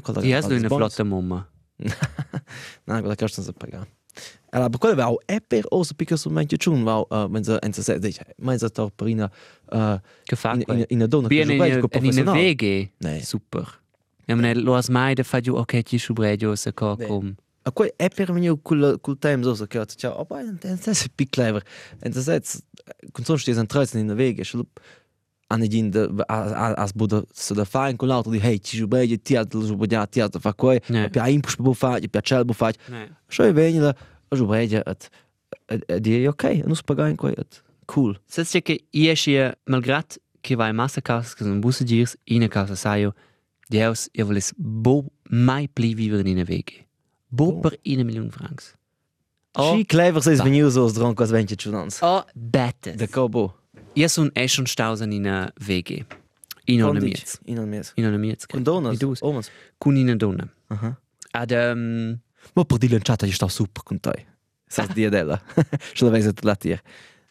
quella 0.00 0.20
Die 0.20 0.30
che 0.30 0.36
hast 0.36 0.48
faz 0.48 0.48
du 0.48 0.54
las 0.54 0.62
eine 0.62 0.68
flotte 0.68 1.04
Mama. 1.04 1.46
No, 1.78 3.00
quella 3.00 3.14
che 3.14 3.26
non 3.36 3.44
si 3.44 3.52
paga. 3.52 3.86
E 4.50 4.58
la, 4.58 4.68
quella 4.78 4.94
va 4.94 5.14
è 5.26 5.40
per 5.40 5.64
osa 5.70 5.94
picca 5.94 6.16
sul 6.16 6.32
mente 6.32 6.56
chun, 6.56 6.84
va, 6.84 6.98
uh, 6.98 7.28
men 7.28 7.44
se, 7.44 7.58
en 7.62 7.72
se 7.72 7.82
se, 7.82 7.98
dice, 7.98 8.24
men 8.38 8.58
se 8.58 8.68
tor 8.70 8.90
per 8.94 9.08
ina, 9.08 9.30
uh, 9.72 9.98
Gefällt 10.24 10.68
in, 10.68 10.78
in, 10.78 10.84
in 10.88 11.02
a 11.02 11.06
donna, 11.06 11.28
Bien 11.28 11.50
in 11.50 11.58
che 11.58 11.66
in 11.66 11.72
eine 11.72 11.88
professional. 11.88 12.34
Wege. 12.34 12.90
Nee. 12.98 13.20
Super. 13.22 13.80
Ja, 14.26 14.34
meine, 14.34 14.54
lo 14.60 14.74
as 14.74 14.88
mai 14.88 15.14
de 15.14 15.24
fa 15.24 15.40
giù, 15.40 15.54
ok, 15.54 15.82
ti 15.82 15.98
schubreggio 15.98 16.54
se 16.56 16.72
co 16.72 16.94
Nee. 16.98 17.06
com. 17.06 17.34
A 17.62 17.72
quei 17.72 17.92
è 17.96 18.08
per 18.08 18.32
mio 18.32 18.56
cul 18.62 18.98
cul 19.00 19.18
time 19.18 19.42
so 19.42 19.54
so 19.54 19.66
che 19.66 19.84
ciao, 19.96 20.14
oh, 20.20 20.24
poi 20.24 20.40
en 20.62 20.78
se 20.78 20.94
se 20.94 21.08
pic 21.14 21.30
clever. 21.30 21.62
En 22.00 22.12
se 22.12 22.22
se, 22.22 22.62
con 23.12 23.24
son 23.24 23.38
stis 23.38 23.56
en 23.58 23.66
treisen 23.66 24.00
in 24.00 24.06
der 24.06 24.16
Wege, 24.16 24.44
ani 25.48 25.64
един 25.64 25.90
да... 25.90 26.08
А, 26.28 26.38
а, 26.38 26.74
аз 26.76 26.92
буду 26.92 27.22
се 27.34 27.54
да 27.54 27.64
фаен 27.64 27.96
колалото 27.96 28.32
ли, 28.32 28.40
хей, 28.40 28.58
ти 28.58 28.76
жубеди, 28.76 29.18
ти 29.18 29.34
аз 29.34 29.46
жубедя, 29.66 30.06
ти 30.06 30.20
аз 30.20 30.30
това 30.30 30.52
кое, 30.52 30.80
пя 31.12 31.30
им 31.30 31.42
пуш 31.42 31.56
буфать, 31.56 32.12
пя 32.12 32.22
чел 32.22 32.44
буфать. 32.44 32.78
Шо 33.30 33.42
е 33.42 33.52
вени 33.52 33.80
да 33.80 33.94
жубеди, 34.34 34.82
ат... 34.86 35.10
Ди 36.00 36.24
е 36.24 36.28
окей, 36.28 36.62
ну 36.66 36.76
спагаен 36.76 37.16
кое, 37.16 37.34
ат... 37.38 37.62
Cool. 37.86 38.16
Сец 38.28 38.50
че 38.50 38.60
ке 38.60 38.78
иеш 38.92 39.26
е, 39.26 39.54
малград, 39.68 40.18
ке 40.42 40.56
вай 40.56 40.72
маса 40.72 41.00
каус, 41.02 41.34
ке 41.34 41.44
зон 41.44 41.60
бусе 41.60 41.84
дирс, 41.84 42.16
ина 42.26 42.48
каус 42.48 42.70
асайо, 42.70 43.12
Deus, 43.68 44.08
je 44.12 44.26
wil 44.26 44.34
eens 44.34 44.52
bo 44.56 45.04
mai 45.22 45.68
pli 45.68 45.94
viver 45.94 46.26
in 46.26 46.38
een 46.38 46.44
week. 46.44 46.86
Bo 47.28 47.60
per 47.60 47.78
1 47.82 48.04
miljoen 48.04 48.32
francs. 48.32 48.74
Oh, 49.52 49.70
Zie 49.70 49.84
klevers 49.84 50.26
is 50.26 50.42
benieuwd 50.42 50.72
zoals 50.72 50.92
dronk 50.92 51.20
als 51.20 51.30
wendje 51.30 51.56
tjonans. 51.56 52.00
Oh, 52.00 52.22
bettes. 52.34 52.96
De 52.96 53.08
kobo. 53.08 53.54
Io 53.96 54.08
sono 54.08 54.30
e 54.34 54.46
schon 54.46 54.66
stausen 54.66 55.10
in 55.12 55.26
a 55.26 55.50
Wege. 55.66 56.04
In 56.66 56.82
una 56.82 57.00
miez. 57.00 57.38
in 57.44 57.58
al 57.58 57.66
mes 57.66 57.92
In 57.94 58.04
una 58.04 58.18
miez. 58.18 58.44
con 58.46 58.62
donas 58.62 58.98
du's? 58.98 59.22
omas 59.22 59.50
Con 59.78 59.96
in 59.96 60.10
a 60.10 60.16
donna. 60.16 60.48
aha 60.68 60.98
Ad, 61.30 61.50
um, 61.52 62.18
mo 62.54 62.64
per 62.64 62.78
di 62.78 62.88
lanciata 62.88 63.24
io 63.26 63.32
sta 63.32 63.48
super 63.48 63.82
con 63.84 64.00
te 64.00 64.26
sa 64.66 64.84
dia 64.86 65.08
della 65.08 65.40
scho 65.94 66.06
la 66.06 66.10
vese 66.10 66.32
la 66.42 66.56
tir 66.56 66.82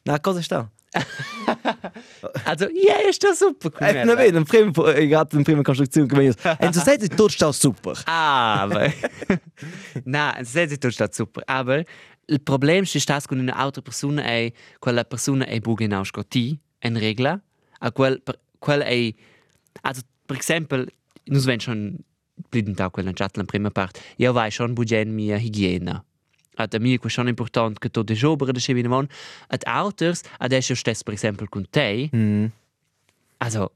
na 0.03 0.19
cosa 0.19 0.41
sta 0.41 0.71
also, 2.45 2.67
ja, 2.71 2.95
ist 3.09 3.21
das 3.21 3.39
super. 3.39 3.69
In 3.91 4.45
prima, 4.45 4.95
ich 4.95 5.13
hatte 5.13 5.35
in 5.37 5.43
prima 5.43 5.61
Konstruktion 5.61 6.07
gewesen. 6.07 6.39
Und 6.61 6.73
so 6.73 6.79
seid 6.79 7.03
ihr 7.03 7.09
tot 7.09 7.33
stau 7.33 7.51
super. 7.51 7.95
Aber. 8.07 8.93
Na, 10.05 10.35
se 10.43 10.69
si 10.69 10.77
tutto 10.77 11.05
super. 11.11 11.43
Aber 11.47 11.83
il 12.27 12.41
problem 12.41 12.83
è 12.83 12.85
stato 12.85 13.27
con 13.27 13.39
un'altra 13.39 13.81
persona 13.81 14.23
è 14.23 14.51
quella 14.79 15.03
persona 15.03 15.45
è 15.45 15.59
buona 15.59 15.97
in 15.97 16.05
Scotti, 16.05 16.57
in 16.79 16.99
regola, 16.99 17.39
a 17.79 17.91
quel, 17.91 18.21
per- 18.21 18.39
quel 18.59 18.81
è. 18.81 19.13
Also, 19.81 20.01
per 20.25 20.37
esempio, 20.37 20.77
noi 20.77 21.39
svegliamo 21.39 21.61
schon 21.61 21.97
bliden 22.49 22.73
da 22.73 22.89
quella 22.89 23.11
chat 23.13 23.37
la 23.37 23.43
prima 23.43 23.69
parte. 23.69 23.99
Io 24.17 24.31
vai 24.33 24.51
schon 24.51 24.73
bugen 24.73 25.13
mia 25.13 25.37
hygiene. 25.37 26.03
Ad 26.57 26.73
a 26.73 26.79
mia 26.79 26.97
schon 27.07 27.27
important 27.27 27.79
che 27.79 27.89
tu 27.89 28.03
de 28.03 28.15
jobere 28.15 28.53
de 28.53 28.59
chevi 28.59 28.83
mon. 28.87 29.07
Ad 29.47 29.63
outers, 29.65 30.21
adesso 30.39 30.73
stess 30.75 31.03
per 31.03 31.13
esempio 31.13 31.47
con 31.49 31.67
te. 31.69 32.09
Mhm. 32.11 32.51
Also, 33.37 33.71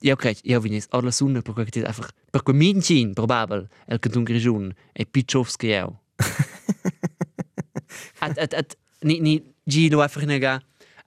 io 0.00 0.16
credo, 0.16 0.38
io 0.44 0.60
vinis 0.60 0.86
alla 0.90 1.10
sunna 1.10 1.42
per 1.42 1.52
quel 1.54 1.68
einfach, 1.84 2.12
per 2.30 2.42
quel 2.42 2.56
mincin, 2.56 3.12
probabel, 3.12 3.68
el 3.86 3.98
che 3.98 4.08
tu 4.08 4.22
grigiun, 4.22 4.72
e 4.92 5.04
picciovski 5.04 5.66
io. 5.66 6.00
At, 8.20 8.38
at, 8.38 8.54
at, 8.54 8.76
ni, 9.02 9.20
ni, 9.20 9.42
gilo 9.66 10.00
einfach 10.00 10.24
nega, 10.26 10.60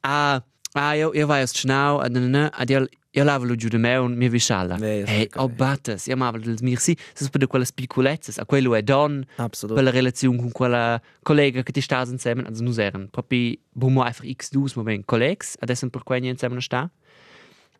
ah, 0.03 0.41
ah, 0.73 0.93
io, 0.95 1.13
io 1.13 1.27
vai 1.27 1.41
a 1.41 1.47
schnau, 1.47 1.99
ad, 2.01 2.11
na, 2.11 2.27
na, 2.27 2.49
ad, 2.53 2.69
io, 2.69 2.87
io 3.15 3.23
lavo 3.23 3.45
lo 3.45 3.55
giù 3.55 3.69
de 3.69 3.77
me 3.77 3.95
un 3.97 4.15
mi 4.17 4.27
visciala. 4.27 4.75
Ok. 4.75 5.35
oh, 5.35 5.47
battes, 5.49 6.07
io 6.07 6.17
mavo 6.17 6.39
del 6.39 6.57
mirsi, 6.61 6.97
se 7.13 7.29
per 7.29 7.45
quelle 7.45 7.65
piccolezzes, 7.73 8.39
a 8.39 8.45
quello 8.45 8.73
è 8.73 8.81
don, 8.81 9.23
Absolut. 9.35 9.75
quella 9.75 9.91
relazione 9.91 10.37
con 10.37 10.51
quella 10.51 10.99
collega 11.21 11.61
che 11.61 11.71
ti 11.71 11.81
sta 11.81 12.01
insieme, 12.07 12.43
also 12.43 12.63
noi 12.63 12.75
erano 12.77 13.07
proprio, 13.11 13.55
bomo 13.71 14.01
einfach 14.03 14.27
x 14.27 14.49
dus 14.49 14.73
moment 14.73 15.05
collegs, 15.05 15.55
adesso 15.59 15.87
per 15.89 16.03
quei 16.03 16.25
insieme 16.25 16.59
sta. 16.59 16.89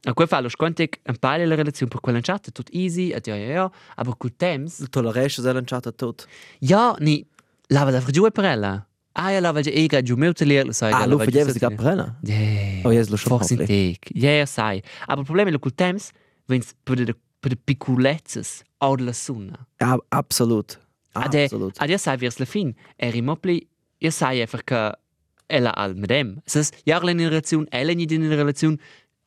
A 0.06 0.14
quel 0.14 0.28
fallo 0.28 0.50
sconte 0.50 0.90
un 1.06 1.18
paio 1.18 1.48
la 1.48 1.56
relazione 1.56 1.90
per 1.90 2.02
quella 2.02 2.20
chat, 2.20 2.52
tutto 2.52 2.72
easy, 2.74 3.12
et 3.12 3.26
ja 3.26 3.36
ja 3.36 3.48
ja, 3.48 3.72
aber 3.96 4.18
col 4.18 4.36
temps, 4.36 4.80
Du 4.80 4.88
tolerierst 4.88 5.40
es 5.40 5.46
lanciata 5.46 5.92
tot. 5.92 6.28
ja, 6.60 6.94
ni 7.00 7.26
lava 7.70 7.90
da 7.90 8.02
giù 8.12 8.30
per 8.30 8.44
ella. 8.44 8.86
Ah, 9.16 9.32
ja, 9.32 9.40
lava 9.40 9.62
già 9.62 9.70
ega 9.70 10.02
giù 10.02 10.16
meu 10.16 10.34
telier, 10.34 10.66
lo 10.66 10.72
sai. 10.72 10.92
Ah, 10.92 11.06
lu 11.06 11.20
facevi 11.20 11.52
di 11.54 11.60
caprella? 11.60 12.18
Yeah. 12.24 12.86
Oh, 12.86 12.92
yes, 12.92 13.10
lo 13.10 13.16
schon 13.18 13.38
Fox 13.38 13.54
tec. 13.56 14.10
Ja, 14.14 14.32
ja, 14.32 14.46
sai. 14.46 14.82
Aber 15.06 15.20
il 15.20 15.26
problema 15.26 15.52
è 15.52 15.60
che 15.60 15.70
temps, 15.76 16.10
vens 16.48 16.74
per 16.84 17.04
de 17.04 17.16
per 17.40 17.52
de 17.52 17.58
piccolezzes 17.64 18.64
o 18.80 18.96
della 18.96 19.14
sunna. 19.14 19.68
Ja, 19.80 19.98
absolut. 20.10 20.80
Ade, 21.14 21.44
Absolut. 21.44 21.78
ade 21.78 21.98
sai 21.98 22.18
vers 22.18 22.38
la 22.40 22.46
fin, 22.46 22.74
er 22.98 23.14
imopli, 23.14 23.68
io 24.00 24.10
sai 24.10 24.40
einfach 24.40 24.64
che 24.64 24.98
ella 25.46 25.76
al 25.76 25.96
medem. 25.96 26.42
Sas 26.46 26.72
jarla 26.86 27.12
in 27.12 27.20
relazione, 27.20 27.68
ella 27.70 27.94
ni 27.94 28.06
in 28.10 28.30
relazione 28.30 28.78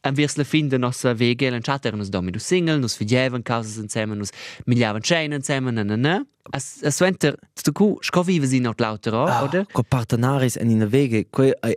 Anvirs 0.07 0.37
la 0.37 0.45
fin 0.45 0.69
de 0.69 0.79
nostra 0.79 1.15
vege 1.15 1.47
en 1.47 1.63
chat 1.63 1.85
erano 1.85 2.05
domi 2.09 2.31
du 2.31 2.39
single, 2.39 2.79
nus 2.79 2.97
vidievan 2.97 3.43
causas 3.43 3.77
insieme, 3.77 4.15
nus 4.15 4.31
miliavan 4.67 5.03
chain 5.03 5.33
insieme, 5.33 5.73
na 5.73 5.83
na 5.83 5.97
na. 5.97 6.25
As 6.53 6.81
as 6.85 7.01
wenter, 7.01 7.35
tu 7.63 7.73
cu, 7.73 7.97
sco 8.01 8.23
vive 8.23 8.47
si 8.47 8.61
not 8.61 8.81
lauter, 8.81 9.15
Ah, 9.15 9.43
oder? 9.45 9.67
Partenaris 9.89 10.57
en 10.57 10.71
in 10.71 10.79
de 10.79 10.89
wege, 10.89 11.27
ai 11.61 11.75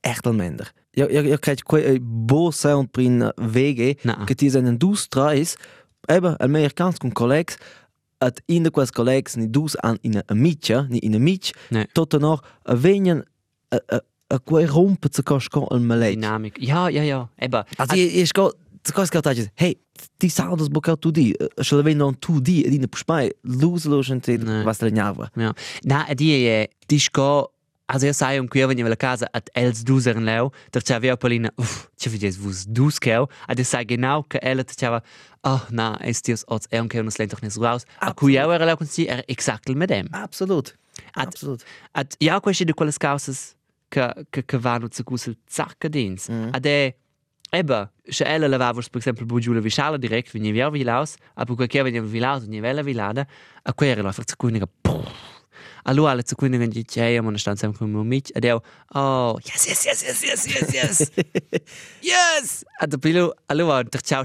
echt 0.00 0.26
al 0.26 0.32
minder. 0.34 0.72
Ja, 0.92 1.06
ja, 1.08 1.20
ja, 1.20 1.36
ko 1.64 1.76
ai 1.76 1.98
bo 2.02 2.50
sound 2.50 2.90
prin 2.90 3.32
wege, 3.36 3.96
Na. 4.02 4.24
che 4.24 4.34
ti 4.34 4.50
zijn 4.50 4.78
dus 4.78 5.06
trais, 5.08 5.56
eba, 6.06 6.28
al 6.28 6.46
Amerikaans 6.46 6.98
con 6.98 7.12
collegs, 7.12 7.56
at 8.18 8.42
in 8.46 8.62
de 8.62 8.70
quas 8.70 8.90
collegs 8.90 9.34
ni 9.34 9.50
dus 9.50 9.76
an 9.76 9.98
in 10.00 10.16
a 10.16 10.22
amicia, 10.26 10.86
ni 10.88 10.98
in 10.98 11.14
a 11.14 11.16
amic, 11.16 11.54
Nee. 11.70 11.86
tot 11.92 12.12
er 12.12 12.20
nog 12.20 12.42
quei 14.38 14.66
rompe 14.66 15.08
zu 15.10 15.22
kosko 15.22 15.66
al 15.70 15.80
maleit. 15.80 16.14
Dynamik. 16.14 16.56
Ja, 16.60 16.88
ja, 16.88 17.02
ja. 17.02 17.28
Eba. 17.36 17.64
Also 17.76 17.96
je 17.96 18.06
je 18.18 18.26
sko 18.26 18.52
zu 18.86 18.92
kosko 18.92 19.20
tatjes, 19.20 19.48
hey, 19.54 19.74
ti 20.18 20.28
saudas 20.28 20.68
bocal 20.68 20.96
tu 20.98 21.10
di, 21.10 21.34
shall 21.60 21.82
we 21.82 21.94
non 21.94 22.14
tu 22.18 22.40
di, 22.40 22.64
ed 22.66 22.72
in 22.74 22.88
puspai, 22.88 23.30
lose 23.44 23.88
lotion 23.88 24.20
te 24.20 24.36
Nee. 24.38 24.64
was 24.64 24.80
le 24.80 24.90
gnava. 24.90 25.30
Ja. 25.36 25.52
Na, 25.84 26.06
e 26.08 26.14
die 26.14 26.68
je, 26.88 26.98
sco, 26.98 27.52
also 27.86 28.06
io 28.06 28.12
sai 28.12 28.38
un 28.38 28.48
qui 28.48 28.64
veni 28.64 28.82
la 28.82 28.96
casa 28.96 29.26
at 29.32 29.50
els 29.54 29.82
duser 29.84 30.16
in 30.16 30.24
leu, 30.24 30.50
der 30.72 31.00
via 31.00 31.16
Paulina, 31.16 31.50
uff, 31.56 31.88
ci 31.96 32.08
vedi 32.08 32.30
vus 32.30 32.64
dus 32.66 32.98
keu, 32.98 33.26
ad 33.48 33.58
io 33.58 33.64
sai 33.64 33.84
genau 33.84 34.22
che 34.28 34.38
ella 34.42 34.64
te 34.64 34.74
c'ava, 34.74 35.02
oh, 35.42 35.66
na, 35.70 35.96
es 36.00 36.20
tios 36.22 36.44
ots 36.46 36.66
e 36.70 36.78
un 36.80 36.88
keu 36.88 37.02
nos 37.02 37.18
lent 37.18 37.32
doch 37.32 37.42
nis 37.42 37.56
raus. 37.58 37.84
A 38.00 38.14
era 38.54 38.64
leu 38.64 38.76
con 38.76 38.86
si, 38.86 39.06
era 39.06 39.22
exactly 39.28 39.74
med 39.74 39.88
dem. 39.88 40.06
Absolut. 40.12 40.74
Ad- 41.14 41.26
Absolut. 41.26 41.64
Ad 41.92 42.14
ja 42.20 42.40
questi 42.40 42.64
di 42.64 42.72
quelle 42.72 42.92
causas 42.92 43.54
che 43.90 44.26
che 44.30 44.44
che 44.46 44.58
vanno 44.58 44.88
zu 44.90 45.02
gusel 45.02 45.36
zacca 45.46 45.88
dins. 45.88 46.28
Ad 46.28 46.64
e 46.64 46.96
Eba, 47.52 47.90
se 48.04 48.24
ella 48.24 48.46
lavavos 48.46 48.88
per 48.88 49.00
esempio 49.00 49.26
bugiula 49.26 49.60
vishala 49.60 49.98
direkt, 49.98 50.32
wenn 50.34 50.44
ihr 50.44 50.52
via 50.52 50.70
vilaus, 50.70 51.16
aber 51.34 51.56
quel 51.56 51.66
che 51.66 51.82
venia 51.82 52.00
vilaus, 52.00 52.46
nie 52.46 52.60
vela 52.60 52.80
vilada, 52.82 53.26
a 53.64 53.74
quella 53.74 54.02
la 54.02 54.12
forza 54.12 54.36
cuiniga. 54.36 54.68
Allora 55.82 56.12
alle 56.12 56.22
zu 56.24 56.36
cuiniga 56.36 56.64
di 56.66 56.84
che 56.84 57.20
man 57.20 57.36
stand 57.36 57.58
sempre 57.58 57.78
con 57.78 57.90
mio 57.90 58.02
amic, 58.02 58.30
ed 58.32 58.44
io, 58.44 58.62
oh, 58.94 59.36
yes, 59.42 59.66
yes, 59.66 59.84
yes, 59.84 60.02
yes, 60.02 60.22
yes, 60.22 60.46
yes, 60.46 60.72
yes. 60.72 61.10
yes! 62.00 62.64
Ad 62.78 62.96
pilu, 63.00 63.32
allora 63.46 63.82
der 63.82 64.00
ciao 64.00 64.22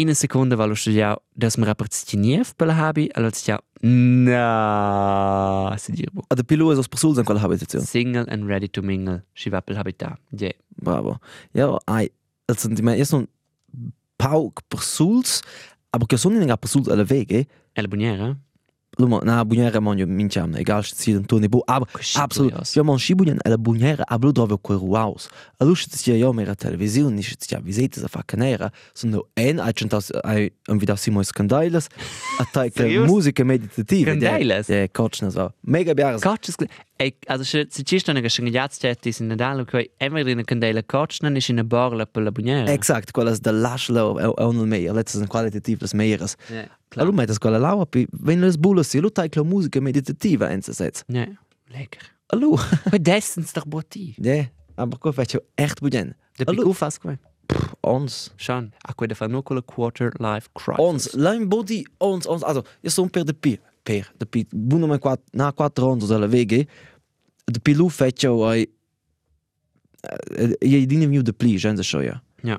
in 0.00 0.14
seconda 0.14 0.56
valo 0.56 0.74
studiao, 0.74 1.20
das 1.34 1.56
mir 1.56 1.66
rapportioniert 1.66 2.56
per 2.56 2.66
la 2.66 2.74
habi, 2.74 3.10
allora 3.14 3.32
ciao. 3.32 3.60
Na, 3.82 5.76
si 5.78 5.92
dir 5.92 6.10
bu. 6.12 6.22
A 6.28 6.34
de 6.34 6.44
pilu 6.44 6.72
es 6.72 6.78
os 6.78 6.88
persuls 6.88 7.18
en 7.18 7.24
quella 7.24 7.40
habitazione. 7.40 7.86
Single 7.86 8.26
and 8.28 8.46
ready 8.46 8.68
to 8.68 8.82
mingle. 8.82 9.22
Si 9.34 9.50
va 9.50 9.60
per 9.60 9.76
habitat. 9.76 10.18
Yeah. 10.32 10.54
Bravo. 10.76 11.18
Ja, 11.54 11.78
ai, 11.86 12.10
el 12.48 12.56
sentiment, 12.56 12.98
io 12.98 13.04
son 13.04 13.26
pauk 14.16 14.62
persuls, 14.68 15.42
aber 15.90 16.06
che 16.06 16.16
sono 16.16 16.40
in 16.40 16.54
persuls 16.58 16.88
alle 16.88 17.04
wege, 17.08 17.46
È 17.76 17.82
la 17.82 17.88
buniera? 17.88 18.34
Na 18.98 19.44
bunjera 19.44 19.80
manjo 19.80 20.06
mincham, 20.06 20.54
egal 20.56 20.82
se 20.82 20.94
si 20.96 21.12
den 21.12 21.24
toni 21.24 21.48
bu, 21.48 21.62
Così 21.92 22.18
absolut. 22.18 22.52
curioso. 22.52 22.72
Ja 22.78 22.82
man 22.82 22.98
shibunyan 22.98 23.38
alla 23.44 23.58
bunjera, 23.58 24.04
aber 24.08 24.32
dove 24.32 24.56
quel 24.62 24.78
ruaus. 24.78 25.28
A 25.58 25.64
luce 25.64 25.86
ti 25.88 26.12
ja 26.18 26.32
mera 26.32 26.54
television, 26.54 27.12
ni 27.14 27.22
ti 27.22 27.46
ja 27.50 27.60
visite 27.60 28.00
sa 28.00 28.08
fa 28.08 28.22
canera, 28.24 28.70
sono 28.94 29.26
en 29.34 29.58
ai 29.60 29.72
centas 29.74 30.10
ai 30.22 30.50
un 30.68 30.78
video 30.78 30.96
simo 30.96 31.22
scandales, 31.22 31.88
a 32.38 32.44
tai 32.50 32.70
che 32.70 32.82
Serius? 32.82 33.06
musica 33.06 33.44
meditativa. 33.44 34.12
Scandales? 34.12 34.66
Ja, 34.68 34.88
coachna 34.88 35.30
so. 35.30 35.52
Mega 35.60 35.92
biares. 35.92 36.22
Coach 36.22 36.50
also 37.26 37.44
se 37.44 37.66
se 37.68 37.82
ci 37.82 37.98
stanno 37.98 38.20
che 38.20 38.28
sono 38.28 38.48
gli 38.48 38.58
certi 38.70 39.14
in 39.18 39.26
Nadal, 39.26 39.64
che 39.66 39.90
immer 39.98 40.26
in 40.26 40.44
candela 40.44 40.82
non 41.20 41.36
è 41.36 41.40
in 41.46 41.62
borla 41.66 42.06
per 42.06 42.22
la 42.22 42.30
buniera. 42.30 42.70
Exakt, 42.72 43.12
quellas 43.12 43.40
de 43.40 43.52
lashlo 43.52 44.18
e 44.18 44.32
onel 44.42 44.66
meier, 44.66 44.94
letztes 44.94 45.20
en 45.20 45.26
qualitatives 45.26 45.92
meieres. 45.92 46.36
Ja, 46.48 46.68
Allora 46.94 47.10
klar. 47.10 47.12
mettes 47.12 47.38
quella 47.38 47.58
laua, 47.58 47.84
pi, 47.86 48.06
wenn 48.22 48.40
les 48.40 48.56
bulas 48.56 48.88
si, 48.88 49.00
lu 49.00 49.10
tai 49.10 49.28
che 49.28 49.42
musica 49.42 49.80
meditativa 49.80 50.50
en 50.50 50.62
se 50.62 50.72
sets. 50.72 51.04
Ja, 51.08 51.26
lecker. 51.68 52.02
Allora. 52.32 52.62
Poi 52.90 52.98
destens 52.98 53.52
doch 53.52 53.66
botti. 53.66 54.14
Ja, 54.18 54.48
aber 54.76 54.98
ko 54.98 55.12
faccio 55.12 55.40
echt. 55.54 55.80
Der 56.38 56.46
Hallo. 56.46 56.62
Piku 56.62 56.72
fast 56.72 57.00
quei. 57.00 57.18
Ons. 57.80 58.32
Schon. 58.36 58.72
A 58.84 58.94
quei 58.94 59.08
da 59.08 59.14
fa 59.14 59.26
nur 59.28 59.42
quella 59.42 59.62
quarter 59.62 60.12
life 60.18 60.48
crisis. 60.54 60.78
Ons, 60.84 61.12
lime 61.14 61.46
body, 61.46 61.84
ons, 61.98 62.26
ons. 62.26 62.42
Also, 62.42 62.62
io 62.82 62.90
sono 62.90 63.08
per 63.08 63.24
de 63.24 63.32
pi. 63.32 63.58
Per, 63.86 64.08
de 64.18 64.26
pi. 64.26 64.42
Buno 64.50 64.88
me 64.90 64.98
quatt, 64.98 65.22
na 65.38 65.52
quattro 65.54 65.86
ondos 65.92 66.10
alla 66.10 66.26
vege. 66.26 66.64
De 67.46 67.60
pi 67.62 67.74
lu 67.78 67.86
faccio 67.88 68.32
ai... 68.48 68.66
Je 70.60 70.86
dine 70.86 71.06
miu 71.06 71.22
de 71.22 71.32
pli, 71.32 71.56
genza 71.58 71.82
shoya. 71.82 72.18
Ja. 72.42 72.58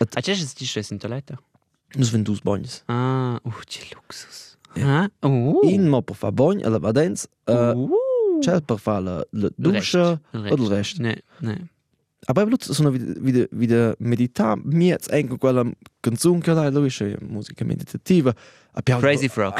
Et- 0.00 0.16
A 0.16 0.20
c'è 0.20 0.34
sti 0.34 0.66
stress 0.66 0.90
in 0.90 0.98
toiletta? 0.98 1.36
Nus 1.96 2.10
ven 2.10 2.22
dus 2.22 2.40
bagnes. 2.40 2.82
Ah, 2.86 3.40
uh, 3.42 3.50
che 3.66 3.88
luxus. 3.94 4.56
Ah, 4.76 5.08
uh. 5.26 5.60
In 5.66 5.88
mo 5.88 6.00
per 6.02 6.14
fa 6.16 6.30
bagn, 6.30 6.62
alla 6.64 6.78
vadens, 6.78 7.26
uh, 7.46 7.74
Uh. 7.74 8.38
c'è 8.40 8.60
per 8.62 8.78
fa 8.78 9.00
la, 9.00 9.16
la 9.30 9.46
Il 9.48 9.54
duscia, 9.56 10.20
rest. 10.30 10.52
o 10.52 10.54
il 10.62 10.68
rest. 10.68 10.98
Ne, 11.00 11.22
ne. 11.40 11.56
Aber 12.30 12.46
blut 12.46 12.62
sono 12.62 12.92
wieder 12.94 13.46
wieder 13.50 13.94
medita 13.98 14.56
mi 14.62 14.86
jetzt 14.94 15.10
enkel 15.10 15.36
quella 15.38 15.64
canzone 16.00 16.40
che 16.40 16.52
lei 16.54 16.70
lui 16.70 16.88
c'è 16.88 17.16
musica 17.20 17.64
meditativa. 17.64 18.32
Abbiamo 18.72 19.00
Crazy 19.00 19.28
Frog. 19.28 19.54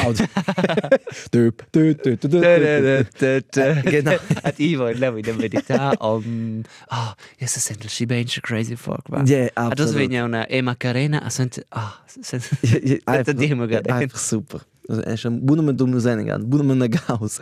Genau. 3.83 4.17
At 4.43 4.59
Ivo 4.59 4.89
in 4.89 4.99
Levi 4.99 5.23
da 5.23 5.33
medita 5.33 5.95
om 5.99 6.63
ah 6.89 7.15
yes 7.39 7.53
se 7.53 7.61
sente 7.61 7.89
si 7.89 8.07
ben 8.07 8.27
crazy 8.41 8.77
folk 8.77 9.09
va. 9.09 9.23
Ja, 9.27 9.49
A 9.55 9.69
dos 9.75 9.87
absolut. 9.89 9.95
vegna 9.97 10.25
una 10.25 10.47
e 10.47 10.63
Macarena 10.63 11.23
a 11.23 11.29
sente 11.31 11.65
ah 11.71 12.01
sente 12.07 12.49
Ja, 12.63 13.81
ja, 13.85 13.97
Einfach- 13.97 14.19
super. 14.19 14.61
Also, 14.89 15.03
ist 15.03 15.27
ein 15.27 15.45
Bunnemann 15.45 15.77
dumme 15.77 16.01
Sendung 16.01 16.31
an, 16.31 16.49
Bunnemann 16.49 16.81
eine 16.83 16.89
Gaus. 16.91 17.41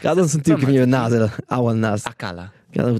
Gerade 0.00 0.22
uns 0.22 0.36
natürlich 0.36 0.66
mir 0.66 0.86
Nase, 0.86 1.30
auch 1.48 1.68
ein 1.68 1.80
Nas. 1.80 2.06
a 2.06 2.12
cala. 2.12 2.52
Gerade 2.72 2.98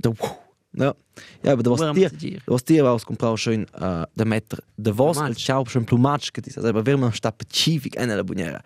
ja. 0.78 0.94
Ja, 1.42 1.52
aber 1.52 1.62
da 1.62 1.70
was 1.70 1.94
dir, 1.94 2.10
da 2.46 2.52
was 2.52 2.64
dir 2.64 2.84
raus 2.84 3.04
comprau 3.04 3.36
schön 3.36 3.66
äh, 3.74 4.06
der 4.14 4.26
Meter, 4.26 4.58
der 4.76 4.96
was 4.98 5.18
als 5.18 5.40
Schaub 5.40 5.68
schon 5.68 5.84
Plumage 5.84 6.30
gedis. 6.32 6.56
Also, 6.56 6.68
aber 6.68 6.86
wenn 6.86 7.00
man 7.00 7.12
sta 7.12 7.32
specific 7.32 7.98
eine 7.98 8.16
la 8.16 8.22
bunera. 8.22 8.60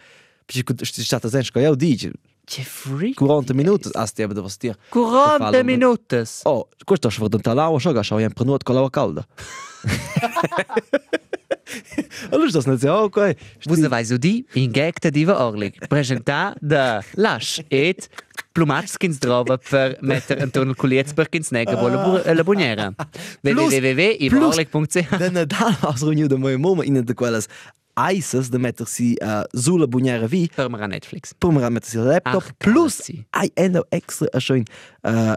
Bis 0.47 0.65
gut 0.65 0.87
sta 0.87 1.19
da 1.19 1.29
sen 1.29 1.45
ja 1.55 1.75
dice 1.75 2.13
Che 2.45 2.65
freak. 2.65 3.19
40 3.19 3.55
minuti 3.55 3.89
asti 3.95 4.23
aber 4.23 4.35
da 4.35 4.43
was 4.43 4.59
dir. 4.59 4.77
40 4.91 5.63
minutos. 5.63 6.41
Oh, 6.45 6.69
questo 6.85 7.09
è 7.09 7.11
stato 7.11 7.39
un 7.43 7.55
lauer 7.55 7.81
schon, 7.81 8.03
schau 8.03 8.19
ja 8.19 8.29
prenot 8.29 8.65
con 8.65 8.75
la 8.75 8.91
calda. 8.91 9.27
Allora 12.31 12.51
das 12.51 12.67
nicht 12.67 12.83
ja 12.83 13.03
okay. 13.03 13.37
Vos 13.65 13.89
vai 13.89 14.05
so 14.05 14.19
di 14.19 14.45
in 14.55 14.73
gekte 14.73 15.11
diva 15.11 15.47
orlig. 15.47 15.79
Presenta 15.89 16.55
da 16.61 17.03
lash 17.15 17.63
et 17.69 18.09
plumatskins 18.53 19.19
drova 19.23 19.59
per 19.59 19.97
metter 20.01 20.43
un 20.45 20.51
tunnel 20.51 20.77
culiets 20.79 21.15
per 21.17 21.29
kins 21.33 21.51
nega 21.55 21.77
bola 21.77 22.23
la 22.35 22.45
buniera. 22.45 22.93
Plus- 23.43 23.73
www.ivorlig.ch 23.73 25.19
Den 25.19 25.33
Nadal 25.39 25.77
aus 25.83 26.03
Renew 26.03 26.29
de 26.29 26.37
moje 26.37 26.59
moma 26.59 26.85
in 26.89 27.03
de 27.05 27.15
quelles 27.15 27.49
Eises 27.95 28.49
de 28.49 28.59
metter 28.59 28.87
si 28.89 29.19
uh, 29.21 29.43
zule 29.53 29.87
bunjere 29.87 30.29
vi 30.29 30.49
Per 30.55 30.65
a 30.73 30.87
Netflix. 30.87 31.35
Pummer 31.39 31.71
met 31.71 31.85
si 31.85 31.99
laptop 31.99 32.43
Ach, 32.43 32.53
plus 32.59 32.97
cazzi. 32.97 33.27
ai 33.31 33.51
endo 33.55 33.85
extra 33.91 34.29
a 34.33 34.41
schön 34.41 34.65
uh, 35.03 35.35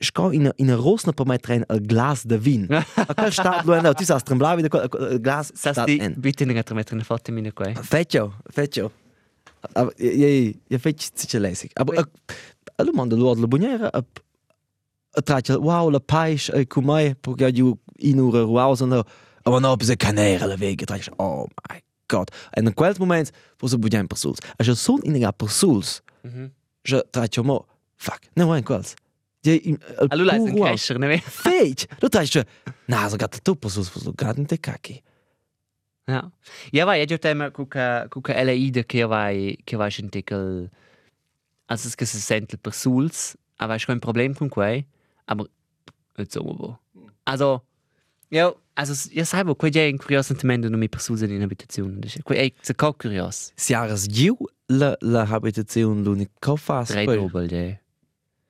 Ska 0.00 0.32
in 0.32 0.52
in 0.56 0.70
rosna 0.76 1.12
per 1.12 1.26
mai 1.26 1.38
train 1.38 1.64
al 1.66 1.80
glas 1.80 2.22
de 2.22 2.38
vin. 2.38 2.66
A 2.70 3.14
quel 3.14 3.32
stat 3.32 3.64
lo 3.64 3.74
endo, 3.74 3.92
tu 3.94 4.04
sa 4.04 4.20
tremblavi 4.20 4.62
de 4.62 4.68
quel 4.68 5.18
glas 5.20 5.50
Sas 5.54 5.74
stat 5.74 5.86
di 5.86 5.98
en. 5.98 6.14
bitte 6.16 6.44
ne 6.44 6.54
gatra 6.54 6.74
mettere 6.74 6.96
ne 6.96 7.02
foto 7.02 7.32
mine 7.32 7.52
qua. 7.52 7.72
Fetcho, 7.74 8.34
fetcho. 8.48 8.92
Aber 9.74 9.92
je 9.98 10.78
fetch 10.78 11.10
sicher 11.14 11.40
lässig. 11.40 11.72
Aber 11.76 12.06
allo 12.78 12.92
mando 12.92 13.16
lo 13.16 13.34
de 13.34 13.46
bunjere 13.46 13.90
a 13.92 14.02
a 15.16 15.22
tracha 15.22 15.58
wow 15.58 15.90
la 15.90 15.98
pais 15.98 16.48
e 16.48 16.64
kumai 16.64 17.14
porque 17.14 17.52
ju 17.52 17.78
in 17.98 18.20
ura 18.20 18.44
ruaus 18.44 18.80
no. 18.80 19.02
Aber 19.44 19.60
no 19.60 19.76
bis 19.76 19.90
canera 19.96 20.46
la 20.46 20.56
vega 20.56 20.86
tracha. 20.86 21.12
Oh 21.18 21.48
my 21.68 21.80
god. 22.08 22.30
En 22.56 22.66
in 22.66 22.74
quel 22.74 22.94
moment 22.98 23.30
wo 23.60 23.68
se 23.68 23.76
budjen 23.76 24.06
persuls. 24.06 24.38
A 24.58 24.64
je 24.64 24.74
son 24.74 25.02
in 25.02 25.24
a 25.24 25.32
persuls. 25.32 26.02
Mhm. 26.22 26.52
Je 26.82 27.04
tracha 27.10 27.42
mo. 27.42 27.66
Fuck. 27.96 28.28
Quels. 28.64 28.94
Je 29.42 29.56
in 29.56 29.78
Allora 30.10 30.36
ist 30.36 30.46
ein 30.46 30.54
Kescher, 30.54 30.98
ne? 30.98 31.18
Fetch. 31.18 31.86
Du 32.00 32.08
tracha. 32.08 32.44
Na, 32.86 33.08
so 33.08 33.16
gat 33.16 33.40
tu 33.44 33.54
persuls, 33.54 33.90
so 33.92 34.12
gat 34.12 34.36
de 34.36 34.56
kaki. 34.58 35.02
Ja. 36.08 36.32
Ja, 36.72 36.86
vai, 36.86 37.04
io 37.04 37.18
tema 37.18 37.50
cuca 37.50 38.08
cuca 38.08 38.32
ella 38.34 38.52
ida 38.52 38.82
che 38.82 39.04
vai 39.06 39.58
che 39.64 39.76
vai 39.76 39.90
schentickel 39.90 40.70
also 41.66 41.88
es 41.88 41.94
che 41.94 42.06
se 42.06 42.18
sente 42.18 42.56
per 42.56 42.72
suls, 42.72 43.36
aber 43.58 43.76
ich 43.76 43.86
kein 43.86 44.00
Problem 44.00 44.34
con 44.34 44.48
quei, 44.48 44.86
aber 45.26 45.46
jetzt 46.16 46.32
so 46.32 46.42
wo. 46.42 46.78
Also 47.26 47.62
ja, 48.30 48.54
also 48.74 48.94
ja 49.12 49.24
sai 49.24 49.44
wo 49.46 49.54
quei 49.54 49.70
è 49.70 49.90
un 49.90 49.98
curioso 49.98 50.28
sentimento 50.28 50.70
non 50.70 50.78
mi 50.78 50.88
per 50.88 51.02
suls 51.02 51.20
in 51.20 51.42
abitazione, 51.42 51.98
das 51.98 52.18
quei 52.22 52.38
è 52.38 52.52
se 52.62 52.74
co 52.74 52.94
curios. 52.94 53.52
Siares 53.54 54.06
giu 54.08 54.34
la 54.68 54.96
la 55.00 55.26
habitation 55.28 56.02
l'unico 56.02 56.56
fas. 56.56 56.88
Drei 56.88 57.04
Dobel, 57.04 57.52
ja. 57.52 57.78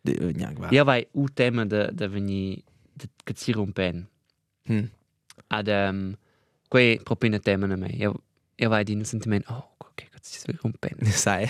Ja, 0.04 0.52
guarda. 0.52 0.74
Io 0.74 0.84
vai 0.84 1.06
un 1.12 1.28
tema 1.34 1.66
de, 1.66 1.90
de 1.92 2.08
venir 2.08 2.62
de 2.94 3.08
che. 3.24 4.06
Hm. 4.68 4.90
Ad 5.48 5.68
um, 5.68 6.16
quei 6.68 7.00
proprio 7.02 7.32
un 7.32 7.40
tema 7.40 7.66
a 7.66 7.76
me. 7.76 7.88
Io, 7.88 8.14
io 8.54 8.68
vai 8.68 8.84
di 8.84 8.94
un 8.94 9.04
sentimento, 9.04 9.52
oh, 9.52 9.74
ok, 9.78 10.08
che 10.10 10.18
ci 10.22 10.58
un 10.62 10.72
pen. 10.78 10.96
Sai. 11.10 11.48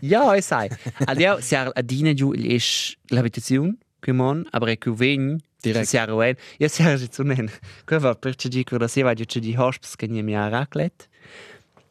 ja, 0.00 0.34
ich 0.34 0.44
sai. 0.44 0.68
Ad 1.06 1.20
io 1.20 1.40
si 1.40 1.54
a 1.54 1.72
dina 1.82 2.12
giù 2.12 2.32
is 2.32 2.96
l'abitazione, 3.08 3.76
che 4.00 4.12
mon, 4.12 4.46
aber 4.52 4.76
che 4.76 4.90
vegn 4.90 5.38
Direkt. 5.62 5.88
Si 5.88 5.98
a 5.98 6.14
wen. 6.14 6.36
Io 6.58 6.68
si 6.68 6.82
a 6.82 6.96
zu 6.96 7.22
nen. 7.22 7.50
Che 7.84 7.98
va 7.98 8.14
per 8.14 8.34
ci 8.34 8.48
di 8.48 8.64
che 8.64 8.88
si 8.88 9.02
va 9.02 9.14
di 9.14 9.26
ci 9.26 9.40
di 9.40 9.54
hosps 9.56 9.96
che 9.96 10.06
ni 10.06 10.22
mi 10.22 10.34
a 10.34 10.48
raclet. 10.48 11.08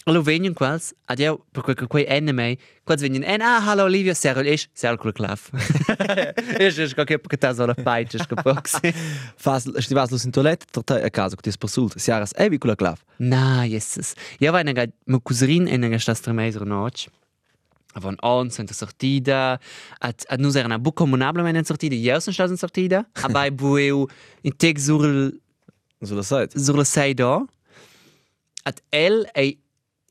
Allo 0.10 0.24
vegn 0.26 0.56
quals, 0.58 0.88
ad 1.06 1.20
io 1.22 1.36
per 1.54 1.62
quel 1.62 1.76
che 1.78 1.86
quei 1.86 2.06
enemy, 2.10 2.56
quals 2.82 3.04
vegn 3.06 3.22
en 3.22 3.44
ah 3.46 3.60
hallo 3.62 3.84
Olivia, 3.86 4.16
serol 4.18 4.48
is, 4.50 4.64
serol 4.74 4.98
quel 4.98 5.14
clav. 5.14 5.44
Is 6.58 6.80
is 6.82 6.96
che 6.98 7.06
che 7.06 7.38
ta 7.38 7.52
so 7.54 7.68
la 7.70 7.76
fight 7.78 8.16
is 8.18 8.26
kapox. 8.26 8.80
Fas, 9.38 9.68
stivas 9.86 10.10
los 10.10 10.26
in 10.26 10.32
toilette, 10.34 10.66
torta 10.72 10.96
a 10.96 11.12
casa, 11.12 11.36
che 11.36 11.44
ti 11.44 11.52
spasult. 11.52 12.00
Si 12.00 12.10
aras 12.10 12.34
evi 12.38 12.58
con 12.58 12.72
la 12.72 12.76
clav. 12.76 12.98
Na, 13.20 13.68
Jesus. 13.68 14.16
Ja, 14.42 14.50
vai 14.52 14.64
nega, 14.64 14.88
mo 15.06 15.20
cousin 15.22 15.68
en 15.68 15.86
nega 15.86 16.02
stastra 16.02 16.34
meiser 16.34 16.66
noc. 16.66 17.06
Avon 17.94 18.18
ons 18.26 18.58
en 18.58 18.74
sortida, 18.74 19.60
at 20.02 20.26
at 20.26 20.42
nus 20.42 20.58
era 20.58 20.68
na 20.68 20.82
bu 20.82 20.90
comunable 20.92 21.46
men 21.46 21.62
en 21.62 21.70
sortida, 21.70 21.94
jeus 21.94 22.26
en 22.26 22.34
stas 22.34 22.50
en 22.50 22.58
sortida, 22.58 23.06
abai 23.22 23.52
bueu 23.62 24.08
in 24.42 24.58
teg 24.58 24.82
sur 24.82 25.06
So 26.02 26.16
la 26.16 26.24
seit. 26.24 26.58
sur 26.58 26.78
la 26.78 26.86
sei 26.86 27.14
da. 27.14 27.44
At 28.66 28.82
el 28.92 29.28
ei 29.36 29.60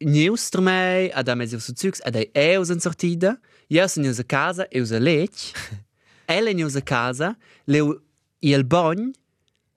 neus 0.01 0.49
ter 0.51 0.61
mei, 0.61 1.11
ad 1.15 1.29
am 1.29 1.45
su 1.47 1.73
zugs, 1.75 2.01
ad 2.05 2.17
ei 2.17 2.31
eus 2.35 2.71
en 2.71 2.81
sortida, 2.81 3.37
jeus 3.69 3.97
en 3.97 4.05
neus 4.05 4.19
a 4.19 4.25
casa, 4.25 4.67
eus 4.71 4.93
a 4.93 4.99
lech. 4.99 5.53
El 6.29 6.49
en 6.49 6.57
neus 6.57 6.77
a 6.77 6.83
casa, 6.83 7.37
leu 7.67 7.97
i 8.41 8.53
el 8.55 8.65
bagn, 8.65 9.15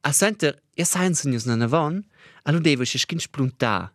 a 0.03 0.11
center, 0.13 0.57
ja 0.77 0.85
sain 0.85 1.15
se 1.15 1.29
neus 1.29 1.45
na 1.47 1.55
navon, 1.55 2.01
a 2.45 2.51
lu 2.51 2.59
devo 2.59 2.85
se 2.85 2.99
skin 2.99 3.21
splunta. 3.23 3.93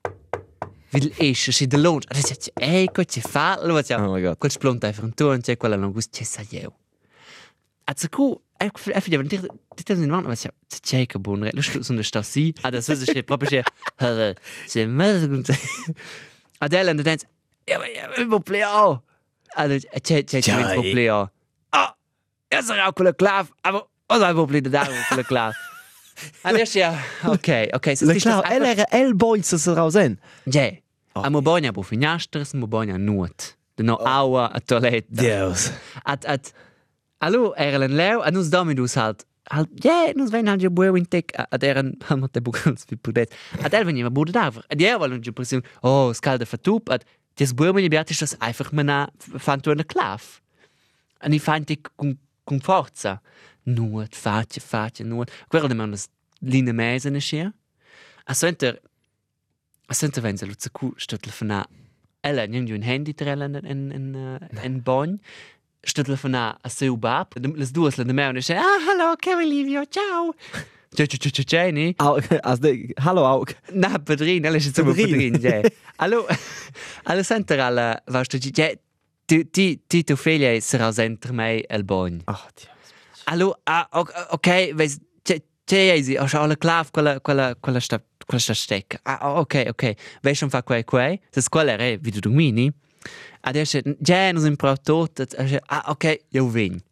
Vil 0.95 1.11
esce 1.21 1.53
si 1.53 1.67
de 1.67 1.77
lunch. 1.77 2.07
Ad 2.09 2.17
dice, 2.17 2.53
ei, 2.63 2.89
co 2.89 3.05
ci 3.05 3.21
fa? 3.21 3.59
Lu 3.63 3.77
ja, 3.83 3.99
Oh 4.01 4.15
my 4.15 4.23
god. 4.23 4.39
quel 4.39 4.51
splunta 4.51 4.93
fra 4.93 5.05
un 5.05 5.15
tuon, 5.15 5.41
c'è 5.41 5.57
quella 5.57 5.77
non 5.77 5.93
gust, 5.93 6.11
c'è 6.11 6.25
sa 6.25 6.43
jeu. 6.43 6.73
At 7.85 7.99
sa 7.99 8.09
cu, 8.09 8.33
e 8.33 8.33
fide, 8.33 8.33
dir, 8.33 8.41
dit 8.41 8.41
is 8.41 8.45
in 8.45 8.45
man, 8.45 8.45
was 8.45 8.45
ja, 8.45 8.45
c'è 8.45 8.45
che 8.45 8.45
buon 8.45 8.45
re, 8.45 8.45
lu 8.45 8.45
sun 8.45 8.45
de 8.45 8.45
sta 8.45 8.45
si, 8.45 8.45
ad 8.45 8.45
a 8.45 8.45
sese 8.45 8.46
che 13.13 13.23
proprio 13.23 13.49
c'è, 13.49 13.63
c'è 14.67 14.87
mezzo 14.87 15.29
gut. 15.29 15.51
Ad 16.59 16.73
ella 16.73 16.91
and 16.91 17.03
dance, 17.03 17.29
ja, 17.65 17.79
ja, 17.85 18.09
vi 18.17 18.27
po 18.27 18.41
pleo. 18.41 19.03
Ad 19.55 19.79
c'è 20.01 20.25
c'è 20.25 20.41
c'è 20.41 20.57
vi 20.57 20.75
po 20.75 20.81
pleo. 20.81 21.31
Ah, 21.71 21.95
clav, 23.15 23.51
aber 23.61 23.87
o 24.07 24.19
dai 24.19 24.35
po 24.35 24.47
pleo 24.47 24.61
da 24.61 24.87
quella 25.09 25.23
clav. 25.23 25.53
Adesso 26.43 26.79
ja, 26.79 26.97
ok, 27.25 27.69
ok, 27.75 27.97
se 27.97 28.05
La 28.07 28.13
sti 28.13 28.21
clav, 28.21 28.43
el 28.51 28.65
era 28.65 28.87
el 28.91 29.15
boys 29.15 29.55
se 29.55 29.75
rausen. 29.75 30.19
Ja, 30.45 30.71
a 31.13 31.29
mo 31.29 31.43
bogna 31.43 31.73
po 31.73 31.83
finastras, 31.83 32.55
mo 32.55 32.67
bogna 32.67 32.97
nuot. 32.97 33.57
No 33.79 33.97
aua 33.97 34.51
a 34.55 34.61
toiletta. 34.61 35.23
Deus. 35.23 35.71
At 36.05 36.25
at 36.25 36.53
Allo 37.19 37.55
era 37.57 37.79
len 37.79 37.97
leu 37.97 38.21
a 38.23 38.31
nus 38.31 38.51
dominus 38.51 38.97
halt. 38.97 39.25
Halt 39.51 39.69
ja 39.85 40.13
nus 40.15 40.31
ven 40.31 40.49
halt 40.49 40.63
jo 40.63 40.71
bueu 40.71 40.97
in 40.97 41.07
tek 41.07 41.33
ad 41.37 41.63
eran 41.63 41.95
hamot 42.09 42.33
de 42.35 42.41
bugals 42.41 42.85
vi 42.89 42.97
pudet 42.97 43.33
ad 43.63 43.75
el 43.75 43.85
veniva 43.85 44.11
bude 44.11 44.33
daver 44.33 44.65
ad 44.71 44.81
ja 44.81 44.99
wollen 44.99 45.23
jo 45.23 45.33
presim 45.33 45.63
oh 45.83 46.13
skalde 46.13 46.47
vertup 46.47 46.91
ad 46.91 47.05
des 47.39 47.55
bueu 47.55 47.73
meni 47.73 47.89
beat 47.89 48.11
ist 48.11 48.23
das 48.23 48.41
einfach 48.41 48.73
mena 48.73 49.09
fand 49.19 49.65
du 49.67 49.71
eine 49.71 49.85
klav 49.85 50.43
an 51.21 51.33
i 51.33 51.39
fand 51.39 51.71
ik 51.71 51.89
con 51.97 52.19
con 52.45 52.61
forza 52.61 53.21
nuot 53.63 54.15
fatje 54.15 54.61
fatje 54.61 55.05
nuot 55.05 55.31
guarda 55.49 55.75
man 55.75 55.91
das 55.91 56.09
line 56.41 56.73
meisen 56.73 57.21
scher 57.21 57.53
a 58.27 58.35
center 58.35 58.79
a 59.89 59.95
center 59.95 60.23
wenn 60.23 60.37
lutze 60.37 60.71
ku 60.71 60.93
stöttel 60.97 61.33
von 61.33 61.49
na 61.49 61.67
ella 62.23 62.47
nimm 62.47 62.67
jo 62.67 62.75
ein 62.75 62.83
handy 62.83 63.15
trellen 63.15 63.55
en 63.55 63.67
en 63.67 64.15
en 64.15 64.59
en 64.59 64.83
bon 64.83 65.21
stöttel 65.87 66.17
von 66.17 66.31
na 66.31 66.59
a 66.63 66.69
seu 66.69 66.97
bab 66.97 67.35
les 67.37 67.73
duas 67.73 67.97
le 67.97 68.05
de 68.05 68.13
me 68.13 68.29
und 68.29 68.37
ich 68.37 68.51
ah 68.51 68.79
hallo 68.87 69.17
Kevin 69.17 69.49
Livio 69.49 69.85
ciao 69.85 70.35
Ciao, 70.95 71.07
ciao, 71.07 71.31
ciao, 71.31 71.45
ciao, 71.45 71.71
ne? 71.73 71.95
Au, 71.99 72.19
as 72.43 72.61
de, 72.61 72.95
hallo 73.05 73.27
Aug. 73.27 73.55
Na, 73.71 73.99
Pedrin, 73.99 74.47
alle 74.47 74.57
ist 74.57 74.75
zum 74.75 74.87
Pedrin. 74.87 75.33
Pedrin, 75.33 75.43
ja. 75.43 75.69
Allo, 75.99 76.27
alle 77.05 77.23
center 77.23 77.61
alla, 77.61 78.01
was 78.07 78.29
du, 78.29 78.39
ja, 78.39 78.71
ti, 79.27 79.45
ti, 79.51 79.81
ti 79.87 80.05
tu 80.05 80.17
figlia 80.17 80.59
sarà 80.61 80.93
center 80.93 81.33
mai 81.33 81.65
el 81.69 81.85
bon. 81.85 82.23
Ach, 82.27 82.49
Deus. 82.55 82.95
Allo, 83.25 83.57
ah, 83.65 83.89
ok, 83.93 84.11
ok, 84.31 84.75
veis, 84.75 84.99
c'è, 85.23 85.43
c'è, 85.65 85.93
easy, 85.97 86.17
ho 86.17 86.27
alla 86.33 86.57
clav, 86.57 86.91
quella, 86.91 87.21
quella, 87.21 87.55
quella 87.57 87.81
sta, 87.81 88.01
quella 88.25 88.41
sta 88.41 88.55
stecca. 88.55 89.01
Ah, 89.03 89.41
ok, 89.41 89.65
ok, 89.69 89.95
schon 90.33 90.49
fa 90.49 90.63
quei, 90.63 90.85
quei, 90.85 91.21
se 91.31 91.43
quella 91.51 91.77
è, 91.77 91.99
wie 92.01 92.13
du 92.13 92.21
domini, 92.21 92.73
adesso, 93.43 93.81
ja, 94.07 94.33
non 94.33 94.43
sind 94.43 94.59
pro 94.59 94.75
tot, 94.77 95.21
ah, 95.69 95.91
ok, 95.91 96.19
io 96.33 96.49
vin. 96.49 96.83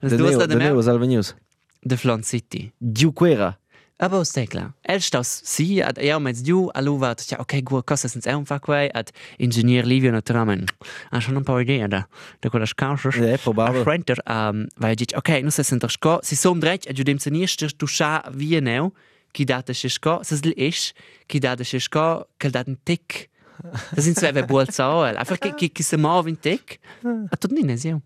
De 0.00 0.08
Das 0.08 0.18
du 0.18 0.26
hast 0.26 0.38
neu, 0.38 0.46
da 0.46 0.56
mehr, 0.56 0.82
salve 0.82 1.06
news. 1.06 1.34
de 1.82 1.96
Flon 1.96 2.22
City. 2.22 2.72
Giu 2.80 3.12
quera. 3.12 3.58
Aber 3.98 4.18
aus 4.18 4.32
der 4.32 4.46
klar. 4.46 4.74
Er 4.82 5.00
stas 5.00 5.42
si 5.44 5.80
at 5.82 5.96
ja 6.02 6.18
mit 6.18 6.44
du 6.46 6.70
allo 6.70 7.00
wat 7.00 7.24
ja 7.30 7.38
okay 7.38 7.62
gut 7.62 7.86
kost 7.86 8.04
es 8.04 8.26
ein 8.26 8.46
fa 8.46 8.58
quai 8.58 8.90
at 8.94 9.12
Ingenieur 9.38 9.84
Livio 9.84 10.10
Notramen. 10.10 10.66
Ah 11.10 11.20
schon 11.20 11.36
ein 11.36 11.44
paar 11.44 11.60
Ideen 11.60 11.90
da. 11.90 12.06
Da 12.40 12.48
quella 12.50 12.66
scausche. 12.66 13.10
Ja, 13.14 13.34
A 13.34 13.38
probabel. 13.38 13.84
friender 13.84 14.16
um 14.28 14.66
weil 14.76 14.96
dit 14.96 15.14
okay, 15.16 15.42
nu 15.42 15.50
se 15.50 15.78
doch 15.78 15.90
sco. 15.90 16.18
Si 16.22 16.34
som 16.34 16.60
drech 16.60 16.88
at 16.88 16.98
judem 16.98 17.18
zenier 17.20 17.48
du 17.78 17.86
scha 17.86 18.24
wie 18.32 18.60
neu. 18.60 18.90
Ki 19.32 19.44
date 19.44 19.72
se 19.74 19.88
sco, 19.88 20.22
se 20.22 20.36
sl 20.36 20.52
is, 20.56 20.92
ki 21.28 21.40
date 21.40 21.64
se 21.64 21.78
sco, 21.78 22.26
kel 22.38 22.50
daten 22.50 22.78
tick. 22.84 23.30
Das 23.94 24.04
sind 24.04 24.18
zwei 24.18 24.32
Bolzaul. 24.42 25.16
Einfach 25.16 25.38
ki 25.40 25.52
ki 25.52 25.68
ki 25.68 25.82
se 25.82 25.96
mal 25.96 26.26
in 26.28 26.36
tick. 26.40 26.80
A 27.30 27.36
tot 27.36 27.52
ni 27.52 27.62
ne 27.62 27.76
sio. 27.76 28.00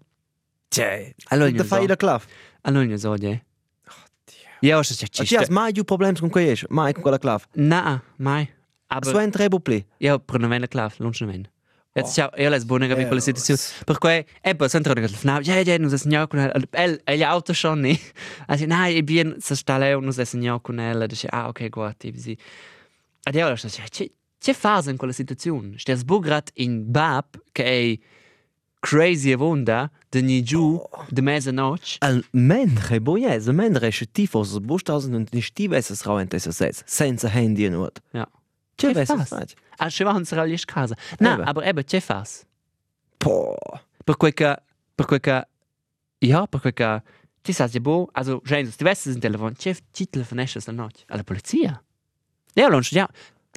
Tjej. 0.70 1.14
Allora, 1.30 1.50
Da 1.52 1.64
fai 1.64 1.86
la 1.86 1.96
clav. 1.96 2.26
Allora 2.62 2.84
ne 2.86 2.98
so 2.98 3.14
je. 3.16 3.40
Ja, 4.60 4.78
was 4.78 4.90
ist 4.90 5.02
A 5.02 5.24
ti 5.24 5.36
has 5.36 5.50
mai 5.50 5.72
giu 5.72 5.84
problems 5.84 6.20
con 6.20 6.30
quei 6.30 6.50
es, 6.50 6.64
mai 6.68 6.92
con 6.92 7.02
quella 7.02 7.18
clav. 7.18 7.46
Na, 7.54 8.02
mai. 8.16 8.48
Aber 8.88 9.10
So 9.10 9.18
en 9.18 9.30
trebo 9.30 9.58
pli. 9.58 9.84
Ja, 10.00 10.18
per 10.18 10.40
non 10.40 10.50
venire 10.50 10.68
clav, 10.68 10.94
non 10.98 11.12
ce 11.12 11.24
ne 11.24 11.32
venire. 11.32 11.50
Jetzt 11.96 12.14
ciao, 12.14 12.30
io 12.36 12.50
les 12.50 12.64
buona 12.64 12.86
capi 12.88 13.06
quella 13.06 13.22
situazione. 13.22 13.58
Per 13.86 13.98
cui 13.98 14.24
e 14.42 14.54
poi 14.54 14.68
sempre 14.68 14.92
che 14.94 15.08
no, 15.22 15.40
ja, 15.40 15.62
ja, 15.62 15.78
non 15.78 15.88
se 15.88 15.96
signor 15.96 16.28
con 16.28 16.40
el 16.40 17.00
el 17.04 17.22
auto 17.22 17.54
schon 17.54 17.80
ne. 17.80 17.98
Also 18.46 18.66
nein, 18.66 18.96
ich 18.96 19.06
bin 19.06 19.36
so 19.40 19.54
stale 19.54 19.96
und 19.96 20.12
se 20.12 20.26
signor 20.26 20.60
con 20.60 20.78
el, 20.78 21.08
dice 21.08 21.28
ah, 21.32 21.48
okay, 21.48 21.70
guardi, 21.70 22.12
wie 22.12 22.36
Ad 23.24 23.34
io 23.34 23.48
la 23.48 23.56
sto 23.56 23.68
che 24.38 24.52
che 24.52 24.54
fase 24.54 24.90
in 24.90 24.96
quella 24.96 25.12
situazione? 25.12 25.78
Stes 25.78 26.04
bugrat 26.04 26.50
in 26.54 26.90
bab 26.90 27.42
che 27.52 27.64
è 27.64 27.98
crazy 28.80 29.34
wunda 29.34 29.90
de 30.10 30.20
ni 30.22 30.42
giù 30.42 30.80
de 31.10 31.20
mese 31.22 31.50
noc. 31.50 31.96
Al 32.00 32.24
mendre 32.32 33.00
boies, 33.00 33.48
al 33.48 33.54
mendre 33.54 33.88
es 33.88 34.04
tifos, 34.12 34.58
bustausend 34.60 35.14
und 35.14 35.32
nicht 35.32 35.48
stives 35.48 35.90
es 35.90 36.04
rauent 36.06 36.34
es 36.34 36.46
es. 36.46 36.82
Senza 36.86 37.28
handy 37.28 37.68
nuot. 37.68 38.00
Ja. 38.12 38.26
Che 38.76 38.88
Che 38.88 38.92
ves 38.94 39.08
fas? 39.08 39.28
faz? 39.28 39.54
Ah, 39.78 39.88
ci 39.90 40.04
va 40.04 40.12
un 40.12 40.24
sarà 40.24 40.44
lì 40.44 40.56
casa. 40.64 40.94
No, 41.18 41.32
Eben. 41.32 41.46
aber 41.48 41.64
eben, 41.64 41.84
che 41.84 42.00
fas? 42.00 42.44
Po. 43.18 43.56
Per 44.04 44.16
quel 44.16 44.32
che, 44.34 44.56
per 44.94 45.06
quel 45.06 45.20
che, 45.20 45.46
ja, 46.18 46.46
per 46.46 46.60
quel 46.60 46.72
che, 46.74 47.02
ti 47.42 47.52
sa 47.52 47.66
se 47.68 47.80
bo, 47.80 48.08
also, 48.12 48.40
gente, 48.44 48.70
se 48.70 48.76
tivessi 48.76 49.08
un 49.08 49.18
telefono, 49.18 49.52
c'è 49.52 49.74
chi 49.90 50.08
telefonesce 50.08 50.60
la 50.66 50.72
notte? 50.72 51.02
Alla 51.08 51.24
polizia? 51.24 51.82
Ja, 52.54 52.68
non 52.68 52.80
ja, 52.82 53.08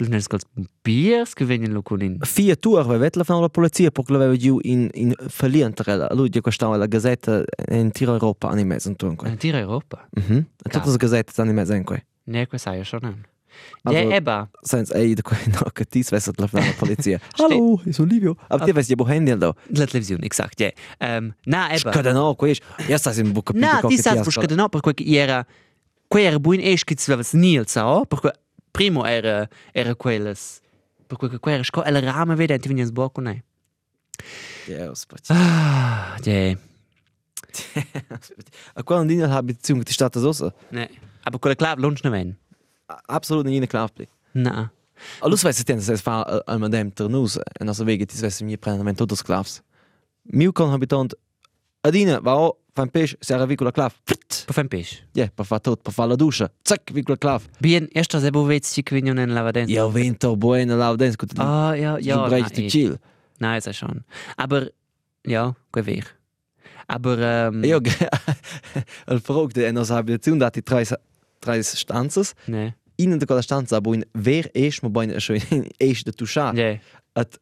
tu 0.06 0.20
scol 0.20 0.40
biers 0.82 1.34
che 1.34 1.46
vengono 1.46 1.82
con 1.82 2.02
in. 2.02 2.18
Fia 2.22 2.56
tour 2.56 2.86
ve 2.86 2.98
vetla 2.98 3.24
fan 3.24 3.42
la 3.42 3.50
polizia 3.50 3.92
porque 3.92 4.14
la 4.14 4.36
giu 4.36 4.60
in 4.64 4.90
in 4.94 5.14
verlientrella. 5.38 6.08
Lui 6.14 6.30
di 6.30 6.40
questa 6.42 6.68
la 6.76 6.86
gazzetta 6.86 7.44
in 7.70 7.92
tira 7.92 8.12
Europa 8.14 8.50
anime 8.50 8.80
sen 8.80 8.96
tunque. 8.96 9.30
In 9.30 9.38
tira 9.38 9.60
Europa. 9.60 10.08
Mhm. 10.12 10.46
Tutte 10.58 10.90
le 10.90 10.98
gazzette 10.98 11.42
anime 11.42 11.66
sen 11.66 11.84
quei. 11.84 12.04
Ne, 12.26 12.48
questo 12.48 12.70
sai 12.70 12.84
schon. 12.84 13.24
Aber- 13.84 14.00
Ja, 14.00 14.16
eben. 14.16 14.50
Sens 14.62 14.92
ei 14.92 15.16
de 15.16 15.22
quei 15.22 15.40
no 15.48 15.70
che 15.74 15.84
tis 15.86 16.10
vesat 16.10 16.40
la 16.40 16.48
fan 16.48 16.64
la 16.64 16.74
polizia. 16.78 17.20
Hallo, 17.38 17.82
is 17.86 18.00
Olivio. 18.00 18.36
Aber 18.48 18.66
ti 18.66 18.72
ves 18.72 18.88
je 18.88 18.96
bo 18.96 19.06
handy 19.06 19.36
da. 19.38 19.54
La 19.74 19.86
televisione, 19.86 20.24
exakt, 20.24 20.60
ja. 20.60 20.72
Um, 21.00 21.34
na, 21.46 21.70
eben. 21.74 21.92
Kada 21.92 22.14
no, 22.14 22.36
quei. 22.36 22.56
Ja 22.88 22.98
sta 22.98 23.12
in 23.20 23.34
buca 23.34 23.52
Na, 23.54 23.82
ti 23.82 23.98
sa 23.98 24.16
busca 24.24 24.46
de 24.46 24.56
no, 24.56 24.70
per 24.70 24.82
che 24.82 25.04
era, 25.18 25.46
quei 26.08 26.26
era 26.26 26.40
buin 26.40 26.62
es 26.62 26.84
che 26.84 26.96
ci 26.96 27.12
aveva 27.12 27.28
nil, 27.34 27.68
sa, 27.68 28.06
per 28.06 28.20
quel, 28.20 28.34
primo 28.72 29.06
era, 29.06 29.48
era 29.74 29.96
quelles, 29.96 30.62
per 31.08 31.18
quel 31.18 31.32
che 31.32 31.40
quei 31.40 31.56
era 31.56 31.64
sco, 31.64 31.84
el 31.84 32.02
rame 32.02 32.36
vede, 32.36 32.60
ti 32.60 32.68
viene 32.68 32.86
sbocco, 32.86 33.22
ne. 33.22 33.44
Ja, 34.68 34.94
spach. 34.94 35.30
Ah, 35.30 36.18
ja. 36.24 36.58
A 38.76 38.84
quando 38.84 39.08
din 39.08 39.22
la 39.22 39.42
Beziehung 39.42 39.84
die 39.84 39.94
Stadt 39.94 40.16
so. 40.16 40.52
Ne, 40.72 40.90
aber 41.24 41.40
quella 41.40 41.56
clav 41.56 41.80
lunch 41.80 42.04
ne 42.04 42.12
ven. 42.12 42.38
Absolut 43.08 43.46
nie 43.46 43.68
klar 43.68 43.90
bli. 43.94 44.08
Na. 44.34 44.72
Allus 45.22 45.44
weiss 45.44 45.64
ten 45.64 45.82
se 45.82 45.98
fa 45.98 46.22
al 46.46 46.60
madem 46.60 46.92
ternus 46.92 47.38
en 47.60 47.70
as 47.70 47.80
wege 47.80 48.06
tis 48.06 48.22
wesse 48.22 48.44
mir 48.44 48.58
prendere 48.58 48.94
todos 48.96 49.24
clavs. 49.24 49.62
Miu 50.24 50.52
kon 50.54 50.72
habitant 50.72 51.14
Adina 51.82 52.20
va 52.20 52.36
o 52.36 52.58
fa 52.74 52.82
un 52.84 52.90
pesce, 52.90 53.18
si 53.20 53.34
era 53.34 53.46
vicolo 53.46 53.72
clav. 53.72 53.94
Per 54.04 54.18
fare 54.54 54.62
un 54.62 54.68
pesce. 54.68 55.08
Ja, 55.14 55.30
per 55.34 55.46
fa 55.46 55.60
tot, 55.60 55.82
per 55.82 55.94
fa 55.94 56.06
la 56.06 56.16
duscia. 56.16 56.52
Zack, 56.64 56.92
vicolo 56.92 57.18
clav. 57.18 57.44
Bien, 57.60 57.88
erst 57.94 58.18
se 58.18 58.30
buvets 58.32 58.74
ci 58.74 58.84
che 58.84 58.98
in 58.98 59.34
lavadenza. 59.34 59.72
Ja, 59.72 59.88
vento 59.88 60.36
buono 60.36 60.76
laudens, 60.76 61.16
gut. 61.16 61.32
Ah, 61.38 61.74
ja, 61.76 61.98
ja. 62.00 62.16
Du 62.16 62.30
brechst 62.30 62.56
die 62.56 62.68
chill. 62.68 63.00
Nein, 63.40 63.58
ist 63.58 63.66
ja 63.68 63.74
schon. 63.74 64.04
Aber, 64.36 64.70
ja, 65.26 65.56
gut 65.72 65.86
wäre. 65.86 66.08
Aber, 66.88 67.18
ähm, 67.20 67.64
Io 67.64 67.80
al 69.06 69.20
frog 69.28 69.54
de 69.54 69.72
nos 69.72 69.92
abitazione 69.92 70.40
dati 70.40 70.62
tre 70.64 70.84
tre 71.40 71.62
stanzas. 71.64 72.34
ne. 72.48 72.76
In 72.96 73.18
de 73.18 73.26
quella 73.26 73.42
stanza 73.42 73.78
abo 73.78 73.94
in 73.94 74.04
ver 74.14 74.50
es 74.54 74.82
mo 74.82 74.90
bain 74.90 75.14
scho 75.20 75.34
es 75.80 76.04
de 76.04 76.12
tuscha. 76.12 76.52
Ja. 76.54 76.78
At 77.14 77.40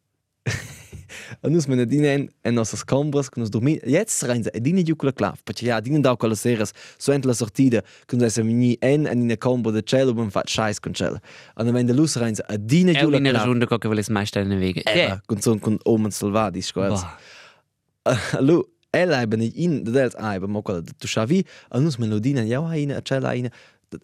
nus 1.42 1.66
mena 1.66 1.84
dinen 1.84 2.28
en 2.44 2.54
nossas 2.54 2.84
combras 2.84 3.28
que 3.30 3.40
nos 3.40 3.50
dormi. 3.50 3.78
Jetzt 3.84 4.22
rein 4.24 4.44
se 4.44 4.50
dinen 4.60 4.84
jucula 4.84 5.12
clav, 5.12 5.42
perché 5.44 5.66
ja 5.66 5.80
dinen 5.80 6.02
da 6.02 6.16
quella 6.16 6.36
seras 6.36 6.72
so 6.98 7.12
ent 7.12 7.24
la 7.24 7.34
sortida 7.34 7.82
con 8.06 8.22
esa 8.22 8.42
mini 8.42 8.76
en 8.80 9.06
en 9.06 9.30
in 9.30 9.36
combo 9.36 9.70
de 9.72 9.82
cielo 9.82 10.14
ben 10.14 10.30
fat 10.30 10.48
scheiß 10.48 10.80
con 10.80 10.94
cielo. 10.94 11.18
Und 11.56 11.72
wenn 11.72 11.86
de 11.86 11.94
luz 11.94 12.16
rein 12.16 12.34
se 12.34 12.42
dinen 12.58 12.94
È 12.94 13.00
jucula 13.00 13.18
una 13.18 13.30
clav. 13.30 13.42
ragione 13.42 13.66
che 13.66 13.88
vuole 13.88 14.04
meistare 14.08 14.44
in 14.46 14.58
Wege. 14.58 14.82
Ja, 14.84 15.20
con 15.26 15.40
son 15.40 15.58
con 15.58 15.78
omen 15.84 16.10
salvadi 16.10 16.62
squads. 16.62 17.02
Boah. 17.02 17.18
Allo, 18.38 18.68
ella 18.90 19.26
ben 19.26 19.42
in 19.42 19.84
de 19.84 19.90
dels 19.90 20.14
ai, 20.16 20.38
ben 20.38 20.50
mo 20.50 20.62
quella 20.62 20.80
de 20.80 20.92
tuscha 20.96 21.26
vi, 21.26 21.44
und 21.70 21.84
nus 21.84 21.98
melodina 21.98 22.42
ja 22.42 22.60
eine 22.66 22.96
a 22.96 23.02
cielo 23.02 23.28
eine. 23.28 23.50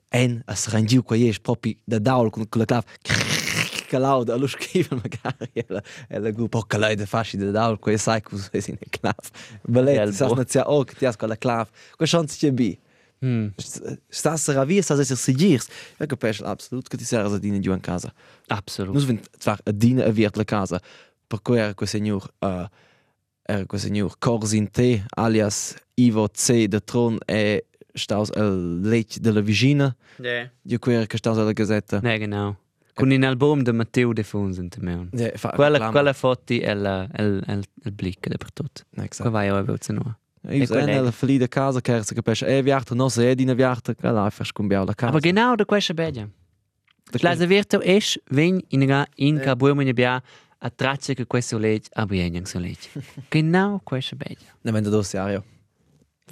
En 0.09 0.43
as 0.47 0.69
rein 0.73 0.87
giu 0.87 1.03
qua 1.03 1.17
jes 1.17 1.39
propi 1.39 1.79
da 1.85 1.99
daul 1.99 2.31
con 2.31 2.47
quella 2.49 2.83
clav. 3.87 4.03
Calaud, 4.03 4.29
allo 4.31 4.47
scrive 4.47 4.89
magari 4.97 5.51
ella 5.53 5.83
ella 6.09 6.31
gu 6.31 6.49
poca 6.49 6.79
lei 6.79 6.97
de 6.97 7.07
fasci 7.07 7.37
de 7.37 7.51
daul 7.51 7.79
qua 7.79 7.97
sai 7.97 8.21
cus 8.21 8.49
es 8.53 8.69
in 8.69 8.77
clav. 8.91 9.31
Ballet, 9.63 9.99
Elbo. 9.99 10.13
sas 10.13 10.33
nazia 10.33 10.65
o 10.69 10.85
che 10.85 10.95
ti 10.95 11.07
as 11.07 11.17
quella 11.17 11.37
clav. 11.37 11.69
Qua 11.97 12.07
chance 12.07 12.37
che 12.39 12.53
bi. 12.53 12.79
Hm, 13.21 13.53
Stas 14.09 14.49
ravir, 14.49 14.83
stas 14.83 14.99
es 14.99 15.13
sigirs. 15.21 15.69
Ja 15.99 16.07
capisci 16.07 16.43
absolut 16.45 16.89
che 16.89 16.97
ti 16.97 17.05
serve 17.05 17.37
a 17.37 17.39
dine 17.39 17.61
giù 17.61 17.73
in 17.73 17.81
casa. 17.81 18.13
absolut. 18.49 18.93
Nus 18.95 19.05
vin 19.05 19.21
zwar 19.39 19.61
a 19.65 19.73
dine 19.73 20.03
a 20.05 20.11
viert 20.11 20.37
la 20.37 20.45
casa. 20.45 20.81
Per 21.27 21.41
cui 21.41 21.59
era 21.59 21.73
quel 21.75 21.89
signor 21.89 22.29
uh, 22.41 22.67
era 23.47 23.65
quel 23.67 23.81
signor 23.81 24.19
Corsin 24.19 24.71
T 24.71 25.03
alias 25.17 25.75
Ivo 25.95 26.29
C 26.29 26.67
de 26.69 26.81
Tron 26.81 27.19
e 27.27 27.65
staus 27.95 28.31
el 28.35 28.81
lech 28.83 29.19
de 29.21 29.31
la 29.33 29.41
Vigina. 29.41 29.97
Ja. 30.19 30.51
Io 30.63 30.79
quera 30.79 31.07
che 31.07 31.17
staus 31.17 31.39
alla 31.39 31.53
gazetta. 31.53 32.01
Ne, 32.03 32.19
genau. 32.19 32.57
Con 32.95 33.11
un 33.11 33.25
album 33.25 33.63
de 33.63 33.73
Matteo 33.73 34.13
De 34.13 34.23
Fons 34.23 34.57
in 34.59 34.69
Temeon. 34.69 35.11
Fa 35.35 35.51
Quella, 35.51 35.91
quella 35.91 36.13
foto 36.13 36.53
è 36.53 36.71
il, 36.71 37.09
il, 37.19 37.45
il, 37.49 37.63
il 37.85 37.93
blick 37.93 38.29
dappertutto. 38.29 38.83
Esatto. 38.95 39.23
Qua 39.23 39.31
vai 39.31 39.49
a 39.49 39.61
veloce 39.63 39.93
no. 39.93 40.19
Io 40.49 40.67
quella 40.67 40.87
è- 40.87 40.93
sono 40.93 41.05
la 41.05 41.11
felida 41.11 41.49
casa 41.49 41.81
che 41.81 41.93
era 41.93 42.05
capisci 42.05 42.45
e 42.45 42.63
viarta 42.63 42.95
no 42.95 43.09
se 43.09 43.31
è 43.31 43.35
dine 43.35 43.55
viarta 43.55 43.95
che 43.95 44.07
la 44.07 44.31
la 44.85 44.95
casa. 44.95 45.09
Aber 45.09 45.21
genau 45.21 45.55
da 45.57 45.65
questa 45.65 45.95
bella. 45.95 46.29
La 47.21 47.35
Virto 47.35 47.81
es 47.83 48.19
ven 48.31 48.61
in 48.69 48.87
ga 48.87 49.07
in 49.17 49.39
ca 49.41 49.55
buo 49.57 49.75
mene 49.75 49.93
bia 49.93 50.23
a 50.59 50.71
tracce 50.71 51.15
che 51.15 51.27
questo 51.27 51.59
legge 51.59 51.89
a 51.95 52.07
bien 52.07 52.45
so 52.47 52.59
legge. 52.59 52.89
Genau 53.31 53.81
questa 53.83 54.17
bella. 54.17 54.37
Ne 54.63 54.71
vende 54.73 54.89
dos 54.91 55.13
Jahre. 55.13 55.33
Fa 55.33 55.43
Ja, 55.43 55.43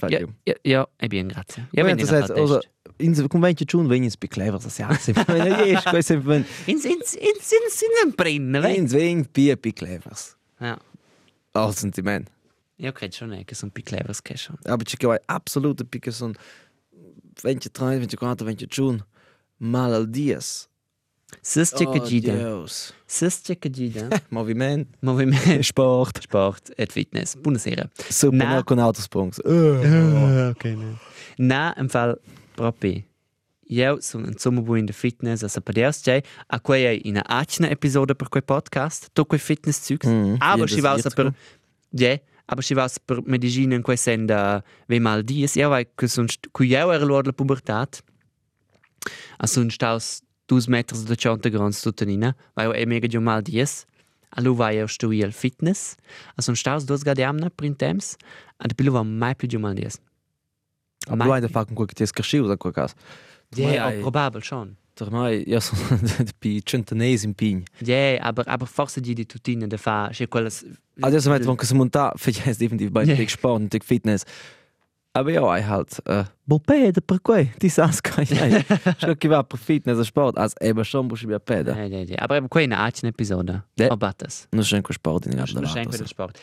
io. 0.09 0.35
ja, 0.45 0.55
ja, 0.65 0.89
e 0.99 1.09
bien 1.09 1.29
grazie. 1.29 1.69
Ja, 1.73 1.83
Ja, 1.83 1.87
wenn 1.87 1.99
das 1.99 2.11
heißt, 2.11 2.31
also, 2.31 2.61
in 2.99 3.15
so 3.15 3.29
conventi 3.29 3.65
chun 3.67 3.89
vegni 3.89 4.11
spi 4.11 4.29
clever 4.29 4.59
das 4.59 4.79
ja. 4.79 4.89
Wenn 4.89 5.47
er 5.47 5.67
ist, 5.67 5.85
questo 5.87 6.15
è 6.15 6.17
ben 6.19 6.45
in 6.67 6.79
in 6.79 6.83
in 6.83 6.99
in 7.21 8.09
in 8.09 8.15
brinne, 8.15 8.61
vei. 8.61 8.77
in 8.77 8.87
vegni 8.87 9.25
pi 9.25 9.57
pi 9.57 9.73
clevers. 9.73 10.37
Ja. 10.61 10.79
Al 11.53 11.75
sentiment. 11.75 12.31
Io 12.77 12.93
credo 12.93 13.15
schon 13.15 13.45
che 13.45 13.55
sono 13.55 13.71
più 13.71 13.83
clever 13.85 14.15
che 14.23 14.37
schon. 14.37 14.57
Aber 14.65 14.85
ci 14.85 14.97
che 14.97 15.21
absolute 15.27 15.85
pique 15.85 16.11
son 16.13 16.35
23, 17.43 17.99
24, 17.99 18.45
25 18.45 19.07
mal 19.59 19.93
al 19.93 20.07
dias. 20.07 20.69
Siste 21.41 21.89
che 21.89 22.01
gida. 22.01 22.35
Dios. 22.35 22.93
Siste 23.07 23.59
che 23.59 23.71
gida. 23.71 24.09
Moviment, 24.31 24.87
Movimento, 25.01 25.63
Sport, 25.63 26.23
sport 26.23 26.73
et 26.77 26.93
fitness. 26.93 27.35
Buonasera. 27.37 27.89
super 28.09 28.39
Na. 28.39 28.55
no 28.55 28.65
con 28.65 28.79
autosprungs. 28.79 29.41
Uh. 29.45 30.51
okay, 30.53 30.75
ne. 30.75 30.99
Na, 31.39 31.75
im 31.77 31.89
Fall 31.89 32.19
proprio. 32.55 33.03
Io 33.69 34.01
sono 34.01 34.27
in 34.27 34.37
sommer 34.37 34.77
in 34.77 34.87
der 34.87 34.95
Fitness, 34.95 35.43
also 35.43 35.61
per 35.63 35.75
dir 35.75 35.93
sei, 35.95 36.23
a 36.49 36.61
quei 36.61 36.85
è 36.85 37.01
in 37.05 37.23
una 37.27 37.71
episode 37.71 38.15
per 38.15 38.29
quel 38.29 38.43
podcast, 38.43 39.09
tu 39.15 39.25
quei 39.25 39.41
fitness 39.41 39.81
zeugs. 39.81 40.07
Mhm, 40.07 40.37
aber 40.41 40.67
jedes 40.67 40.75
si 40.75 40.81
va 40.83 40.95
jetzt 40.95 41.15
per 41.15 41.33
ja, 41.91 42.21
aber 42.45 42.63
si 42.63 42.75
va 42.75 42.87
per 43.07 43.23
medicina 43.25 43.75
in 43.75 43.83
quei 43.83 43.97
senda 43.97 44.63
ve 44.89 45.01
mal 45.01 45.23
dies, 45.23 45.57
io 45.57 45.71
vai 45.71 45.87
che 45.95 46.07
son 46.07 46.27
cu 46.51 46.65
io 46.65 46.93
era 46.93 47.05
l'ora 47.05 47.27
la 47.27 47.33
pubertà. 47.33 47.89
A 49.39 49.47
son 49.47 49.71
staus 49.71 50.23
2 50.53 50.69
metri 50.69 51.03
da 51.05 51.15
chanta 51.17 51.49
grans 51.49 51.81
tutanina, 51.81 52.35
vai 52.55 52.67
io 52.67 52.73
è 52.73 52.85
mega 52.85 53.07
giù 53.07 53.21
mal 53.21 53.43
dies. 53.43 53.85
Allo 54.37 54.55
vai 54.55 54.77
io 54.77 54.87
stu 54.87 55.11
il 55.13 55.33
fitness. 55.33 55.95
A 56.37 56.43
son 56.43 56.55
staus 56.57 56.85
dos 56.85 57.03
gadiamna 57.03 57.51
printems, 57.51 58.17
a 58.59 58.67
de 58.67 58.75
pilu 58.75 58.91
va 58.93 59.03
mai 59.03 59.35
più 59.35 59.49
giù 59.49 59.59
mal 59.59 59.75
dies. 59.75 59.99
Aber 61.09 61.25
du 61.25 61.33
hast 61.33 61.45
einfach 61.45 61.67
quel 61.75 61.87
che 61.87 61.95
ti 61.95 62.07
scasci 62.07 62.39
usa 62.39 62.57
quel 62.57 62.73
caso. 62.73 62.95
Ja, 63.57 63.85
Mai 63.85 63.99
probabel 64.01 64.43
schon. 64.43 64.77
Per 64.95 65.11
me, 65.11 65.35
io 65.35 65.59
sono 65.61 65.99
pi 66.39 66.61
centenesi 66.65 67.25
in 67.27 67.35
pigni. 67.35 67.65
Ja, 67.81 68.19
aber, 68.21 68.45
aber 68.47 68.67
forse 68.67 69.01
di 69.01 69.15
di 69.15 69.27
tutine 69.27 69.67
da 69.67 69.77
fa, 69.79 70.09
c'è 70.13 70.29
quella... 70.29 70.51
Adesso 71.01 71.31
metto 71.31 71.51
anche 71.51 71.65
se 71.67 71.75
monta, 71.75 72.13
fai 72.17 72.33
definitiv 72.33 72.91
bei 72.91 73.05
Ja. 73.05 73.27
sport 73.29 73.61
und 73.61 73.85
fitness. 73.85 74.23
Aber 75.15 75.31
ja, 75.31 75.59
ich 75.59 75.67
halt, 75.67 76.03
äh, 76.07 76.25
bo 76.47 76.59
pede 76.59 77.03
per 77.03 77.19
quei, 77.19 77.53
ti 77.59 77.69
sas 77.69 78.03
kai. 78.03 78.25
Schon 78.99 79.17
per 79.19 79.59
fitness 79.59 79.99
e 79.99 80.05
sport, 80.05 80.39
als 80.39 80.55
eben 80.61 80.85
schon 80.85 81.09
buschi 81.09 81.27
bi 81.27 81.39
pede. 81.39 81.73
Ja, 81.73 81.85
ja, 81.85 82.03
ja. 82.03 82.19
Aber 82.23 82.37
eben 82.37 82.49
quella 82.49 82.87
è 82.87 82.93
una 83.03 83.09
episode. 83.09 83.63
Ja. 83.79 83.95
Battes. 83.97 84.49
Non 84.53 84.63
c'è 84.63 84.77
anche 84.77 84.93
sport 84.95 85.27
in 85.27 85.33
realtà. 85.33 85.61
c'è 85.61 85.81
anche 85.81 85.99
del 85.99 86.07
sport. 86.07 86.39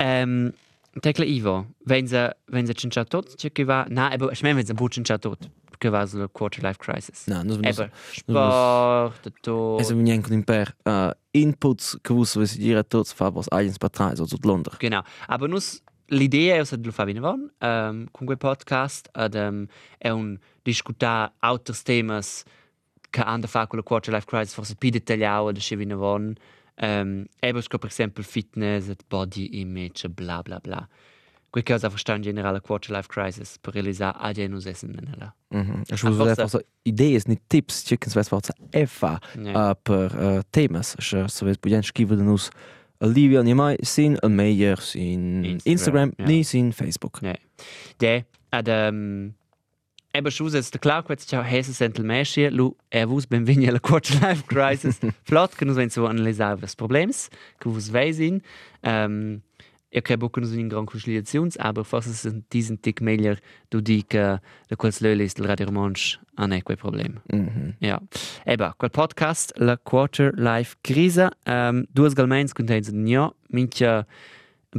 Um, 0.00 0.52
Tekle 1.00 1.26
Ivo, 1.26 1.66
wenn 1.84 2.06
sie, 2.06 2.30
wenn 2.46 2.66
sie 2.66 2.74
cinciat 2.74 3.10
tot, 3.10 3.26
va... 3.66 3.86
Na, 3.88 4.12
eben, 4.14 4.30
ich 4.30 4.42
meine, 4.42 4.56
wenn 4.56 4.66
sie 4.66 4.74
bu 4.74 4.88
cinciat 4.88 5.22
tot, 5.22 5.50
che 5.78 5.90
va 5.90 6.06
sulla 6.06 6.28
quarter 6.28 6.62
life 6.62 6.78
crisis. 6.78 7.26
No, 7.26 7.42
non 7.42 7.64
Eben, 7.64 7.90
sport, 8.12 9.32
tot... 9.42 9.80
Es 9.80 9.90
mi 9.92 10.10
anche 10.10 10.32
un 10.32 10.44
per 10.44 10.74
uh, 10.84 11.10
inputs 11.32 11.98
che 12.00 12.14
vus 12.14 12.36
vesi 12.36 12.58
dire 12.58 12.84
tots 12.86 13.12
fa 13.12 13.30
vos 13.30 13.48
eigens 13.50 13.78
patrais 13.78 14.20
o 14.20 14.26
tut 14.26 14.44
Londra. 14.44 14.76
Genau. 14.78 15.02
Aber 15.26 15.48
nus 15.48 15.82
l'idea 16.08 16.56
è 16.56 16.76
di 16.76 16.90
fare 16.90 17.12
von 17.20 17.50
um, 17.60 18.06
con 18.10 18.26
quel 18.26 18.36
podcast 18.38 19.08
ad 19.12 19.34
um, 19.34 19.66
è 19.98 20.10
un 20.10 20.38
discutar 20.62 21.32
altri 21.40 21.74
temi 21.82 22.18
che 23.10 23.20
hanno 23.20 23.44
a 23.44 23.48
fare 23.48 23.66
con 23.68 23.78
la 23.78 23.84
quarter 23.84 24.12
life 24.12 24.26
crisis 24.26 24.54
forse 24.54 24.74
più 24.76 24.90
dettagliato 24.90 25.52
da 25.52 25.60
ci 25.60 25.76
viene 25.76 25.94
von 25.94 26.34
um, 26.80 27.24
eben 27.40 27.62
sco 27.62 27.78
per 27.78 27.90
esempio 27.90 28.22
fitness 28.22 28.92
body 29.08 29.60
image 29.60 30.08
bla 30.08 30.42
bla 30.42 30.58
bla 30.58 30.86
quel 31.50 31.62
cosa 31.64 31.88
verstehen 31.88 32.20
generale 32.20 32.60
quarter 32.60 32.90
life 32.96 33.06
crisis 33.08 33.58
per 33.60 33.74
realizzare 33.74 34.16
a 34.18 34.32
gen 34.32 34.52
us 34.54 34.66
essen 34.66 34.90
nella 34.90 35.34
Mhm. 35.50 35.82
Ich 35.86 36.00
forse- 36.26 36.30
einfach 36.42 36.48
so 36.50 36.60
Idees, 36.82 37.26
nicht 37.28 37.42
Tipps, 37.48 37.84
chickens 37.84 38.16
was 38.16 38.28
Ja. 39.40 39.70
uh, 39.70 39.74
per 39.80 40.12
uh, 40.18 40.40
so 41.28 41.46
ves 41.46 41.56
budien 41.58 41.82
scrive 41.84 42.16
de 42.16 42.22
nus 42.24 42.50
Olivia 43.00 43.42
ni 43.42 43.54
mai 43.54 43.76
sin 43.82 44.18
al 44.22 44.30
meilleur 44.30 44.80
sin 44.80 45.44
Instagram, 45.44 45.72
Instagram, 45.72 46.12
ja. 46.18 46.26
ni 46.26 46.42
sin 46.42 46.72
Facebook. 46.72 47.18
Ja. 47.22 47.34
De, 47.96 48.24
ad 48.50 48.68
um, 48.68 49.34
Eben 50.16 50.30
schon 50.30 50.48
jetzt 50.48 50.72
der 50.72 50.80
klar 50.80 51.02
kurz 51.02 51.26
ciao 51.26 51.42
hese 51.42 51.74
sentel 51.74 52.04
mesche 52.04 52.48
lu 52.48 52.76
er 52.90 53.08
wus 53.08 53.26
ben 53.26 53.48
vinja 53.48 53.72
la 53.72 53.80
quarter 53.80 54.14
life 54.20 54.44
crisis 54.46 55.00
flot 55.24 55.56
que 55.56 55.64
nous 55.64 55.76
wenn 55.76 55.90
so 55.90 56.06
analysar 56.06 56.62
was 56.62 56.76
problems 56.76 57.30
que 57.58 57.68
vos 57.68 57.92
weisin 57.92 58.40
ähm 58.84 59.42
ich 59.94 60.02
kann 60.02 60.18
bocken 60.18 60.42
uns 60.42 60.52
in 60.52 60.68
gran 60.68 60.86
conciliations 60.86 61.56
aber 61.56 61.82
es 61.92 62.22
sind 62.22 62.52
diesen 62.52 62.82
dick 62.82 63.00
mailer 63.00 63.36
du 63.70 63.80
di 63.80 64.02
que 64.02 64.40
de 64.68 64.76
quels 64.76 65.00
löle 65.00 65.22
ist 65.22 65.38
el 65.38 65.46
radio 65.46 65.66
romanche 65.66 66.18
an 66.36 66.50
eque 66.50 66.76
problem. 66.76 67.20
Mhm. 67.30 67.74
ja. 67.78 68.00
Eben 68.44 68.72
quel 68.78 68.90
podcast 68.90 69.52
la 69.56 69.76
quarter 69.76 70.32
life 70.32 70.76
crisa 70.82 71.30
ähm 71.46 71.86
duas 71.94 72.14
galmens 72.16 72.54
contains 72.54 72.92
ja 72.92 73.32
mincha 73.48 74.06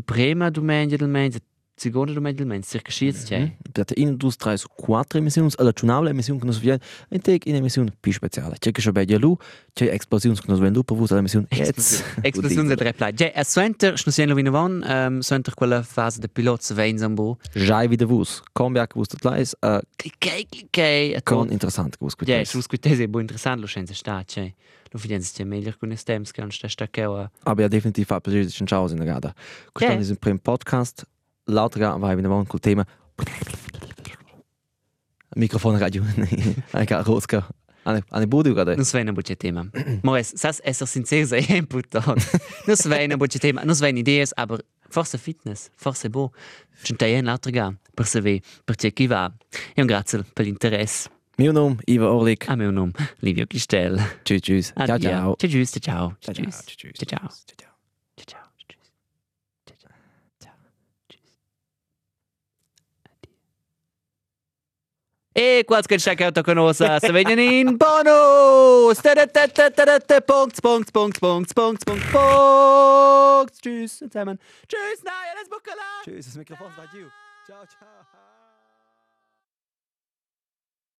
prima 0.05 0.51
domenica 0.51 0.97
del 0.97 1.07
mens 1.07 1.39
domenica 1.75 2.37
del 2.37 2.47
mens 2.47 2.69
circa 2.69 2.91
schiz 2.91 3.25
c'è 3.25 3.55
Data 3.75 3.93
in 3.97 4.15
dus 4.15 4.37
drei 4.37 4.57
so 4.57 4.69
quattro 4.73 5.19
emissioni, 5.19 5.49
alla 5.57 5.71
giornale 5.71 6.09
emissione 6.09 6.39
che 6.39 6.45
nos 6.45 6.59
vien, 6.59 6.79
un 7.09 7.19
tec 7.19 7.45
in 7.45 7.55
emissione 7.55 7.91
più 7.99 8.13
speciale. 8.13 8.55
C'è 8.57 8.71
che 8.71 8.81
c'è 8.81 8.91
bei 8.91 9.05
lu, 9.19 9.35
c'è 9.73 9.91
explosioni 9.91 10.37
che 10.37 10.45
nos 10.47 10.59
vien 10.59 10.71
lu 10.71 10.83
per 10.83 10.95
vus 10.95 11.11
l'emissione. 11.11 11.47
Explosion 11.49 12.67
de 12.71 12.75
reply. 12.75 13.11
Ja, 13.17 13.31
es 13.33 13.51
suenter, 13.51 13.97
schnusien 13.97 14.29
lo 14.29 14.35
vinavon, 14.35 14.83
ähm, 14.87 15.21
suenter 15.21 15.53
quella 15.53 15.83
fase 15.83 16.19
de 16.21 16.27
pilot 16.27 16.61
se 16.61 16.73
vein 16.73 16.97
zambo. 16.97 17.37
Giai 17.53 17.89
wieder 17.89 18.07
vus. 18.07 18.41
Comeback 18.53 18.95
leis, 19.23 19.53
uh, 19.61 19.81
Clickei, 19.97 20.47
clickei, 20.49 21.15
a 21.15 21.21
con 21.21 21.47
tot. 21.47 21.51
interessant 21.51 21.97
vus. 21.99 22.15
Ja, 22.25 22.39
es 22.39 22.53
us 22.53 22.67
quitese 22.67 23.03
è 23.03 23.07
bu 23.07 23.19
interessant 23.19 23.59
lo 23.59 23.67
scienza 23.67 23.93
sta, 23.93 24.23
c'è. 24.23 24.53
Lo 24.91 24.99
fidenza 24.99 25.33
c'è 25.35 25.43
meglio 25.43 25.73
con 25.77 25.93
stems 25.97 26.31
che 26.31 26.39
non 26.39 26.51
sta 26.51 26.69
sta 26.69 26.87
che 26.87 27.01
a... 27.01 27.29
Aber 27.43 27.63
ja, 27.63 27.67
definitiv 27.67 28.11
ein 28.11 28.21
persönlichen 28.21 28.65
Ciao 28.65 28.87
in 28.87 28.97
der 28.97 29.05
Gada. 29.05 29.33
Ja. 29.81 29.91
ist 29.91 30.09
ein 30.09 30.17
Prim 30.17 30.39
Podcast. 30.39 31.05
L'altra 31.45 31.79
gara 31.79 31.97
vai 31.97 32.17
in 32.17 32.25
avanti 32.25 32.49
col 32.49 32.59
tema. 32.59 32.85
Mikrofon 35.35 35.77
radio. 35.77 36.03
Hai 36.71 36.85
gar 36.85 37.03
roska. 37.05 37.45
Ane 37.85 38.03
ane 38.09 38.25
budu 38.25 38.53
gerade. 38.53 38.75
Non 38.75 38.85
svena 38.85 39.11
buče 39.11 39.35
tema. 39.35 39.65
Moes, 40.03 40.33
sas 40.35 40.61
esser 40.63 40.87
sincer 40.87 41.27
sei 41.27 41.57
important. 41.57 42.17
Non 42.67 42.75
svena 42.83 43.17
buče 43.17 43.39
tema. 43.39 43.63
Non 43.63 43.75
svena 43.75 43.99
ideas, 43.99 44.33
aber 44.37 44.63
forse 44.89 45.17
fitness, 45.17 45.69
forse 45.75 46.09
bo. 46.09 46.31
C'entai 46.83 47.13
en 47.13 47.25
l'altra 47.25 47.51
ga, 47.51 47.73
per 47.93 48.07
saver, 48.07 48.39
per 48.65 48.75
c'è 48.75 48.93
chi 48.93 49.07
va. 49.07 49.31
E 49.75 49.81
un 49.81 49.87
grazie 49.87 50.23
per 50.33 50.45
l'interesse. 50.45 51.09
Mio 51.37 51.51
nom 51.51 51.77
Iva 51.85 52.11
Orlik. 52.11 52.47
A 52.49 52.55
meu 52.55 52.71
nome, 52.71 52.93
Livio 53.19 53.45
Cristel. 53.45 53.99
Tschüss 54.23 54.41
tschüss. 54.41 54.73
Ciao 54.75 54.97
ciao. 54.97 55.35
Ciao, 55.35 55.49
ciao, 55.49 55.79
ciao. 55.79 56.15
Ciao 56.19 56.33
Tschüss. 56.33 56.63
ciao. 56.63 57.03
Ciao. 57.05 57.29
Tschüss. 57.29 57.43
Ciao, 58.25 58.44
E 65.37 65.63
quasi 65.65 65.87
che 65.87 65.97
c'è 65.97 66.15
che 66.15 66.23
autoconosa, 66.23 66.97
se 66.97 67.11
vengono 67.11 67.41
in 67.41 67.75
bonus! 67.75 69.01
Punkt, 69.01 70.61
Punkt, 70.61 70.61
Punkt, 70.61 71.19
Punkt, 71.19 71.53
Punkt, 71.53 71.83
Punkt, 71.83 72.11
Punkt. 72.11 73.61
Tschüss 73.61 73.97
zusammen. 73.97 74.39
Tschüss, 74.65 75.03
nein, 75.03 75.35
alles 75.35 75.49
Buckerla! 75.49 76.03
Tschüss, 76.05 76.27
das 76.27 76.35
Mikrofon 76.37 76.71
radio. 76.77 77.11
Ciao 77.45 77.65
ciao. 77.67 78.14